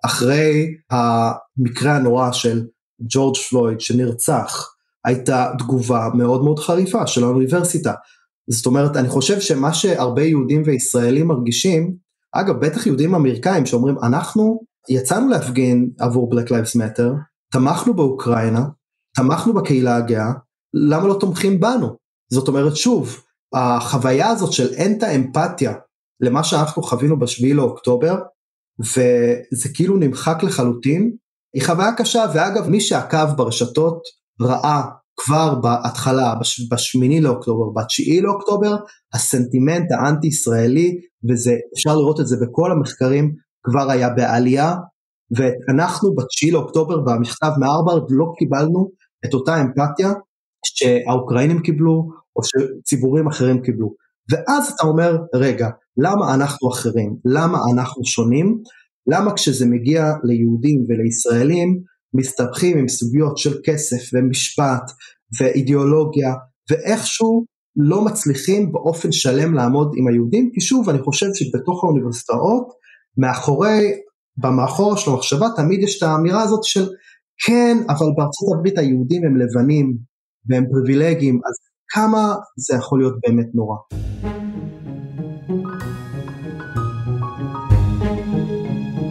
אחרי 0.05 0.67
המקרה 0.91 1.95
הנורא 1.95 2.31
של 2.31 2.65
ג'ורג' 3.09 3.35
פלויד 3.49 3.81
שנרצח, 3.81 4.67
הייתה 5.05 5.51
תגובה 5.59 6.09
מאוד 6.13 6.43
מאוד 6.43 6.59
חריפה 6.59 7.07
של 7.07 7.23
האוניברסיטה. 7.23 7.93
זאת 8.49 8.65
אומרת, 8.65 8.97
אני 8.97 9.09
חושב 9.09 9.39
שמה 9.39 9.73
שהרבה 9.73 10.23
יהודים 10.23 10.63
וישראלים 10.65 11.27
מרגישים, 11.27 11.95
אגב, 12.31 12.65
בטח 12.65 12.87
יהודים 12.87 13.15
אמריקאים 13.15 13.65
שאומרים, 13.65 13.95
אנחנו 14.03 14.61
יצאנו 14.89 15.29
להפגין 15.29 15.89
עבור 15.99 16.33
Black 16.33 16.47
Lives 16.47 16.75
Matter, 16.75 17.09
תמכנו 17.51 17.93
באוקראינה, 17.93 18.65
תמכנו 19.15 19.53
בקהילה 19.53 19.95
הגאה, 19.95 20.31
למה 20.73 21.07
לא 21.07 21.17
תומכים 21.19 21.59
בנו? 21.59 21.95
זאת 22.34 22.47
אומרת, 22.47 22.75
שוב, 22.75 23.23
החוויה 23.53 24.30
הזאת 24.30 24.53
של 24.53 24.73
אין 24.73 24.97
את 24.97 25.03
האמפתיה 25.03 25.73
למה 26.21 26.43
שאנחנו 26.43 26.84
חווינו 26.84 27.19
בשביעי 27.19 27.53
לאוקטובר, 27.53 28.15
וזה 28.80 29.69
כאילו 29.73 29.97
נמחק 29.97 30.43
לחלוטין, 30.43 31.15
היא 31.55 31.63
חוויה 31.65 31.95
קשה, 31.97 32.25
ואגב, 32.34 32.69
מי 32.69 32.82
שעקב 32.82 33.34
ברשתות 33.38 34.01
ראה 34.41 34.82
כבר 35.19 35.55
בהתחלה, 35.55 36.34
בשמיני 36.71 37.21
לאוקטובר, 37.21 37.82
בתשיעי 37.82 38.21
לאוקטובר, 38.21 38.75
הסנטימנט 39.13 39.91
האנטי 39.91 40.27
ישראלי, 40.27 40.99
וזה, 41.30 41.51
אפשר 41.73 41.95
לראות 41.95 42.19
את 42.19 42.27
זה 42.27 42.36
בכל 42.41 42.71
המחקרים, 42.71 43.34
כבר 43.63 43.91
היה 43.91 44.09
בעלייה, 44.09 44.75
ואנחנו 45.38 46.15
בתשיעי 46.15 46.51
לאוקטובר 46.51 46.97
במכתב 46.99 47.51
מהרווארד 47.59 48.03
לא 48.09 48.25
קיבלנו 48.38 48.89
את 49.25 49.34
אותה 49.34 49.61
אמפתיה 49.61 50.13
שהאוקראינים 50.65 51.61
קיבלו, 51.61 52.09
או 52.36 52.41
שציבורים 52.43 53.27
אחרים 53.27 53.61
קיבלו. 53.61 53.93
ואז 54.32 54.71
אתה 54.71 54.88
אומר, 54.88 55.17
רגע, 55.36 55.69
למה 55.97 56.34
אנחנו 56.34 56.69
אחרים? 56.69 57.15
למה 57.25 57.57
אנחנו 57.73 58.05
שונים? 58.05 58.61
למה 59.07 59.34
כשזה 59.34 59.65
מגיע 59.65 60.13
ליהודים 60.23 60.86
ולישראלים, 60.89 61.80
מסתבכים 62.13 62.77
עם 62.77 62.88
סוגיות 62.88 63.38
של 63.38 63.57
כסף 63.65 64.13
ומשפט 64.13 64.91
ואידיאולוגיה, 65.39 66.34
ואיכשהו 66.71 67.45
לא 67.75 68.05
מצליחים 68.05 68.71
באופן 68.71 69.11
שלם 69.11 69.53
לעמוד 69.53 69.91
עם 69.97 70.07
היהודים, 70.07 70.49
כי 70.53 70.61
שוב, 70.61 70.89
אני 70.89 70.99
חושב 70.99 71.27
שבתוך 71.34 71.84
האוניברסיטאות, 71.84 72.67
מאחורי, 73.17 73.91
במאחור 74.38 74.97
של 74.97 75.11
המחשבה, 75.11 75.47
תמיד 75.55 75.80
יש 75.84 75.97
את 75.97 76.03
האמירה 76.03 76.43
הזאת 76.43 76.63
של 76.63 76.86
כן, 77.45 77.77
אבל 77.89 78.07
בארצות 78.17 78.49
הברית 78.57 78.77
היהודים 78.77 79.21
הם 79.25 79.38
לבנים 79.38 79.97
והם 80.49 80.65
פריבילגיים, 80.71 81.36
אז 81.36 81.68
כמה 81.91 82.35
זה 82.55 82.77
יכול 82.77 82.99
להיות 82.99 83.13
באמת 83.27 83.47
נורא. 83.53 83.75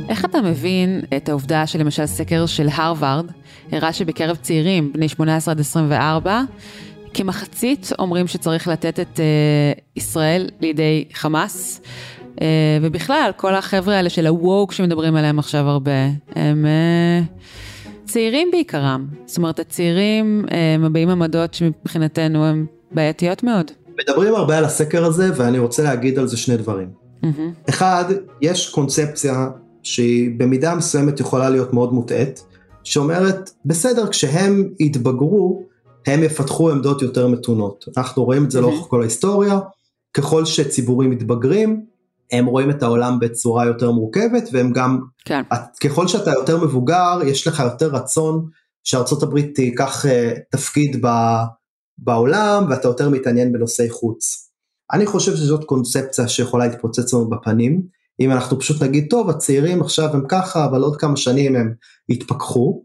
איך 0.09 0.25
אתה 0.25 0.41
מבין 0.41 1.01
את 1.17 1.29
העובדה 1.29 1.67
שלמשל 1.67 2.07
סקר 2.07 2.47
של 2.47 2.69
הרווארד 2.73 3.27
הראה 3.73 3.93
שבקרב 3.93 4.37
צעירים 4.37 4.93
בני 4.93 5.09
18 5.09 5.53
עד 5.53 5.61
24 5.61 6.43
כמחצית 7.15 7.91
אומרים 7.99 8.27
שצריך 8.27 8.69
לתת 8.69 9.01
את 9.01 9.17
uh, 9.17 9.81
ישראל 9.97 10.49
לידי 10.61 11.05
חמאס 11.13 11.81
uh, 12.37 12.41
ובכלל 12.83 13.31
כל 13.37 13.55
החבר'ה 13.55 13.97
האלה 13.97 14.11
של 14.11 14.27
הווק 14.27 14.73
שמדברים 14.73 15.17
עליהם 15.17 15.39
עכשיו 15.39 15.69
הרבה 15.69 15.93
הם 16.37 16.67
uh, 16.67 17.41
צעירים 18.09 18.49
בעיקרם 18.53 19.07
זאת 19.27 19.37
אומרת 19.37 19.59
הצעירים 19.59 20.45
uh, 20.47 20.53
מביעים 20.79 21.09
עמדות 21.09 21.55
שמבחינתנו 21.55 22.45
הן 22.45 22.67
בעייתיות 22.93 23.43
מאוד. 23.43 23.71
מדברים 23.99 24.35
הרבה 24.35 24.59
על 24.59 24.65
הסקר 24.65 25.05
הזה 25.05 25.31
ואני 25.37 25.59
רוצה 25.59 25.83
להגיד 25.83 26.19
על 26.19 26.29
זה 26.29 26.37
שני 26.37 26.57
דברים. 26.57 26.89
Mm-hmm. 27.23 27.69
אחד, 27.69 28.05
יש 28.41 28.69
קונספציה 28.69 29.49
שהיא 29.83 30.31
במידה 30.37 30.75
מסוימת 30.75 31.21
יכולה 31.21 31.51
להיות 31.51 31.73
מאוד 31.73 31.93
מוטעית, 31.93 32.45
שאומרת, 32.85 33.51
בסדר, 33.65 34.07
כשהם 34.07 34.69
יתבגרו, 34.81 35.63
הם 36.07 36.23
יפתחו 36.23 36.71
עמדות 36.71 37.03
יותר 37.03 37.29
מתונות. 37.29 37.85
אנחנו 37.97 38.25
רואים 38.25 38.45
את 38.45 38.51
זה 38.51 38.61
לאורך 38.61 38.87
כל 38.89 39.01
ההיסטוריה, 39.01 39.59
ככל 40.15 40.45
שציבורים 40.45 41.11
מתבגרים, 41.11 41.85
הם 42.33 42.47
רואים 42.47 42.71
את 42.71 42.83
העולם 42.83 43.19
בצורה 43.21 43.67
יותר 43.67 43.91
מורכבת, 43.91 44.49
והם 44.53 44.73
גם, 44.73 45.01
כן. 45.25 45.43
ככל 45.85 46.09
שאתה 46.09 46.31
יותר 46.31 46.65
מבוגר, 46.65 47.19
יש 47.27 47.47
לך 47.47 47.61
יותר 47.61 47.87
רצון 47.87 48.47
שארצות 48.85 49.23
הברית 49.23 49.55
תיקח 49.55 50.05
uh, 50.05 50.09
תפקיד 50.51 51.07
ב, 51.07 51.09
בעולם, 51.99 52.67
ואתה 52.71 52.89
יותר 52.89 53.09
מתעניין 53.09 53.53
בנושאי 53.53 53.91
חוץ. 53.91 54.51
אני 54.93 55.07
חושב 55.07 55.37
שזאת 55.37 55.65
קונספציה 55.65 56.29
שיכולה 56.29 56.67
להתפוצץ 56.67 57.15
לנו 57.15 57.31
בפנים, 57.31 57.83
אם 58.21 58.31
אנחנו 58.31 58.59
פשוט 58.59 58.83
נגיד, 58.83 59.07
טוב, 59.11 59.31
הצעירים 59.31 59.83
עכשיו 59.83 60.09
הם 60.13 60.23
ככה, 60.29 60.65
אבל 60.65 60.83
עוד 60.83 60.97
כמה 60.97 61.17
שנים 61.17 61.57
הם 61.57 61.75
יתפכחו. 62.09 62.83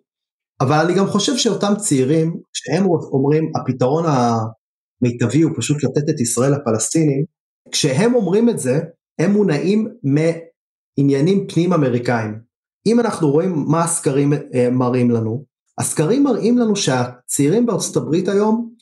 אבל 0.61 0.85
אני 0.85 0.93
גם 0.93 1.07
חושב 1.07 1.37
שאותם 1.37 1.73
צעירים, 1.77 2.37
שהם 2.53 2.85
אומרים, 2.85 3.51
הפתרון 3.55 4.05
המיטבי 4.05 5.41
הוא 5.41 5.51
פשוט 5.57 5.83
לתת 5.83 6.09
את 6.09 6.19
ישראל 6.19 6.53
לפלסטינים, 6.53 7.23
כשהם 7.71 8.15
אומרים 8.15 8.49
את 8.49 8.59
זה, 8.59 8.79
הם 9.19 9.31
מונעים 9.31 9.87
מעניינים 10.03 11.47
פנים 11.47 11.73
אמריקאים. 11.73 12.39
אם 12.85 12.99
אנחנו 12.99 13.31
רואים 13.31 13.65
מה 13.67 13.83
הסקרים 13.83 14.33
אה, 14.33 14.69
מראים 14.71 15.11
לנו, 15.11 15.45
הסקרים 15.77 16.23
מראים 16.23 16.57
לנו 16.57 16.75
שהצעירים 16.75 17.65
בארצות 17.65 17.97
הברית 17.97 18.27
היום, 18.27 18.73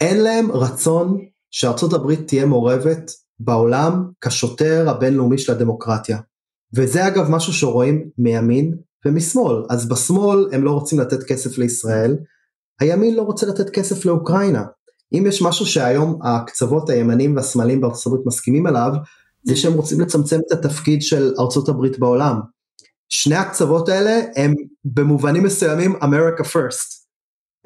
אין 0.00 0.22
להם 0.22 0.52
רצון 0.52 1.18
שארצות 1.50 1.92
הברית 1.92 2.26
תהיה 2.26 2.46
מעורבת 2.46 3.10
בעולם 3.38 4.10
כשוטר 4.20 4.90
הבינלאומי 4.90 5.38
של 5.38 5.52
הדמוקרטיה. 5.52 6.18
וזה 6.74 7.06
אגב 7.06 7.30
משהו 7.30 7.52
שרואים 7.52 8.10
מימין 8.18 8.76
ומשמאל. 9.06 9.62
אז 9.70 9.88
בשמאל 9.88 10.48
הם 10.52 10.64
לא 10.64 10.70
רוצים 10.70 11.00
לתת 11.00 11.22
כסף 11.22 11.58
לישראל, 11.58 12.16
הימין 12.80 13.14
לא 13.14 13.22
רוצה 13.22 13.46
לתת 13.46 13.70
כסף 13.70 14.04
לאוקראינה. 14.04 14.64
אם 15.12 15.24
יש 15.26 15.42
משהו 15.42 15.66
שהיום 15.66 16.18
הקצוות 16.22 16.90
הימנים 16.90 17.36
והשמאלים 17.36 17.80
בארצות 17.80 18.06
הברית 18.06 18.26
מסכימים 18.26 18.66
עליו, 18.66 18.92
זה 19.46 19.56
שהם 19.56 19.72
רוצים 19.72 20.00
לצמצם 20.00 20.40
את 20.46 20.52
התפקיד 20.52 21.02
של 21.02 21.34
ארצות 21.38 21.68
הברית 21.68 21.98
בעולם. 21.98 22.40
שני 23.08 23.34
הקצוות 23.34 23.88
האלה 23.88 24.20
הם 24.36 24.54
במובנים 24.84 25.42
מסוימים 25.42 25.96
America 25.96 26.42
First. 26.42 27.06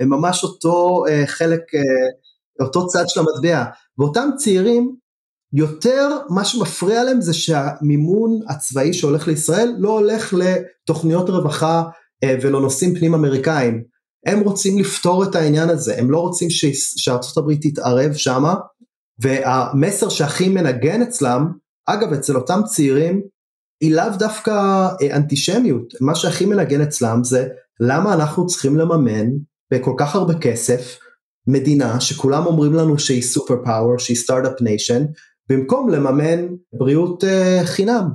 הם 0.01 0.09
ממש 0.09 0.45
אותו 0.45 1.05
uh, 1.07 1.27
חלק, 1.27 1.61
uh, 1.61 2.65
אותו 2.65 2.87
צד 2.87 3.05
של 3.09 3.21
המטבע. 3.21 3.65
ואותם 3.99 4.29
צעירים, 4.37 4.97
יותר 5.53 6.09
מה 6.29 6.45
שמפריע 6.45 7.05
להם 7.05 7.21
זה 7.21 7.35
שהמימון 7.35 8.41
הצבאי 8.49 8.93
שהולך 8.93 9.29
לישראל 9.29 9.75
לא 9.79 9.91
הולך 9.91 10.35
לתוכניות 10.35 11.31
רווחה 11.31 11.83
uh, 12.25 12.29
ולנושאים 12.43 12.95
פנים 12.95 13.15
אמריקאים. 13.15 13.83
הם 14.27 14.41
רוצים 14.41 14.79
לפתור 14.79 15.25
את 15.25 15.35
העניין 15.35 15.69
הזה, 15.69 15.99
הם 15.99 16.11
לא 16.11 16.19
רוצים 16.19 16.51
ש... 16.51 16.65
שארצות 16.97 17.37
הברית 17.37 17.61
תתערב 17.63 18.13
שמה, 18.13 18.55
והמסר 19.23 20.09
שהכי 20.09 20.49
מנגן 20.49 21.03
אצלם, 21.03 21.53
אגב 21.95 22.13
אצל 22.13 22.37
אותם 22.37 22.61
צעירים, 22.67 23.23
היא 23.81 23.95
לאו 23.95 24.09
דווקא 24.19 24.51
אה, 25.03 25.17
אנטישמיות, 25.17 25.95
מה 26.01 26.15
שהכי 26.15 26.47
מנגן 26.47 26.81
אצלם 26.81 27.25
זה 27.25 27.49
למה 27.81 28.15
אנחנו 28.15 28.47
צריכים 28.47 28.77
לממן 28.77 29.27
בכל 29.73 29.95
כך 29.97 30.15
הרבה 30.15 30.35
כסף 30.35 30.99
מדינה 31.47 32.01
שכולם 32.01 32.47
אומרים 32.47 32.75
לנו 32.75 32.99
שהיא 32.99 33.23
superpower, 33.23 33.99
שהיא 33.99 34.17
start-up 34.17 34.61
nation, 34.61 35.05
במקום 35.49 35.89
לממן 35.89 36.47
בריאות 36.73 37.25
uh, 37.25 37.67
חינם. 37.67 38.09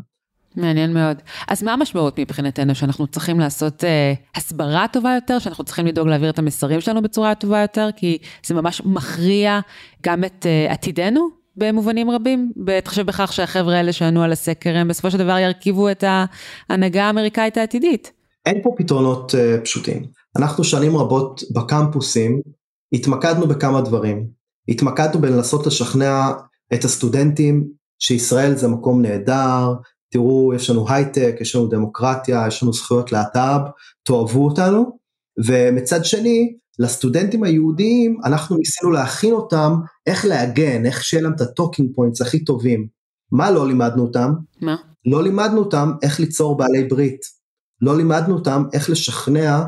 מעניין 0.55 0.93
מאוד. 0.93 1.17
אז 1.47 1.63
מה 1.63 1.73
המשמעות 1.73 2.19
מבחינתנו? 2.19 2.75
שאנחנו 2.75 3.07
צריכים 3.07 3.39
לעשות 3.39 3.83
אה, 3.83 4.13
הסברה 4.35 4.85
טובה 4.93 5.15
יותר, 5.15 5.39
שאנחנו 5.39 5.63
צריכים 5.63 5.85
לדאוג 5.85 6.07
להעביר 6.07 6.29
את 6.29 6.39
המסרים 6.39 6.81
שלנו 6.81 7.01
בצורה 7.01 7.35
טובה 7.35 7.61
יותר, 7.61 7.89
כי 7.95 8.17
זה 8.45 8.53
ממש 8.53 8.81
מכריע 8.85 9.59
גם 10.03 10.23
את 10.23 10.45
אה, 10.45 10.71
עתידנו 10.71 11.44
במובנים 11.57 12.09
רבים, 12.09 12.51
בהתחשב 12.55 13.05
בכך 13.05 13.33
שהחבר'ה 13.33 13.77
האלה 13.77 13.93
שענו 13.93 14.23
על 14.23 14.31
הסקר 14.31 14.77
הם 14.77 14.87
בסופו 14.87 15.11
של 15.11 15.17
דבר 15.17 15.37
ירכיבו 15.37 15.89
את 15.89 16.03
ההנהגה 16.69 17.03
האמריקאית 17.03 17.57
העתידית. 17.57 18.11
אין 18.45 18.63
פה 18.63 18.73
פתרונות 18.77 19.31
uh, 19.31 19.63
פשוטים. 19.63 20.05
אנחנו 20.37 20.63
שנים 20.63 20.97
רבות 20.97 21.41
בקמפוסים 21.55 22.41
התמקדנו 22.93 23.47
בכמה 23.47 23.81
דברים. 23.81 24.27
התמקדנו 24.67 25.21
בלנסות 25.21 25.67
לשכנע 25.67 26.31
את 26.73 26.83
הסטודנטים 26.83 27.67
שישראל 27.99 28.55
זה 28.55 28.67
מקום 28.67 29.01
נהדר, 29.01 29.73
תראו 30.11 30.53
יש 30.53 30.69
לנו 30.69 30.85
הייטק, 30.89 31.35
יש 31.41 31.55
לנו 31.55 31.67
דמוקרטיה, 31.67 32.45
יש 32.47 32.63
לנו 32.63 32.73
זכויות 32.73 33.11
להט"ב, 33.11 33.59
תאהבו 34.03 34.45
אותנו, 34.45 34.97
ומצד 35.45 36.05
שני 36.05 36.55
לסטודנטים 36.79 37.43
היהודיים 37.43 38.17
אנחנו 38.25 38.57
ניסינו 38.57 38.91
להכין 38.91 39.33
אותם 39.33 39.73
איך 40.07 40.25
להגן, 40.25 40.85
איך 40.85 41.03
שיהיה 41.03 41.23
להם 41.23 41.33
את 41.33 41.41
ה 41.41 41.47
talking 41.47 41.89
points 41.95 42.21
הכי 42.21 42.43
טובים. 42.43 42.87
מה 43.31 43.51
לא 43.51 43.67
לימדנו 43.67 44.03
אותם? 44.03 44.33
מה? 44.61 44.75
לא 45.05 45.23
לימדנו 45.23 45.59
אותם 45.59 45.91
איך 46.01 46.19
ליצור 46.19 46.57
בעלי 46.57 46.83
ברית. 46.83 47.21
לא 47.81 47.97
לימדנו 47.97 48.35
אותם 48.35 48.63
איך 48.73 48.89
לשכנע 48.89 49.63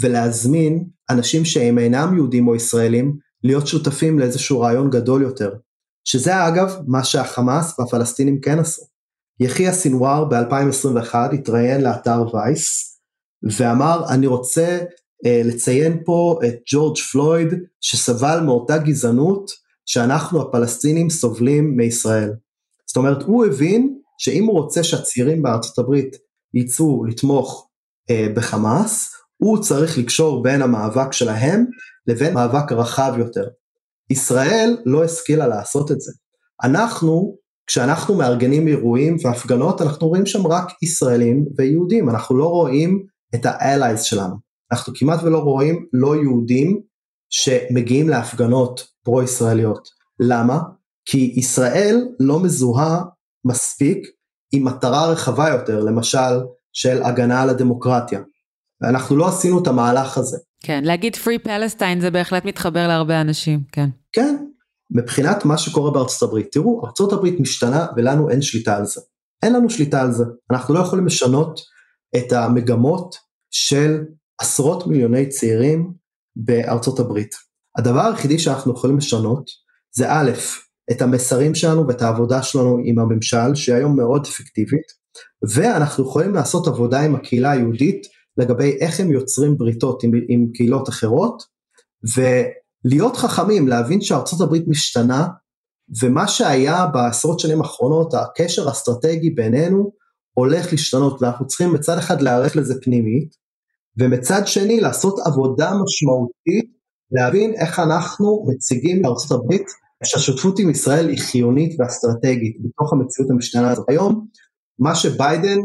ולהזמין 0.00 0.84
אנשים 1.10 1.44
שהם 1.44 1.78
אינם 1.78 2.14
יהודים 2.14 2.48
או 2.48 2.56
ישראלים 2.56 3.16
להיות 3.44 3.66
שותפים 3.66 4.18
לאיזשהו 4.18 4.60
רעיון 4.60 4.90
גדול 4.90 5.22
יותר. 5.22 5.54
שזה 6.04 6.48
אגב 6.48 6.76
מה 6.86 7.04
שהחמאס 7.04 7.78
והפלסטינים 7.78 8.40
כן 8.40 8.58
עשו. 8.58 8.82
יחיא 9.40 9.72
סינואר 9.72 10.24
ב-2021 10.24 11.14
התראיין 11.32 11.80
לאתר 11.80 12.34
וייס 12.34 12.90
ואמר 13.58 14.04
אני 14.08 14.26
רוצה 14.26 14.78
לציין 15.24 16.02
פה 16.04 16.40
את 16.46 16.54
ג'ורג' 16.72 16.98
פלויד 17.12 17.48
שסבל 17.80 18.40
מאותה 18.40 18.78
גזענות 18.78 19.50
שאנחנו 19.86 20.42
הפלסטינים 20.42 21.10
סובלים 21.10 21.76
מישראל. 21.76 22.32
זאת 22.86 22.96
אומרת 22.96 23.22
הוא 23.22 23.46
הבין 23.46 23.98
שאם 24.18 24.44
הוא 24.44 24.60
רוצה 24.60 24.84
שהצעירים 24.84 25.42
בארצות 25.42 25.78
הברית 25.78 26.16
יצאו 26.54 27.04
לתמוך 27.04 27.68
uh, 28.10 28.36
בחמאס 28.36 29.14
הוא 29.36 29.62
צריך 29.62 29.98
לקשור 29.98 30.42
בין 30.42 30.62
המאבק 30.62 31.12
שלהם 31.12 31.64
לבין 32.06 32.34
מאבק 32.34 32.72
רחב 32.72 33.14
יותר. 33.18 33.44
ישראל 34.10 34.76
לא 34.86 35.04
השכילה 35.04 35.46
לעשות 35.46 35.90
את 35.90 36.00
זה. 36.00 36.12
אנחנו 36.62 37.36
כשאנחנו 37.66 38.14
מארגנים 38.14 38.68
אירועים 38.68 39.16
והפגנות 39.24 39.82
אנחנו 39.82 40.08
רואים 40.08 40.26
שם 40.26 40.46
רק 40.46 40.68
ישראלים 40.82 41.44
ויהודים, 41.56 42.10
אנחנו 42.10 42.38
לא 42.38 42.46
רואים 42.46 43.06
את 43.34 43.46
ה-allies 43.46 44.02
שלנו, 44.02 44.36
אנחנו 44.72 44.92
כמעט 44.96 45.22
ולא 45.22 45.38
רואים 45.38 45.86
לא 45.92 46.16
יהודים 46.16 46.80
שמגיעים 47.30 48.08
להפגנות 48.08 48.86
פרו-ישראליות. 49.04 49.88
למה? 50.20 50.60
כי 51.04 51.34
ישראל 51.36 52.08
לא 52.20 52.40
מזוהה 52.40 53.02
מספיק 53.44 54.06
עם 54.52 54.64
מטרה 54.64 55.06
רחבה 55.06 55.48
יותר, 55.48 55.80
למשל 55.80 56.40
של 56.72 57.02
הגנה 57.02 57.42
על 57.42 57.50
הדמוקרטיה. 57.50 58.20
ואנחנו 58.80 59.16
לא 59.16 59.28
עשינו 59.28 59.62
את 59.62 59.66
המהלך 59.66 60.18
הזה. 60.18 60.38
כן, 60.62 60.84
להגיד 60.84 61.14
Free 61.14 61.46
Palestine 61.46 62.00
זה 62.00 62.10
בהחלט 62.10 62.44
מתחבר 62.44 62.88
להרבה 62.88 63.20
אנשים, 63.20 63.60
כן. 63.72 63.88
כן, 64.12 64.46
מבחינת 64.90 65.44
מה 65.44 65.58
שקורה 65.58 65.90
בארצות 65.90 66.28
הברית. 66.28 66.52
תראו, 66.52 66.86
ארצות 66.86 67.12
הברית 67.12 67.40
משתנה 67.40 67.86
ולנו 67.96 68.30
אין 68.30 68.42
שליטה 68.42 68.76
על 68.76 68.86
זה. 68.86 69.00
אין 69.42 69.52
לנו 69.52 69.70
שליטה 69.70 70.02
על 70.02 70.12
זה. 70.12 70.24
אנחנו 70.50 70.74
לא 70.74 70.80
יכולים 70.80 71.06
לשנות 71.06 71.60
את 72.16 72.32
המגמות 72.32 73.16
של 73.50 74.02
עשרות 74.40 74.86
מיליוני 74.86 75.28
צעירים 75.28 75.92
בארצות 76.36 76.98
הברית. 76.98 77.34
הדבר 77.78 78.00
היחידי 78.00 78.38
שאנחנו 78.38 78.72
יכולים 78.72 78.98
לשנות 78.98 79.44
זה 79.96 80.12
א', 80.12 80.30
את 80.90 81.02
המסרים 81.02 81.54
שלנו 81.54 81.88
ואת 81.88 82.02
העבודה 82.02 82.42
שלנו 82.42 82.78
עם 82.84 82.98
הממשל, 82.98 83.54
שהיום 83.54 83.96
מאוד 83.96 84.26
אפקטיבית, 84.26 85.00
ואנחנו 85.54 86.04
יכולים 86.04 86.34
לעשות 86.34 86.66
עבודה 86.66 87.00
עם 87.00 87.14
הקהילה 87.14 87.50
היהודית 87.50 88.06
לגבי 88.36 88.78
איך 88.80 89.00
הם 89.00 89.12
יוצרים 89.12 89.58
בריתות 89.58 90.02
עם, 90.02 90.10
עם 90.28 90.46
קהילות 90.54 90.88
אחרות, 90.88 91.42
ו... 92.16 92.20
להיות 92.84 93.16
חכמים, 93.16 93.68
להבין 93.68 94.00
שארצות 94.00 94.40
הברית 94.40 94.64
משתנה, 94.68 95.28
ומה 96.02 96.28
שהיה 96.28 96.86
בעשרות 96.86 97.40
שנים 97.40 97.60
האחרונות, 97.60 98.14
הקשר 98.14 98.68
האסטרטגי 98.68 99.30
בינינו, 99.30 99.92
הולך 100.32 100.72
להשתנות, 100.72 101.22
ואנחנו 101.22 101.46
צריכים 101.46 101.72
מצד 101.72 101.98
אחד 101.98 102.22
להיערך 102.22 102.56
לזה 102.56 102.74
פנימית, 102.82 103.34
ומצד 104.00 104.42
שני 104.46 104.80
לעשות 104.80 105.18
עבודה 105.26 105.70
משמעותית, 105.82 106.70
להבין 107.12 107.54
איך 107.54 107.78
אנחנו 107.78 108.46
מציגים 108.48 109.02
לארצות 109.02 109.30
הברית 109.40 109.66
שהשותפות 110.04 110.58
עם 110.58 110.70
ישראל 110.70 111.08
היא 111.08 111.18
חיונית 111.18 111.80
ואסטרטגית 111.80 112.56
בתוך 112.60 112.92
המציאות 112.92 113.30
המשתנה 113.30 113.70
הזאת. 113.70 113.88
היום, 113.88 114.26
מה 114.78 114.94
שביידן 114.94 115.58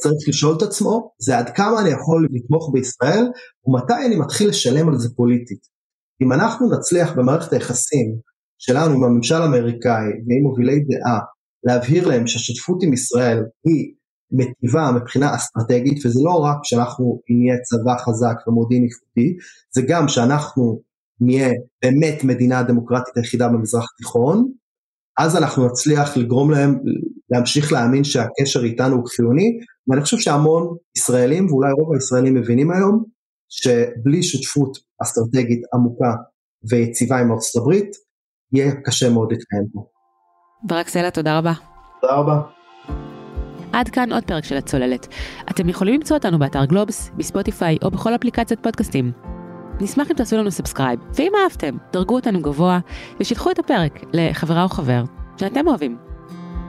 צריך 0.00 0.28
לשאול 0.28 0.56
את 0.56 0.62
עצמו, 0.62 1.12
זה 1.18 1.38
עד 1.38 1.50
כמה 1.50 1.80
אני 1.80 1.90
יכול 1.90 2.28
לתמוך 2.30 2.70
בישראל, 2.72 3.24
ומתי 3.66 4.06
אני 4.06 4.16
מתחיל 4.16 4.48
לשלם 4.48 4.88
על 4.88 4.98
זה 4.98 5.08
פוליטית. 5.16 5.60
אם 6.22 6.32
אנחנו 6.32 6.70
נצליח 6.70 7.12
במערכת 7.16 7.52
היחסים 7.52 8.16
שלנו 8.58 8.94
עם 8.94 9.04
הממשל 9.04 9.34
האמריקאי 9.34 10.06
ועם 10.26 10.42
מובילי 10.42 10.80
דעה 10.80 11.18
להבהיר 11.64 12.08
להם 12.08 12.26
שהשותפות 12.26 12.82
עם 12.82 12.92
ישראל 12.92 13.38
היא 13.64 13.94
מטיבה 14.32 14.90
מבחינה 14.92 15.34
אסטרטגית 15.34 16.06
וזה 16.06 16.20
לא 16.24 16.34
רק 16.44 16.58
שאנחנו 16.62 17.20
נהיה 17.30 17.54
צבא 17.62 17.96
חזק 17.98 18.48
ומודיעין 18.48 18.84
איכותי 18.84 19.36
זה 19.74 19.82
גם 19.88 20.08
שאנחנו 20.08 20.80
נהיה 21.20 21.48
באמת 21.82 22.24
מדינה 22.24 22.58
הדמוקרטית 22.58 23.16
היחידה 23.16 23.48
במזרח 23.48 23.84
התיכון, 23.94 24.52
אז 25.18 25.36
אנחנו 25.36 25.66
נצליח 25.66 26.16
לגרום 26.16 26.50
להם 26.50 26.78
להמשיך 27.30 27.72
להאמין 27.72 28.04
שהקשר 28.04 28.64
איתנו 28.64 28.96
הוא 28.96 29.08
חיוני, 29.08 29.58
ואני 29.88 30.02
חושב 30.02 30.18
שהמון 30.18 30.76
ישראלים, 30.96 31.46
ואולי 31.46 31.72
רוב 31.72 31.92
הישראלים 31.94 32.34
מבינים 32.34 32.70
היום, 32.70 33.04
שבלי 33.48 34.22
שותפות 34.22 34.78
אסטרטגית 35.02 35.60
עמוקה 35.74 36.12
ויציבה 36.70 37.18
עם 37.18 37.32
ארצות 37.32 37.62
הברית, 37.62 37.90
יהיה 38.52 38.72
קשה 38.84 39.10
מאוד 39.10 39.32
להתקיים 39.32 39.64
פה. 39.72 39.86
ברק 40.62 40.88
סלע, 40.88 41.10
תודה 41.10 41.38
רבה. 41.38 41.52
תודה 42.00 42.14
רבה. 42.14 42.57
עד 43.72 43.88
כאן 43.88 44.12
עוד 44.12 44.24
פרק 44.24 44.44
של 44.44 44.56
הצוללת. 44.56 45.08
אתם 45.50 45.68
יכולים 45.68 45.94
למצוא 45.94 46.16
אותנו 46.16 46.38
באתר 46.38 46.64
גלובס, 46.64 47.10
בספוטיפיי 47.16 47.78
או 47.82 47.90
בכל 47.90 48.14
אפליקציית 48.14 48.60
פודקאסטים. 48.62 49.12
נשמח 49.80 50.10
אם 50.10 50.16
תעשו 50.16 50.36
לנו 50.36 50.50
subscribe, 50.50 51.00
ואם 51.14 51.32
אהבתם, 51.42 51.76
דרגו 51.92 52.14
אותנו 52.14 52.42
גבוה 52.42 52.78
ושילחו 53.20 53.50
את 53.50 53.58
הפרק 53.58 54.00
לחברה 54.12 54.62
או 54.62 54.68
חבר 54.68 55.02
שאתם 55.36 55.68
אוהבים. 55.68 56.07